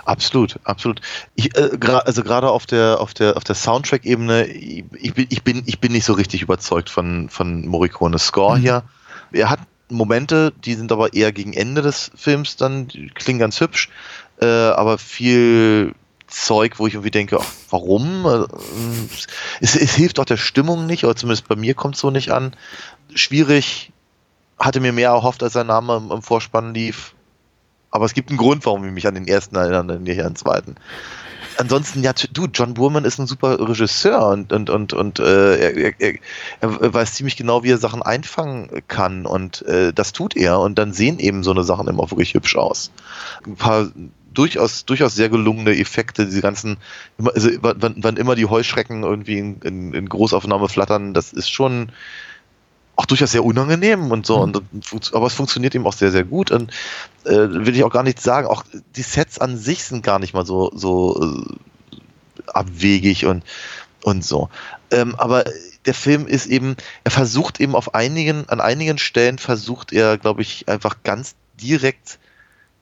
[0.06, 1.02] Absolut, absolut.
[1.36, 5.44] Ich, äh, also gerade auf der auf der auf der Soundtrack-Ebene, ich, ich, bin ich
[5.44, 8.62] bin ich bin nicht so richtig überzeugt von von Morricones Score mhm.
[8.62, 8.84] hier.
[9.32, 9.60] Er hat
[9.94, 13.90] Momente, die sind aber eher gegen Ende des Films dann, klingen ganz hübsch,
[14.42, 15.96] äh, aber viel
[16.28, 18.26] Zeug, wo ich irgendwie denke, ach, warum?
[18.26, 18.46] Äh,
[19.62, 22.32] es, es, hilft auch der Stimmung nicht, oder zumindest bei mir kommt es so nicht
[22.32, 22.56] an.
[23.14, 23.92] Schwierig,
[24.60, 27.14] hatte mir mehr erhofft, als sein Name im, im, Vorspann lief.
[27.92, 30.36] Aber es gibt einen Grund, warum ich mich an den ersten erinnere, nicht an den
[30.36, 30.76] zweiten
[31.64, 36.00] ansonsten, ja, du, John Burman ist ein super Regisseur und, und, und, und äh, er,
[36.00, 36.14] er,
[36.60, 40.78] er, weiß ziemlich genau, wie er Sachen einfangen kann und äh, das tut er und
[40.78, 42.92] dann sehen eben so eine Sachen immer wirklich hübsch aus.
[43.46, 43.88] Ein paar
[44.34, 46.78] durchaus, durchaus sehr gelungene Effekte, diese ganzen,
[47.18, 51.92] also wann, wann immer die Heuschrecken irgendwie in, in, in Großaufnahme flattern, das ist schon,
[52.96, 54.46] auch durchaus sehr unangenehm und so.
[54.46, 54.62] Mhm.
[54.92, 56.52] Und, aber es funktioniert eben auch sehr, sehr gut.
[56.52, 56.72] Und
[57.26, 58.64] äh, will ich auch gar nicht sagen, auch
[58.96, 63.44] die Sets an sich sind gar nicht mal so, so äh, abwegig und,
[64.04, 64.50] und so.
[64.92, 65.46] Ähm, aber
[65.86, 70.42] der Film ist eben, er versucht eben auf einigen, an einigen Stellen versucht er, glaube
[70.44, 72.20] ich, einfach ganz direkt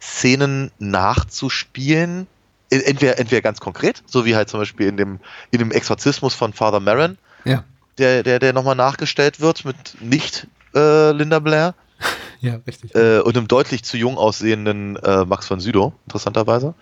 [0.02, 2.28] Szenen nachzuspielen.
[2.70, 5.20] Entweder, entweder ganz konkret, so wie halt zum Beispiel in dem,
[5.52, 7.18] in dem Exorzismus von Father Maron.
[7.44, 7.64] Ja
[7.98, 11.76] der, der, der nochmal nachgestellt wird mit nicht äh, Linda Blair.
[12.44, 12.96] Ja, richtig.
[12.96, 16.74] Äh, und einem deutlich zu jung aussehenden äh, Max von Südow, interessanterweise.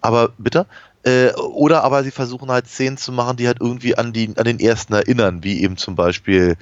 [0.00, 0.66] Aber bitte.
[1.02, 4.44] Äh, oder aber sie versuchen halt Szenen zu machen, die halt irgendwie an, die, an
[4.44, 6.56] den ersten erinnern, wie eben zum Beispiel,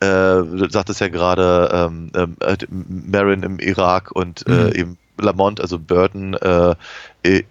[0.00, 4.72] äh, du sagtest ja gerade, ähm, äh, Marin im Irak und äh, mhm.
[4.72, 6.74] eben Lamont, also Burton äh,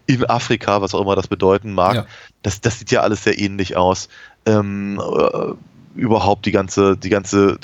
[0.05, 1.95] in Afrika, was auch immer das bedeuten mag.
[1.95, 2.05] Ja.
[2.43, 4.09] Das, das sieht ja alles sehr ähnlich aus.
[4.45, 5.01] Ähm,
[5.95, 7.57] überhaupt die ganze, die ganze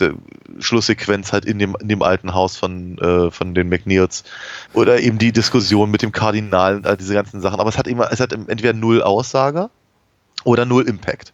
[0.59, 4.23] Schlusssequenz halt in dem, in dem alten Haus von, äh, von den McNeils.
[4.73, 7.59] Oder eben die Diskussion mit dem Kardinal, all diese ganzen Sachen.
[7.59, 9.69] Aber es hat immer, es hat entweder null Aussage
[10.43, 11.33] oder null Impact.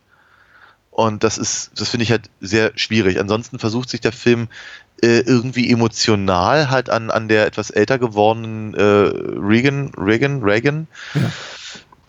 [0.91, 3.19] Und das ist, das finde ich halt sehr schwierig.
[3.19, 4.47] Ansonsten versucht sich der Film
[5.03, 10.87] äh, irgendwie emotional halt an, an der etwas älter gewordenen äh, Reagan, Reagan, Reagan.
[11.13, 11.31] Ja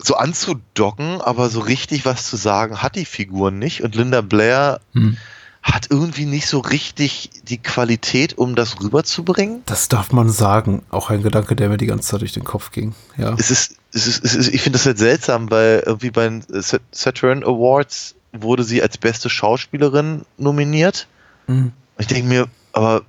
[0.01, 3.83] so anzudocken, aber so richtig was zu sagen hat die Figur nicht.
[3.83, 5.17] Und Linda Blair hm.
[5.61, 9.61] hat irgendwie nicht so richtig die Qualität, um das rüberzubringen.
[9.65, 10.83] Das darf man sagen.
[10.89, 12.95] Auch ein Gedanke, der mir die ganze Zeit durch den Kopf ging.
[13.17, 13.35] Ja.
[13.37, 16.43] Es ist, es ist, es ist ich finde das halt seltsam, weil irgendwie bei den
[16.91, 21.07] Saturn Awards wurde sie als beste Schauspielerin nominiert.
[21.47, 21.73] Hm.
[21.97, 23.01] Ich denke mir, aber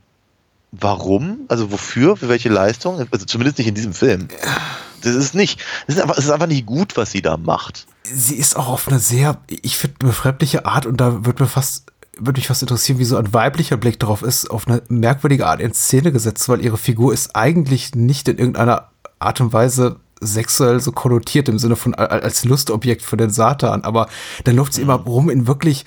[0.73, 1.43] warum?
[1.47, 2.17] Also wofür?
[2.17, 3.07] Für welche Leistung?
[3.13, 4.27] Also zumindest nicht in diesem Film.
[4.43, 4.57] Ja
[5.01, 7.87] das ist nicht, das ist einfach, das ist einfach nicht gut, was sie da macht.
[8.03, 11.87] Sie ist auch auf eine sehr, ich finde, befremdliche Art und da wird mir fast,
[12.17, 15.61] würde mich fast interessieren, wie so ein weiblicher Blick drauf ist, auf eine merkwürdige Art
[15.61, 18.89] in Szene gesetzt, weil ihre Figur ist eigentlich nicht in irgendeiner
[19.19, 24.09] Art und Weise sexuell so konnotiert im Sinne von als Lustobjekt für den Satan, aber
[24.45, 25.85] dann läuft sie immer rum in wirklich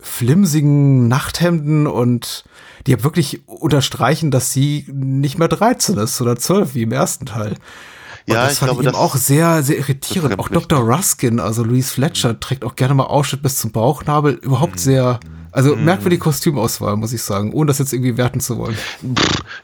[0.00, 2.44] flimsigen Nachthemden und
[2.86, 7.54] die wirklich unterstreichen, dass sie nicht mehr 13 ist oder 12 wie im ersten Teil.
[8.28, 10.38] Ja, das ich fand glaube, ich eben auch sehr, sehr irritierend.
[10.38, 10.80] Auch Dr.
[10.80, 12.40] Ruskin, also Louise Fletcher, mhm.
[12.40, 14.34] trägt auch gerne mal Ausschnitt bis zum Bauchnabel.
[14.34, 14.78] Überhaupt mhm.
[14.78, 15.20] sehr,
[15.50, 15.84] also mhm.
[15.84, 18.76] merkwürdige Kostümauswahl, muss ich sagen, ohne das jetzt irgendwie werten zu wollen.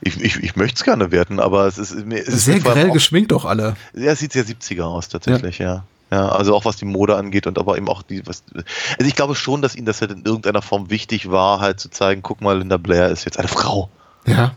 [0.00, 2.94] Ich, ich, ich möchte es gerne werten, aber es ist, es ist sehr grell auch,
[2.94, 3.76] geschminkt auch alle.
[3.94, 5.66] Ja, es sieht sehr 70er aus, tatsächlich, ja.
[5.66, 5.84] ja.
[6.10, 8.64] Ja, also auch was die Mode angeht und aber eben auch die, was, also
[9.08, 12.22] ich glaube schon, dass ihnen das halt in irgendeiner Form wichtig war, halt zu zeigen,
[12.22, 13.88] guck mal, Linda Blair ist jetzt eine Frau.
[14.26, 14.52] Ja.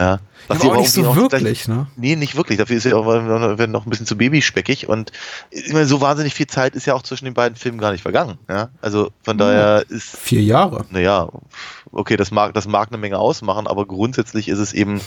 [0.00, 0.18] Ja.
[0.48, 1.86] Was aber auch nicht so wirklich, ne?
[1.96, 2.58] Nee, nicht wirklich.
[2.58, 5.12] Dafür ist ja auch werden noch ein bisschen zu babyspeckig und
[5.50, 8.02] ich meine, so wahnsinnig viel Zeit ist ja auch zwischen den beiden Filmen gar nicht
[8.02, 8.38] vergangen.
[8.48, 8.70] Ja?
[8.80, 10.16] Also von ja, daher ist.
[10.16, 10.86] Vier Jahre.
[10.90, 11.28] Naja,
[11.92, 15.00] okay, das mag, das mag eine Menge ausmachen, aber grundsätzlich ist es eben,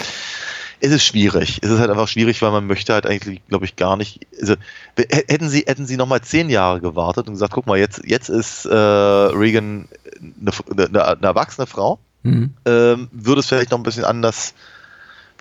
[0.80, 1.60] es ist schwierig.
[1.62, 4.28] Es ist halt einfach schwierig, weil man möchte halt eigentlich, glaube ich, gar nicht.
[4.39, 4.56] Also
[4.96, 8.66] hätten sie, hätten sie nochmal zehn Jahre gewartet und gesagt, guck mal, jetzt, jetzt ist
[8.66, 9.89] äh, Reagan
[10.39, 10.52] eine,
[10.88, 12.54] eine, eine erwachsene Frau, mhm.
[12.66, 14.54] ähm, würde es vielleicht noch ein bisschen anders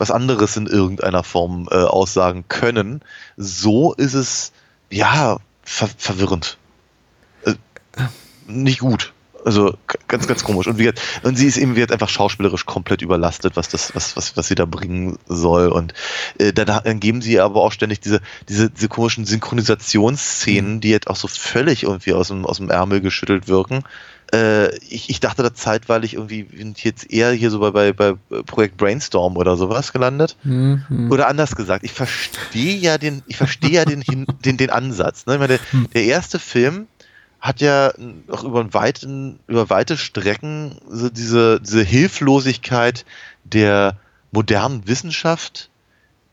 [0.02, 3.02] was anderes in irgendeiner Form äh, aussagen können.
[3.36, 4.52] So ist es,
[4.90, 6.58] ja, ver verwirrend.
[7.44, 7.54] Äh,
[8.48, 9.12] nicht gut.
[9.44, 9.76] Also
[10.08, 10.66] ganz, ganz komisch.
[10.66, 10.92] Und, wie,
[11.22, 14.56] und sie ist eben wird einfach schauspielerisch komplett überlastet, was das, was, was, was sie
[14.56, 15.68] da bringen soll.
[15.68, 15.94] Und
[16.38, 20.80] äh, dann, dann geben sie aber auch ständig diese, diese, diese komischen Synchronisationsszenen, mhm.
[20.80, 23.84] die jetzt auch so völlig irgendwie aus dem, aus dem Ärmel geschüttelt wirken.
[24.34, 27.92] Äh, ich, ich dachte da zeitweilig irgendwie, bin ich jetzt eher hier so bei, bei,
[27.92, 30.36] bei Projekt Brainstorm oder sowas gelandet.
[30.42, 31.10] Mhm.
[31.10, 34.02] Oder anders gesagt, ich verstehe ja den, ich verstehe ja den,
[34.44, 35.26] den, den Ansatz.
[35.26, 35.34] Ne?
[35.34, 35.88] Ich meine, der, hm.
[35.92, 36.86] der erste Film,
[37.42, 37.92] hat ja
[38.30, 43.04] auch über, weiten, über weite Strecken so diese, diese Hilflosigkeit
[43.42, 43.96] der
[44.30, 45.68] modernen Wissenschaft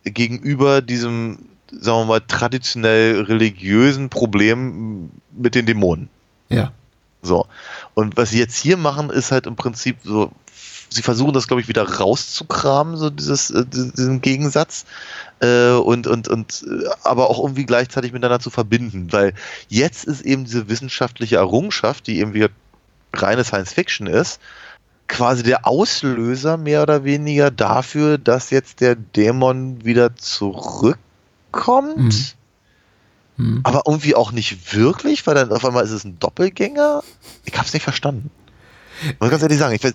[0.03, 1.39] gegenüber diesem,
[1.71, 6.09] sagen wir mal, traditionell religiösen Problem mit den Dämonen.
[6.49, 6.71] Ja.
[7.21, 7.47] So.
[7.93, 10.31] Und was sie jetzt hier machen, ist halt im Prinzip so,
[10.89, 14.85] sie versuchen das, glaube ich, wieder rauszukramen, so dieses, äh, diesen Gegensatz
[15.39, 19.33] äh, und, und, und äh, aber auch irgendwie gleichzeitig miteinander zu verbinden, weil
[19.67, 22.47] jetzt ist eben diese wissenschaftliche Errungenschaft, die irgendwie
[23.13, 24.39] reine Science Fiction ist,
[25.07, 31.97] quasi der Auslöser mehr oder weniger dafür, dass jetzt der Dämon wieder zurückkommt.
[31.97, 32.25] Mhm.
[33.39, 33.61] Mhm.
[33.63, 37.03] Aber irgendwie auch nicht wirklich, weil dann auf einmal ist es ein Doppelgänger.
[37.45, 38.29] Ich hab's nicht verstanden.
[39.03, 39.93] Ich muss ganz ehrlich sagen, ich weiß,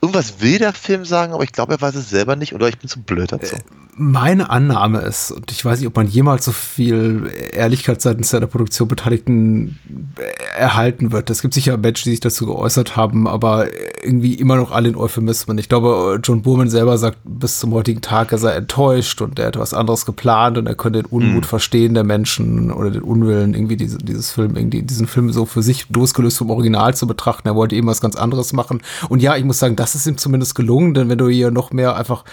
[0.00, 2.78] irgendwas will der Film sagen, aber ich glaube, er weiß es selber nicht oder ich
[2.78, 3.56] bin zu blöd dazu.
[3.56, 3.60] Äh,
[3.96, 8.40] meine Annahme ist, und ich weiß nicht, ob man jemals so viel Ehrlichkeit seitens der
[8.46, 9.78] Produktion Beteiligten
[10.16, 11.28] äh, erhalten wird.
[11.28, 13.66] Es gibt sicher Menschen, die sich dazu geäußert haben, aber
[14.02, 15.58] irgendwie immer noch alle in Euphemismen.
[15.58, 19.48] Ich glaube, John Boorman selber sagt bis zum heutigen Tag, er sei enttäuscht und er
[19.48, 21.48] hätte was anderes geplant und er könnte den Unmut mhm.
[21.48, 25.62] verstehen der Menschen oder den Unwillen, irgendwie diese, dieses Film, irgendwie diesen Film so für
[25.62, 27.48] sich losgelöst vom Original zu betrachten.
[27.48, 28.82] Er wollte eben was ganz anderes machen.
[29.08, 31.72] Und ja, ich muss sagen, das ist ihm zumindest gelungen, denn wenn du hier noch
[31.72, 32.24] mehr einfach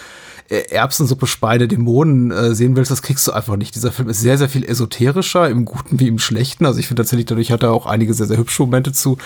[0.50, 3.76] äh, Erbsensuppe Speide Dämonen äh, sehen willst, das kriegst du einfach nicht.
[3.76, 6.66] Dieser Film ist sehr, sehr viel esoterischer, im Guten wie im Schlechten.
[6.66, 9.18] Also ich finde tatsächlich, dadurch hat er auch einige sehr, sehr hübsche Momente zu,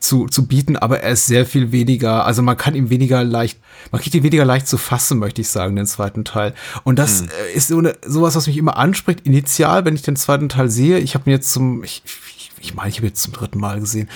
[0.00, 3.58] zu, zu bieten, aber er ist sehr viel weniger, also man kann ihm weniger leicht,
[3.90, 6.54] man kriegt ihn weniger leicht zu fassen, möchte ich sagen, den zweiten Teil.
[6.84, 7.28] Und das hm.
[7.54, 10.98] ist so eine, sowas, was mich immer anspricht, initial, wenn ich den zweiten Teil sehe.
[10.98, 12.02] Ich habe mir jetzt zum, ich,
[12.35, 12.35] ich
[12.74, 14.08] meine, ich habe jetzt zum dritten Mal gesehen.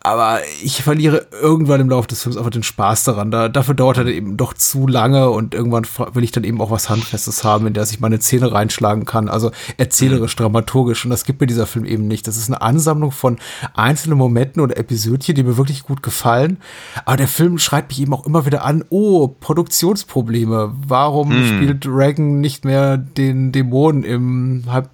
[0.00, 3.30] Aber ich verliere irgendwann im Laufe des Films einfach den Spaß daran.
[3.30, 6.70] Da, dafür dauert er eben doch zu lange und irgendwann will ich dann eben auch
[6.70, 9.28] was Handfestes haben, in der ich meine Zähne reinschlagen kann.
[9.28, 11.04] Also erzählerisch, dramaturgisch.
[11.04, 12.26] Und das gibt mir dieser Film eben nicht.
[12.26, 13.38] Das ist eine Ansammlung von
[13.74, 16.58] einzelnen Momenten oder Episodien, die mir wirklich gut gefallen.
[17.04, 20.74] Aber der Film schreit mich eben auch immer wieder an, oh, Produktionsprobleme.
[20.86, 21.46] Warum hm.
[21.46, 24.90] spielt Reagan nicht mehr den Dämon im halb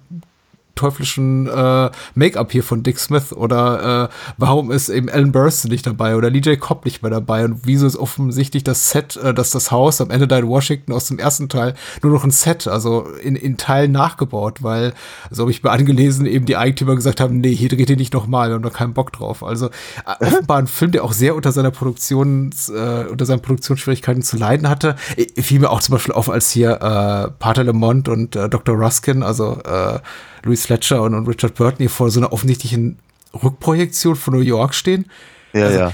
[0.75, 5.85] teuflischen äh, Make-up hier von Dick Smith oder äh, warum ist eben Alan Burst nicht
[5.85, 9.51] dabei oder DJ Cobb nicht mehr dabei und wieso ist offensichtlich das Set, äh, dass
[9.51, 12.67] das Haus am Ende da in Washington aus dem ersten Teil nur noch ein Set,
[12.67, 14.93] also in, in Teilen nachgebaut, weil,
[15.29, 18.13] so habe ich mir angelesen, eben die Eigentümer gesagt haben, nee, hier dreht ihr nicht
[18.13, 19.43] nochmal, wir haben da keinen Bock drauf.
[19.43, 24.23] Also äh, offenbar ein Film, der auch sehr unter seiner Produktions, äh, unter seinen Produktionsschwierigkeiten
[24.23, 24.95] zu leiden hatte.
[25.37, 28.75] Fiel mir auch zum Beispiel auf, als hier äh, Pater Lamont und äh, Dr.
[28.75, 29.99] Ruskin, also äh,
[30.43, 32.99] Louis Fletcher und, und Richard Burton hier vor so einer offensichtlichen
[33.41, 35.05] Rückprojektion von New York stehen.
[35.53, 35.93] Ja, also, ja.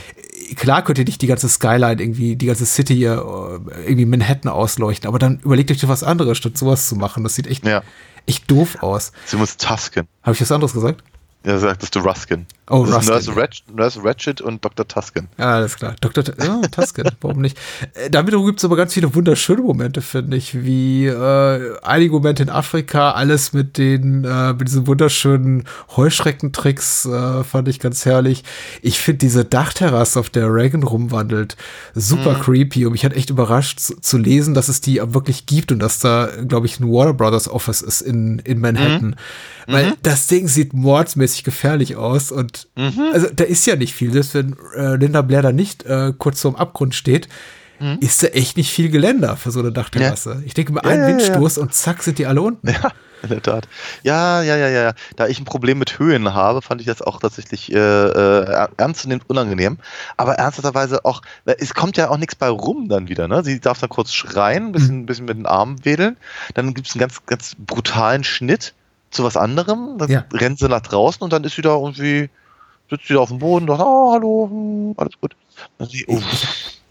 [0.55, 4.51] Klar könnt ihr nicht die ganze Skyline irgendwie, die ganze City hier, äh, irgendwie Manhattan
[4.51, 7.23] ausleuchten, aber dann überlegt euch doch was anderes, statt sowas zu machen.
[7.23, 7.83] Das sieht echt, ja.
[8.25, 9.11] echt doof aus.
[9.25, 10.07] Sie muss Tusken.
[10.23, 11.03] Habe ich was anderes gesagt?
[11.45, 12.45] Ja, sagtest du Ruskin.
[12.69, 13.13] Oh, das Ruskin.
[13.13, 14.85] Nurse, Ratch, Nurse Ratchet und Dr.
[14.85, 15.29] Tusken.
[15.37, 15.95] Ja, alles klar.
[16.01, 16.23] Dr.
[16.23, 17.57] T oh, Tusken, warum nicht?
[17.93, 22.43] Äh, damit gibt es aber ganz viele wunderschöne Momente, finde ich, wie äh, einige Momente
[22.43, 25.63] in Afrika, alles mit den, äh, mit diesen wunderschönen
[25.95, 28.43] Heuschreckentricks, äh, fand ich ganz herrlich.
[28.81, 31.55] Ich finde diese Dachterrasse, auf der Reagan rumwandelt,
[31.95, 32.41] super mhm.
[32.41, 35.79] creepy und mich hat echt überrascht zu, zu, lesen, dass es die wirklich gibt und
[35.79, 39.07] dass da, glaube ich, ein Warner Brothers Office ist in, in Manhattan.
[39.11, 39.15] Mhm.
[39.71, 39.93] Weil mhm.
[40.01, 43.11] das Ding sieht mordsmäßig gefährlich aus und mhm.
[43.13, 44.11] also da ist ja nicht viel.
[44.11, 47.29] Selbst wenn äh, Linda Blair da nicht äh, kurz vorm Abgrund steht,
[47.79, 47.97] mhm.
[47.99, 50.31] ist da echt nicht viel Geländer für so eine Dachterrasse.
[50.31, 50.41] Ja.
[50.45, 52.67] Ich denke, mit ja, einem ja, Windstoß und zack sind die alle unten.
[52.67, 52.91] Ja.
[53.21, 53.67] In der Tat.
[54.03, 54.93] Ja, ja, ja, ja.
[55.17, 59.29] Da ich ein Problem mit Höhen habe, fand ich das auch tatsächlich äh, äh, ernstzunehmend
[59.29, 59.77] unangenehm.
[60.15, 63.27] Aber ernsthafterweise auch, es kommt ja auch nichts bei rum dann wieder.
[63.27, 63.43] Ne?
[63.43, 65.05] Sie darf dann kurz schreien, ein bisschen, mhm.
[65.05, 66.15] bisschen mit den Armen wedeln.
[66.53, 68.73] Dann gibt es einen ganz, ganz brutalen Schnitt
[69.11, 70.25] zu was anderem, dann ja.
[70.33, 72.29] rennt sie nach draußen und dann ist sie da irgendwie,
[72.89, 75.35] sitzt sie da auf dem Boden, sagt, oh, hallo, hm, alles gut.
[75.79, 76.05] Sie,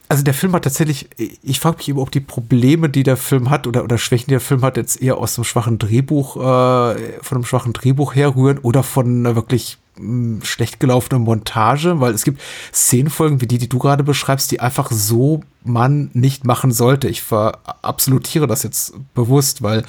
[0.08, 3.50] also der Film hat tatsächlich, ich frage mich eben, ob die Probleme, die der Film
[3.50, 7.20] hat oder, oder Schwächen, die der Film hat, jetzt eher aus einem schwachen Drehbuch, äh,
[7.20, 12.14] von einem schwachen Drehbuch herrühren oder von einer wirklich mh, hm, schlecht gelaufenen Montage, weil
[12.14, 12.40] es gibt
[12.72, 17.08] Szenenfolgen wie die, die du gerade beschreibst, die einfach so man nicht machen sollte.
[17.08, 19.84] Ich verabsolutiere das jetzt bewusst, weil,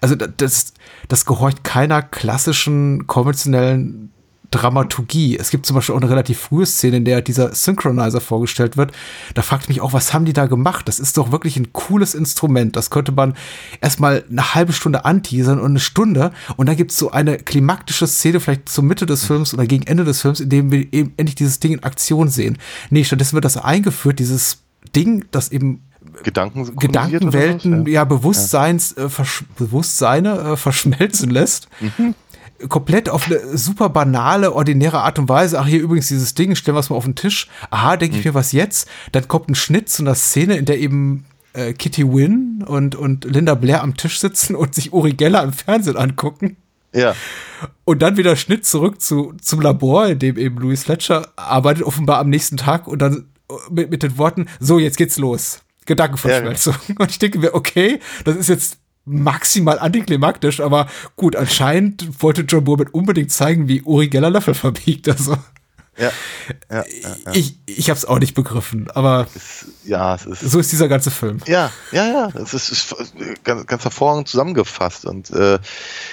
[0.00, 0.72] also das,
[1.08, 4.10] das gehorcht keiner klassischen, konventionellen
[4.54, 5.36] Dramaturgie.
[5.36, 8.92] Es gibt zum Beispiel auch eine relativ frühe Szene, in der dieser Synchronizer vorgestellt wird.
[9.34, 10.86] Da fragt mich auch, was haben die da gemacht?
[10.86, 12.76] Das ist doch wirklich ein cooles Instrument.
[12.76, 13.34] Das könnte man
[13.80, 16.30] erstmal eine halbe Stunde anteasern und eine Stunde.
[16.56, 19.86] Und dann gibt es so eine klimaktische Szene, vielleicht zur Mitte des Films oder gegen
[19.88, 22.58] Ende des Films, in dem wir eben endlich dieses Ding in Aktion sehen.
[22.90, 24.58] Nee, stattdessen wird das eingeführt, dieses
[24.94, 25.82] Ding, das eben
[26.22, 28.04] Gedanken Gedankenwelten, ja.
[28.04, 29.06] Bewusstseins, ja.
[29.06, 29.24] Äh,
[29.56, 31.68] Bewusstseine äh, verschmelzen lässt.
[31.80, 32.14] Mhm
[32.68, 35.58] komplett auf eine super banale, ordinäre Art und Weise.
[35.60, 37.48] Ach, hier übrigens dieses Ding, stellen wir es mal auf den Tisch.
[37.70, 38.30] Aha, denke ich mhm.
[38.30, 38.88] mir, was jetzt?
[39.12, 43.24] Dann kommt ein Schnitt zu einer Szene, in der eben äh, Kitty Wynn und, und
[43.24, 46.56] Linda Blair am Tisch sitzen und sich Uri Geller im Fernsehen angucken.
[46.92, 47.14] Ja.
[47.84, 52.18] Und dann wieder Schnitt zurück zu, zum Labor, in dem eben Louis Fletcher arbeitet, offenbar
[52.18, 55.63] am nächsten Tag und dann äh, mit, mit den Worten, so, jetzt geht's los.
[55.86, 56.74] Gedankenverschmelzung.
[56.88, 62.42] Ja, Und ich denke mir, okay, das ist jetzt maximal antiklimaktisch, aber gut, anscheinend wollte
[62.42, 65.08] John Boorman unbedingt zeigen, wie Uri Geller Löffel verbiegt.
[65.08, 65.36] Also.
[65.96, 66.10] Ja,
[66.70, 67.32] ja, ja.
[67.34, 70.88] Ich, ich habe es auch nicht begriffen, aber es, ja, es ist, so ist dieser
[70.88, 71.38] ganze Film.
[71.46, 72.96] Ja, ja, ja, es ist, ist
[73.44, 75.60] ganz, ganz hervorragend zusammengefasst und äh,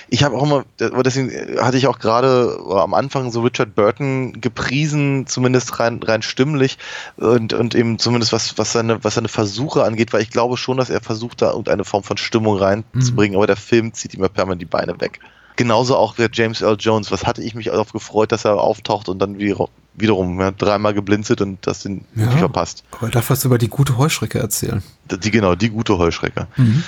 [0.10, 5.26] ich habe auch immer, deswegen hatte ich auch gerade am Anfang so Richard Burton gepriesen,
[5.26, 6.78] zumindest rein, rein stimmlich
[7.18, 10.78] und, und eben zumindest was, was, seine, was seine Versuche angeht, weil ich glaube schon,
[10.78, 13.38] dass er versucht, da irgendeine Form von Stimmung reinzubringen, mhm.
[13.38, 15.20] aber der Film zieht ihm ja permanent die Beine weg.
[15.61, 17.11] Genauso auch der James Earl Jones.
[17.11, 21.39] Was hatte ich mich darauf gefreut, dass er auftaucht und dann wiederum ja, dreimal geblinzelt
[21.39, 22.83] und das den ja, verpasst.
[22.89, 24.81] Aber darf was über die gute Heuschrecke erzählen.
[25.05, 26.47] Die, genau, die gute Heuschrecke.
[26.57, 26.83] Mhm.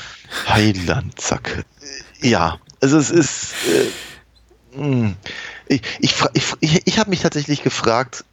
[0.47, 1.65] Heiland, zack.
[2.19, 3.53] Ja, also es ist.
[4.73, 5.17] Äh, hm.
[5.67, 8.25] ich ich, ich, ich, ich habe mich tatsächlich gefragt,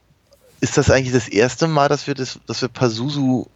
[0.62, 3.50] ist das eigentlich das erste Mal, dass wir das, dass wir Pazuzu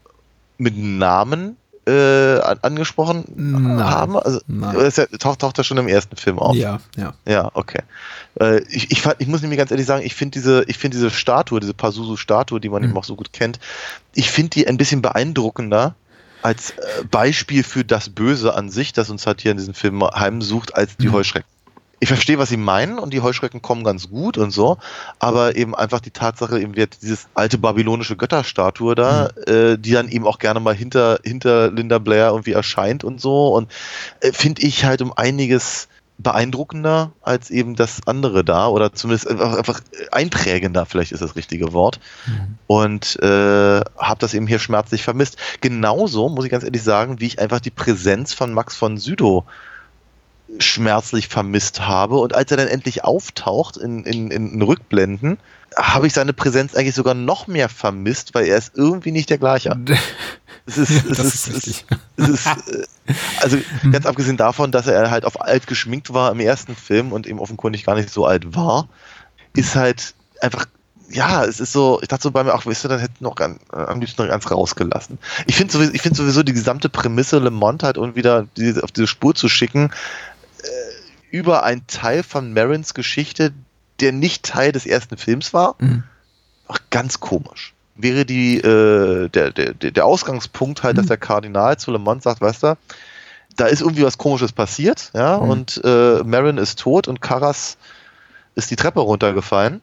[0.59, 1.57] mit Namen
[1.87, 3.85] äh, angesprochen Nein.
[3.85, 4.17] haben?
[4.17, 6.57] Also, das ja, taucht, taucht das schon im ersten Film auf?
[6.57, 7.15] Ja, ja.
[7.27, 7.81] Ja, okay.
[8.41, 11.11] Äh, ich, ich, ich muss nämlich ganz ehrlich sagen, ich finde diese, ich finde diese
[11.11, 12.91] Statue, diese Pazuzu-Statue, die man mhm.
[12.91, 13.59] eben auch so gut kennt,
[14.15, 15.95] ich finde die ein bisschen beeindruckender
[16.43, 20.03] als äh, Beispiel für das Böse an sich, das uns halt hier in diesem Film
[20.03, 21.13] heimsucht, als die mhm.
[21.13, 21.54] Heuschrecken
[22.05, 24.77] ich verstehe, was sie meinen und die Heuschrecken kommen ganz gut und so,
[25.21, 29.55] aber eben einfach die Tatsache, eben wird dieses alte babylonische Götterstatue da, mhm.
[29.55, 33.55] äh, die dann eben auch gerne mal hinter, hinter Linda Blair irgendwie erscheint und so
[33.55, 33.73] und
[34.21, 39.57] äh, finde ich halt um einiges beeindruckender als eben das andere da oder zumindest einfach,
[39.57, 39.81] einfach
[40.13, 42.01] einprägender, vielleicht ist das richtige Wort.
[42.27, 42.59] Mhm.
[42.67, 45.39] Und äh, habe das eben hier schmerzlich vermisst.
[45.63, 49.45] Genauso, muss ich ganz ehrlich sagen, wie ich einfach die Präsenz von Max von Südow
[50.59, 52.17] schmerzlich vermisst habe.
[52.17, 55.39] Und als er dann endlich auftaucht in, in, in Rückblenden,
[55.77, 59.39] habe ich seine Präsenz eigentlich sogar noch mehr vermisst, weil er ist irgendwie nicht der
[59.39, 59.77] gleiche.
[60.67, 61.85] Es ist, ja, es ist, ist,
[62.17, 63.93] es ist, äh, also hm.
[63.93, 67.39] ganz abgesehen davon, dass er halt auf alt geschminkt war im ersten Film und eben
[67.39, 68.89] offenkundig gar nicht so alt war,
[69.55, 70.65] ist halt einfach
[71.11, 73.35] ja, es ist so, ich dachte so bei mir auch, weißt du, dann hätten noch
[73.35, 75.19] ganz, am liebsten noch ganz rausgelassen.
[75.47, 78.83] Ich finde sowieso, ich finde sowieso die gesamte Prämisse, Le Mont halt und wieder diese,
[78.83, 79.91] auf diese Spur zu schicken,
[81.35, 83.53] über einen Teil von Marins Geschichte,
[83.99, 85.75] der nicht Teil des ersten Films war.
[85.81, 86.05] Mhm.
[86.69, 87.75] Ach, ganz komisch.
[87.97, 90.99] Wäre die, äh, der, der, der Ausgangspunkt halt, mhm.
[90.99, 92.79] dass der Kardinal zu Le Mans sagt, weißt du,
[93.57, 95.51] da ist irgendwie was Komisches passiert, ja, mhm.
[95.51, 97.79] und äh, Marin ist tot und Karas
[98.55, 99.81] ist die Treppe runtergefallen.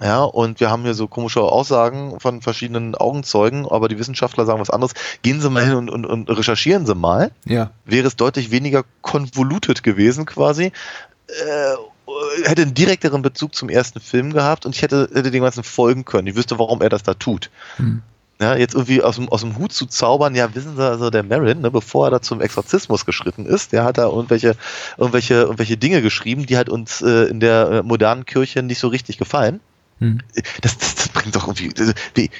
[0.00, 4.60] Ja, und wir haben hier so komische Aussagen von verschiedenen Augenzeugen, aber die Wissenschaftler sagen
[4.60, 4.94] was anderes.
[5.22, 7.32] Gehen Sie mal hin und, und, und recherchieren Sie mal.
[7.44, 7.72] Ja.
[7.84, 10.66] Wäre es deutlich weniger konvolutet gewesen quasi.
[11.26, 15.64] Äh, hätte einen direkteren Bezug zum ersten Film gehabt und ich hätte, hätte dem Ganzen
[15.64, 16.28] folgen können.
[16.28, 17.50] Ich wüsste, warum er das da tut.
[17.76, 18.02] Hm.
[18.40, 21.24] Ja, jetzt irgendwie aus dem, aus dem Hut zu zaubern, ja, wissen Sie, also der
[21.24, 24.54] Marin, ne, bevor er da zum Exorzismus geschritten ist, der hat da irgendwelche,
[24.96, 28.86] irgendwelche, irgendwelche Dinge geschrieben, die halt uns äh, in der äh, modernen Kirche nicht so
[28.86, 29.58] richtig gefallen.
[30.00, 30.20] Hm.
[30.60, 31.72] Das, das, das, bringt doch irgendwie.
[31.76, 32.30] Also, wie,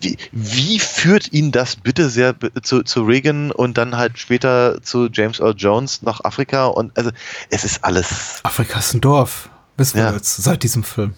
[0.00, 5.08] wie, wie, führt ihn das bitte sehr zu, zu Reagan und dann halt später zu
[5.10, 6.66] James Earl Jones nach Afrika?
[6.66, 7.10] Und also
[7.50, 8.40] es ist alles.
[8.44, 10.12] Afrika ist ein Dorf, wissen wir ja.
[10.12, 11.14] jetzt, seit diesem Film.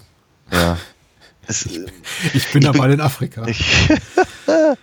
[0.50, 0.78] Ja.
[1.46, 1.80] Es, ich,
[2.34, 3.46] ich, bin aber in Afrika.
[3.46, 3.88] Ich,
[4.46, 4.76] ja.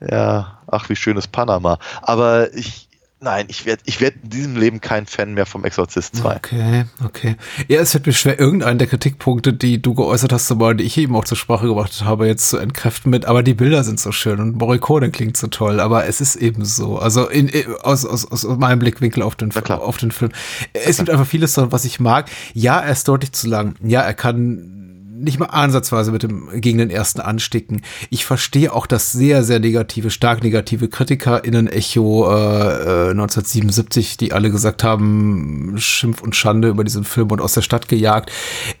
[0.10, 1.78] ja, ach, wie schön ist Panama.
[2.02, 2.88] Aber ich,
[3.22, 6.36] Nein, ich werde ich werd in diesem Leben kein Fan mehr vom Exorzist 2.
[6.36, 7.36] Okay, okay.
[7.68, 10.98] Ja, es wird mir schwer, irgendeinen der Kritikpunkte, die du geäußert hast, zumal die ich
[10.98, 14.10] eben auch zur Sprache gebracht habe, jetzt zu entkräften mit, aber die Bilder sind so
[14.10, 16.98] schön und Morricone klingt so toll, aber es ist eben so.
[16.98, 17.48] Also in,
[17.82, 20.32] aus, aus, aus meinem Blickwinkel auf den, auf den Film.
[20.72, 22.28] Es gibt einfach vieles, was ich mag.
[22.54, 23.76] Ja, er ist deutlich zu lang.
[23.84, 24.81] Ja, er kann
[25.22, 27.82] nicht mal ansatzweise mit dem gegen den ersten ansticken.
[28.10, 34.50] Ich verstehe auch das sehr, sehr negative, stark negative KritikerInnen-Echo äh, 1977, äh, die alle
[34.50, 38.30] gesagt haben, Schimpf und Schande über diesen Film und aus der Stadt gejagt.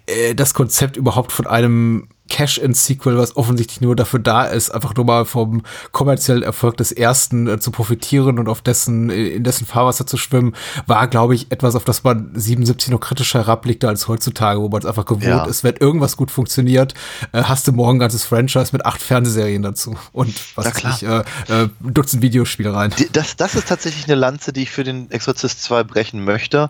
[0.06, 5.04] Äh, das Konzept überhaupt von einem Cash-in-Sequel, was offensichtlich nur dafür da ist, einfach nur
[5.04, 10.06] mal vom kommerziellen Erfolg des ersten äh, zu profitieren und auf dessen, in dessen Fahrwasser
[10.06, 10.54] zu schwimmen,
[10.86, 14.80] war, glaube ich, etwas, auf das man 77 noch kritischer herabblickte als heutzutage, wo man
[14.80, 15.44] es einfach gewohnt ja.
[15.44, 16.94] ist, wenn irgendwas gut funktioniert,
[17.32, 21.06] äh, hast du morgen ein ganzes Franchise mit acht Fernsehserien dazu und was weiß ich,
[21.06, 21.18] äh,
[21.48, 22.94] äh, Dutzend Videospiele rein.
[23.12, 26.68] Das, das ist tatsächlich eine Lanze, die ich für den Exorcist 2 brechen möchte.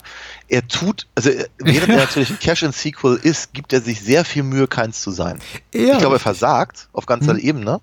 [0.49, 1.29] Er tut, also
[1.59, 5.39] während er natürlich ein Cash-in-Sequel ist, gibt er sich sehr viel Mühe, keins zu sein.
[5.73, 5.93] Ja.
[5.93, 7.39] Ich glaube, er versagt auf ganzer hm.
[7.39, 7.81] Ebene.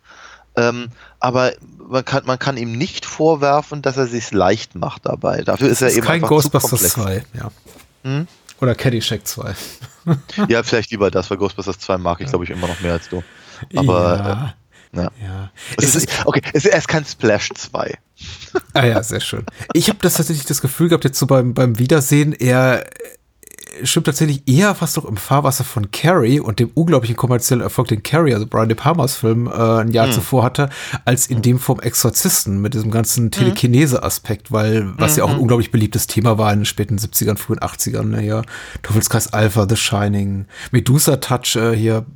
[0.56, 0.88] Ähm,
[1.20, 1.52] aber
[1.88, 5.42] man kann, man kann ihm nicht vorwerfen, dass er sich leicht macht dabei.
[5.42, 7.50] Dafür ist, ist er eben kein Ghostbusters 2, ja.
[8.04, 8.26] Hm?
[8.60, 9.54] Oder Caddyshack 2.
[10.48, 13.08] ja, vielleicht lieber das, weil Ghostbusters 2 mag ich, glaube ich, immer noch mehr als
[13.08, 13.22] du.
[13.74, 14.54] Aber ja.
[14.92, 15.10] Äh, ja.
[15.22, 15.50] ja.
[15.76, 17.96] Es ist, okay, es ist kein Splash 2.
[18.74, 19.46] Ah ja, sehr schön.
[19.72, 22.84] Ich habe das tatsächlich das Gefühl gehabt, jetzt so beim, beim Wiedersehen, er
[23.84, 28.02] schwimmt tatsächlich eher fast noch im Fahrwasser von Carrie und dem unglaublichen kommerziellen Erfolg, den
[28.02, 30.12] Carrie, also Brian De Palmas Film, äh, ein Jahr mhm.
[30.12, 30.68] zuvor hatte,
[31.04, 33.30] als in dem vom Exorzisten mit diesem ganzen hm.
[33.30, 35.18] Telekinese-Aspekt, weil, was mhm.
[35.18, 35.42] ja auch ein hm.
[35.42, 38.42] unglaublich beliebtes Thema war in den späten 70ern, frühen 80ern, ne, ja.
[38.82, 42.06] Teufelskreis Alpha, The Shining, Medusa Touch, äh, hier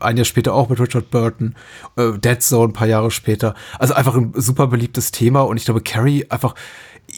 [0.00, 1.54] ein Jahr später auch mit Richard Burton,
[1.96, 3.54] äh, Dead Zone ein paar Jahre später.
[3.78, 6.54] Also einfach ein super beliebtes Thema und ich glaube, Carrie einfach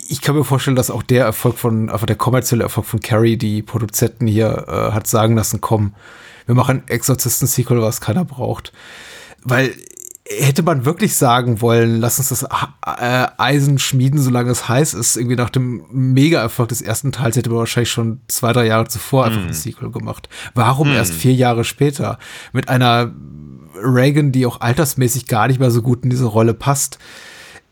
[0.09, 3.37] ich kann mir vorstellen, dass auch der Erfolg von, einfach der kommerzielle Erfolg von Carrie
[3.37, 5.95] die Produzenten hier äh, hat sagen lassen, komm,
[6.47, 8.73] wir machen Exorzisten-Sequel, was keiner braucht.
[9.43, 9.75] Weil
[10.27, 15.17] hätte man wirklich sagen wollen, lass uns das äh, Eisen schmieden, solange es heiß ist,
[15.17, 19.27] irgendwie nach dem Mega-Erfolg des ersten Teils hätte man wahrscheinlich schon zwei, drei Jahre zuvor
[19.27, 19.49] einfach mm.
[19.49, 20.31] ein Sequel gemacht.
[20.55, 20.97] Warum mm.
[20.97, 22.19] erst vier Jahre später?
[22.53, 23.13] Mit einer
[23.77, 26.99] Reagan, die auch altersmäßig gar nicht mehr so gut in diese Rolle passt.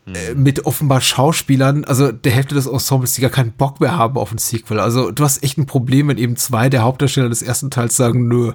[0.05, 4.17] Äh, mit offenbar Schauspielern, also der Hälfte des Ensembles, die gar keinen Bock mehr haben
[4.17, 4.79] auf ein Sequel.
[4.79, 8.27] Also du hast echt ein Problem, wenn eben zwei der Hauptdarsteller des ersten Teils sagen,
[8.27, 8.51] nö.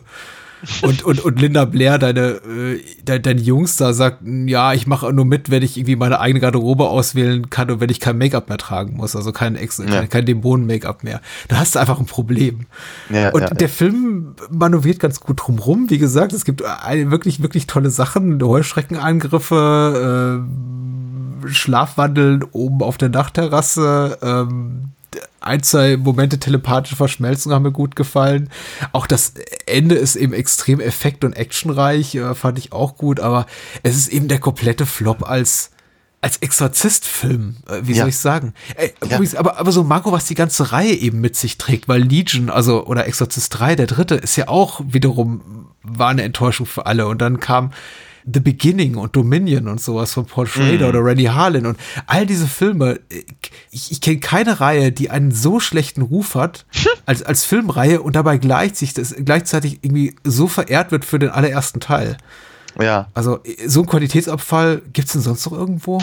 [0.82, 5.12] Und, und, und Linda Blair, deine, äh, deine, deine Jungs da sagt, ja, ich mache
[5.12, 8.48] nur mit, wenn ich irgendwie meine eigene Garderobe auswählen kann und wenn ich kein Make-up
[8.48, 9.86] mehr tragen muss, also kein, Ex ja.
[9.86, 11.20] kein, kein Dämonen-Make-up mehr.
[11.48, 12.66] Da hast du einfach ein Problem.
[13.10, 15.90] Ja, und ja, der Film manövriert ganz gut drumrum.
[15.90, 20.44] Wie gesagt, es gibt wirklich, wirklich tolle Sachen, Heuschreckenangriffe,
[21.44, 24.18] äh, Schlafwandeln oben auf der Dachterrasse.
[24.22, 24.90] Ähm,
[25.40, 28.50] ein, zwei Momente telepathische Verschmelzung haben mir gut gefallen.
[28.92, 29.34] Auch das
[29.66, 33.46] Ende ist eben extrem effekt- und actionreich, äh, fand ich auch gut, aber
[33.82, 35.70] es ist eben der komplette Flop als
[36.20, 38.00] als Exorzist-Film, äh, wie ja.
[38.00, 38.52] soll ich sagen?
[38.74, 39.20] Ey, ja.
[39.38, 42.86] aber, aber so Marco, was die ganze Reihe eben mit sich trägt, weil Legion, also
[42.86, 47.06] oder Exorzist 3, der dritte, ist ja auch wiederum, war eine Enttäuschung für alle.
[47.06, 47.72] Und dann kam
[48.32, 50.88] The Beginning und Dominion und sowas von Paul Schrader mm.
[50.88, 53.00] oder Randy Harlan und all diese Filme.
[53.70, 56.66] Ich, ich kenne keine Reihe, die einen so schlechten Ruf hat
[57.06, 61.80] als, als Filmreihe und dabei gleichzeitig, das, gleichzeitig irgendwie so verehrt wird für den allerersten
[61.80, 62.16] Teil.
[62.78, 63.08] Ja.
[63.14, 66.02] Also so ein Qualitätsabfall gibt es denn sonst noch irgendwo?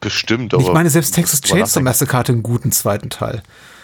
[0.00, 0.62] Bestimmt, aber.
[0.62, 3.42] Ich meine, selbst Texas Chainsaw Massacre hatte einen guten zweiten Teil.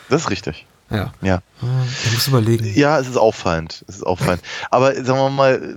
[0.08, 0.66] Das ist richtig.
[0.90, 1.12] Ja.
[1.22, 1.42] Ja.
[2.04, 2.70] Ich muss überlegen.
[2.74, 3.84] Ja, es ist auffallend.
[3.88, 4.42] Es ist auffallend.
[4.70, 5.76] Aber sagen wir mal,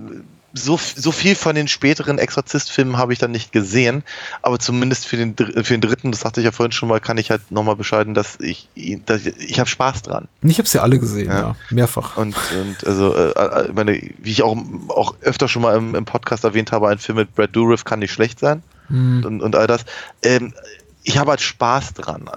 [0.56, 4.02] so, so viel von den späteren Exorzist-Filmen habe ich dann nicht gesehen,
[4.42, 7.18] aber zumindest für den, für den dritten, das sagte ich ja vorhin schon mal, kann
[7.18, 8.68] ich halt nochmal bescheiden, dass ich,
[9.04, 10.28] dass ich, ich habe Spaß dran.
[10.42, 12.16] Ich habe sie alle gesehen, ja, ja mehrfach.
[12.16, 14.56] Und, und also, äh, äh, meine, wie ich auch,
[14.88, 17.98] auch öfter schon mal im, im Podcast erwähnt habe, ein Film mit Brad Dourif kann
[17.98, 19.24] nicht schlecht sein hm.
[19.24, 19.84] und, und all das.
[20.22, 20.52] Ähm,
[21.06, 22.28] ich habe halt Spaß dran.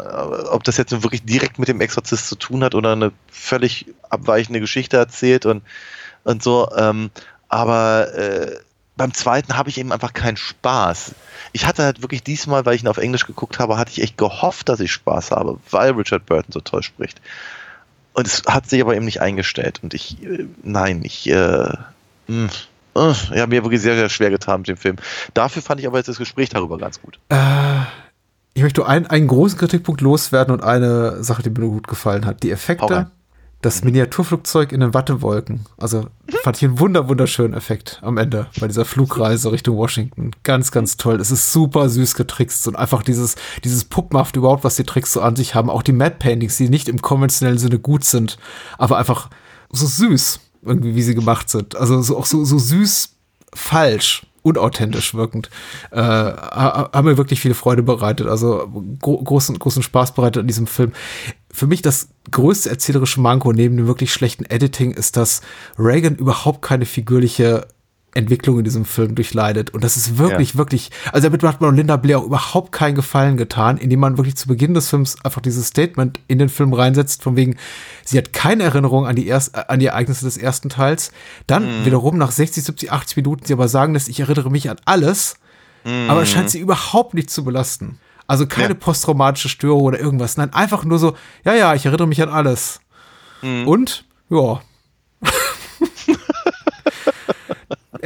[0.52, 4.60] Ob das jetzt wirklich direkt mit dem Exorzist zu tun hat oder eine völlig abweichende
[4.60, 5.64] Geschichte erzählt und,
[6.24, 6.70] und so.
[6.78, 7.10] Ähm,
[7.50, 8.58] aber äh,
[8.96, 11.16] beim zweiten habe ich eben einfach keinen Spaß.
[11.52, 14.18] Ich hatte halt wirklich diesmal, weil ich ihn auf Englisch geguckt habe, hatte ich echt
[14.18, 17.20] gehofft, dass ich Spaß habe, weil Richard Burton so toll spricht.
[18.14, 19.80] Und es hat sich aber eben nicht eingestellt.
[19.82, 21.72] Und ich, äh, nein, ich, äh,
[22.28, 22.50] mh,
[22.96, 24.98] uh, ja, mir wirklich sehr, sehr schwer getan mit dem Film.
[25.34, 27.20] Dafür fand ich aber jetzt das Gespräch darüber ganz gut.
[27.30, 27.38] Äh,
[28.54, 32.44] ich möchte einen, einen großen Kritikpunkt loswerden und eine Sache, die mir gut gefallen hat.
[32.44, 33.10] Die Effekte
[33.62, 35.66] das Miniaturflugzeug in den Wattewolken.
[35.78, 36.08] Also
[36.44, 40.32] fand ich einen wunder, wunderschönen Effekt am Ende bei dieser Flugreise Richtung Washington.
[40.44, 41.20] Ganz, ganz toll.
[41.20, 45.22] Es ist super süß getrickst und einfach dieses, dieses Puppmaft überhaupt, was die Tricks so
[45.22, 45.70] an sich haben.
[45.70, 48.38] Auch die Mad Paintings, die nicht im konventionellen Sinne gut sind,
[48.78, 49.30] aber einfach
[49.72, 51.76] so süß irgendwie, wie sie gemacht sind.
[51.76, 53.16] Also so, auch so, so süß
[53.54, 55.50] falsch unauthentisch wirkend.
[55.92, 58.70] Äh, haben mir wirklich viele Freude bereitet, also
[59.02, 60.94] gro großen, großen Spaß bereitet an diesem Film.
[61.52, 65.42] Für mich das größte erzählerische Manko neben dem wirklich schlechten Editing ist, dass
[65.78, 67.68] Reagan überhaupt keine figürliche
[68.20, 69.72] Entwicklung in diesem Film durchleidet.
[69.72, 70.58] Und das ist wirklich, ja.
[70.58, 74.36] wirklich, also damit hat man Linda Blair auch überhaupt keinen Gefallen getan, indem man wirklich
[74.36, 77.58] zu Beginn des Films einfach dieses Statement in den Film reinsetzt, von wegen,
[78.04, 81.12] sie hat keine Erinnerung an die, erst, an die Ereignisse des ersten Teils.
[81.48, 81.86] Dann mhm.
[81.86, 85.38] wiederum nach 60, 70, 80 Minuten sie aber sagen lässt, ich erinnere mich an alles,
[85.84, 86.10] mhm.
[86.10, 87.98] aber es scheint sie überhaupt nicht zu belasten.
[88.28, 88.76] Also keine ja.
[88.76, 90.38] posttraumatische Störung oder irgendwas.
[90.38, 92.80] Nein, einfach nur so, ja, ja, ich erinnere mich an alles.
[93.42, 93.68] Mhm.
[93.68, 94.62] Und, ja.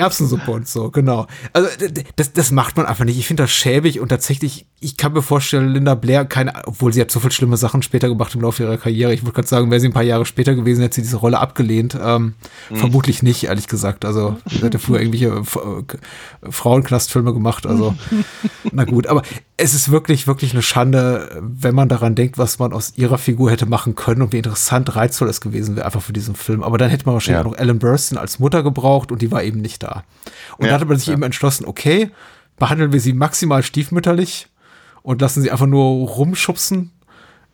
[0.03, 1.27] Erbsensuppe und so, genau.
[1.53, 1.69] Also
[2.15, 3.17] das, das macht man einfach nicht.
[3.17, 7.01] Ich finde das schäbig und tatsächlich, ich kann mir vorstellen, Linda Blair, keine, obwohl sie
[7.01, 9.13] hat so viele schlimme Sachen später gemacht im Laufe ihrer Karriere.
[9.13, 11.39] Ich würde gerade sagen, wäre sie ein paar Jahre später gewesen, hätte sie diese Rolle
[11.39, 11.97] abgelehnt.
[12.01, 12.33] Ähm,
[12.69, 12.75] mhm.
[12.75, 14.03] Vermutlich nicht, ehrlich gesagt.
[14.03, 17.65] Also sie ja früher irgendwelche äh, Frauenknastfilme gemacht.
[17.65, 17.95] Also
[18.71, 19.21] na gut, aber
[19.55, 23.51] es ist wirklich, wirklich eine Schande, wenn man daran denkt, was man aus ihrer Figur
[23.51, 26.63] hätte machen können und wie interessant, reizvoll es gewesen wäre einfach für diesen Film.
[26.63, 27.47] Aber dann hätte man wahrscheinlich ja.
[27.47, 29.92] auch noch Ellen Burstyn als Mutter gebraucht und die war eben nicht da.
[30.57, 31.13] Und ja, da hatte man sich ja.
[31.13, 32.11] eben entschlossen, okay,
[32.57, 34.47] behandeln wir sie maximal stiefmütterlich
[35.01, 36.91] und lassen sie einfach nur rumschubsen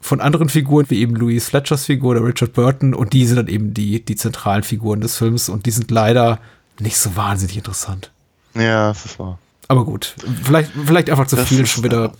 [0.02, 2.94] von anderen Figuren, wie eben Louise Fletchers Figur oder Richard Burton.
[2.94, 6.40] Und die sind dann eben die, die zentralen Figuren des Films und die sind leider
[6.80, 8.12] nicht so wahnsinnig interessant.
[8.56, 9.40] Ja, das ist wahr.
[9.68, 12.14] Aber gut, vielleicht, vielleicht einfach zu das viel schon wieder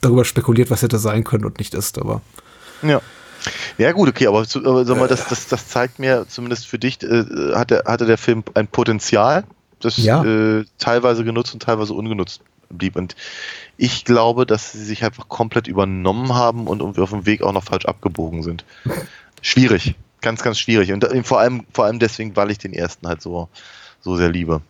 [0.00, 2.22] darüber spekuliert, was hätte sein können und nicht ist, aber.
[2.82, 3.00] Ja.
[3.78, 7.02] Ja, gut, okay, aber, aber sag mal, das, das, das zeigt mir zumindest für dich,
[7.02, 9.44] äh, hatte, hatte der Film ein Potenzial,
[9.80, 10.24] das ja.
[10.24, 12.96] äh, teilweise genutzt und teilweise ungenutzt blieb.
[12.96, 13.14] Und
[13.76, 17.64] ich glaube, dass sie sich einfach komplett übernommen haben und auf dem Weg auch noch
[17.64, 18.64] falsch abgebogen sind.
[19.42, 20.92] Schwierig, ganz, ganz schwierig.
[20.92, 23.48] Und äh, vor allem, vor allem deswegen, weil ich den ersten halt so,
[24.00, 24.62] so sehr liebe.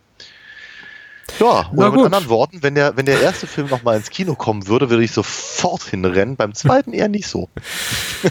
[1.41, 4.35] Ja, oder mit anderen Worten, wenn der, wenn der erste Film noch mal ins Kino
[4.35, 6.37] kommen würde, würde ich sofort hinrennen.
[6.37, 7.49] Beim zweiten eher nicht so.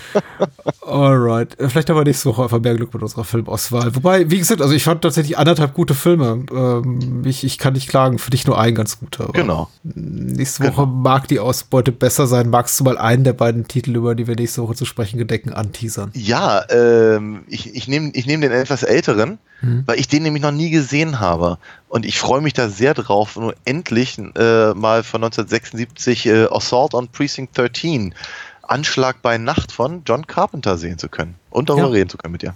[0.82, 1.56] Alright.
[1.60, 3.96] Vielleicht haben wir nächste Woche einfach mehr Glück mit unserer Filmauswahl.
[3.96, 6.46] Wobei, wie gesagt, also ich fand tatsächlich anderthalb gute Filme.
[6.52, 9.30] Ähm, ich, ich kann nicht klagen, für dich nur ein ganz guter.
[9.34, 9.70] Genau.
[9.84, 10.86] Nächste Woche genau.
[10.86, 12.50] mag die Ausbeute besser sein.
[12.50, 15.54] Magst du mal einen der beiden Titel, über die wir nächste Woche zu sprechen gedenken,
[15.54, 16.12] anteasern?
[16.14, 19.84] Ja, ähm, ich, ich nehme ich nehm den etwas älteren, mhm.
[19.86, 21.58] weil ich den nämlich noch nie gesehen habe.
[21.90, 26.94] Und ich freue mich da sehr drauf, nur endlich äh, mal von 1976 äh, Assault
[26.94, 28.14] on Precinct 13
[28.62, 31.94] Anschlag bei Nacht von John Carpenter sehen zu können und darüber ja.
[31.94, 32.56] reden zu können mit dir.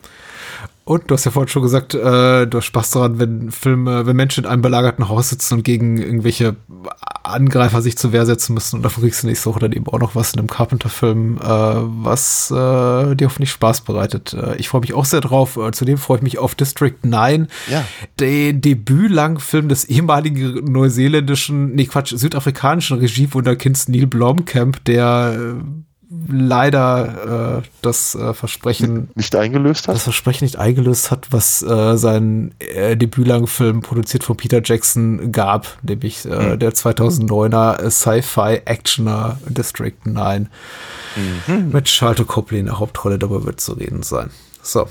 [0.89, 4.15] Und du hast ja vorhin schon gesagt, äh, du hast Spaß daran, wenn Filme, wenn
[4.15, 6.55] Menschen in einem belagerten Haus sitzen und gegen irgendwelche
[7.21, 8.77] Angreifer sich zur Wehr setzen müssen.
[8.77, 11.43] Und dafür kriegst du nächste Woche dann eben auch noch was in einem Carpenter-Film, äh,
[11.43, 14.33] was äh, dir hoffentlich Spaß bereitet.
[14.33, 15.57] Äh, ich freue mich auch sehr drauf.
[15.57, 17.85] Äh, zudem freue ich mich auf District 9, ja.
[18.19, 25.63] den Debütlangfilm des ehemaligen neuseeländischen, nee Quatsch, südafrikanischen Regiewunderkinds Neil Blomkamp, der äh,
[26.27, 29.95] leider äh, das äh, Versprechen nicht eingelöst hat.
[29.95, 35.77] Das Versprechen nicht eingelöst hat, was äh, sein äh, Debütlangfilm produziert von Peter Jackson gab,
[35.83, 36.59] nämlich äh, mhm.
[36.59, 40.49] der 2009er Sci-Fi Actioner District 9
[41.47, 41.69] mhm.
[41.71, 43.19] mit Charlotte Copley in der Hauptrolle.
[43.19, 44.31] Darüber wird zu reden sein.
[44.63, 44.87] So.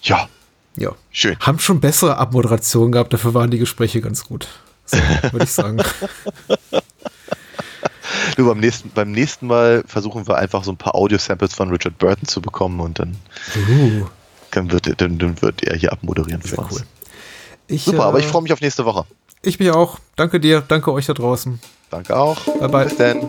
[0.00, 0.28] Ja.
[0.76, 0.92] Ja.
[1.10, 1.36] Schön.
[1.38, 4.48] Haben schon bessere Abmoderationen gehabt, dafür waren die Gespräche ganz gut.
[4.86, 4.96] So,
[5.32, 5.82] würde ich sagen.
[8.36, 11.98] Du, beim nächsten, beim nächsten Mal versuchen wir einfach so ein paar Audio-Samples von Richard
[11.98, 13.16] Burton zu bekommen und dann,
[13.56, 14.06] uh.
[14.50, 16.52] dann, wird, dann, dann wird er hier abmoderieren uns.
[16.72, 16.82] Cool.
[17.68, 19.04] Ich, Super, äh, aber ich äh, freue mich auf nächste Woche.
[19.42, 19.98] Ich mich auch.
[20.16, 21.60] Danke dir, danke euch da draußen.
[21.90, 22.38] Danke auch.
[22.58, 22.84] Bye bye.
[22.84, 23.28] Bis dann.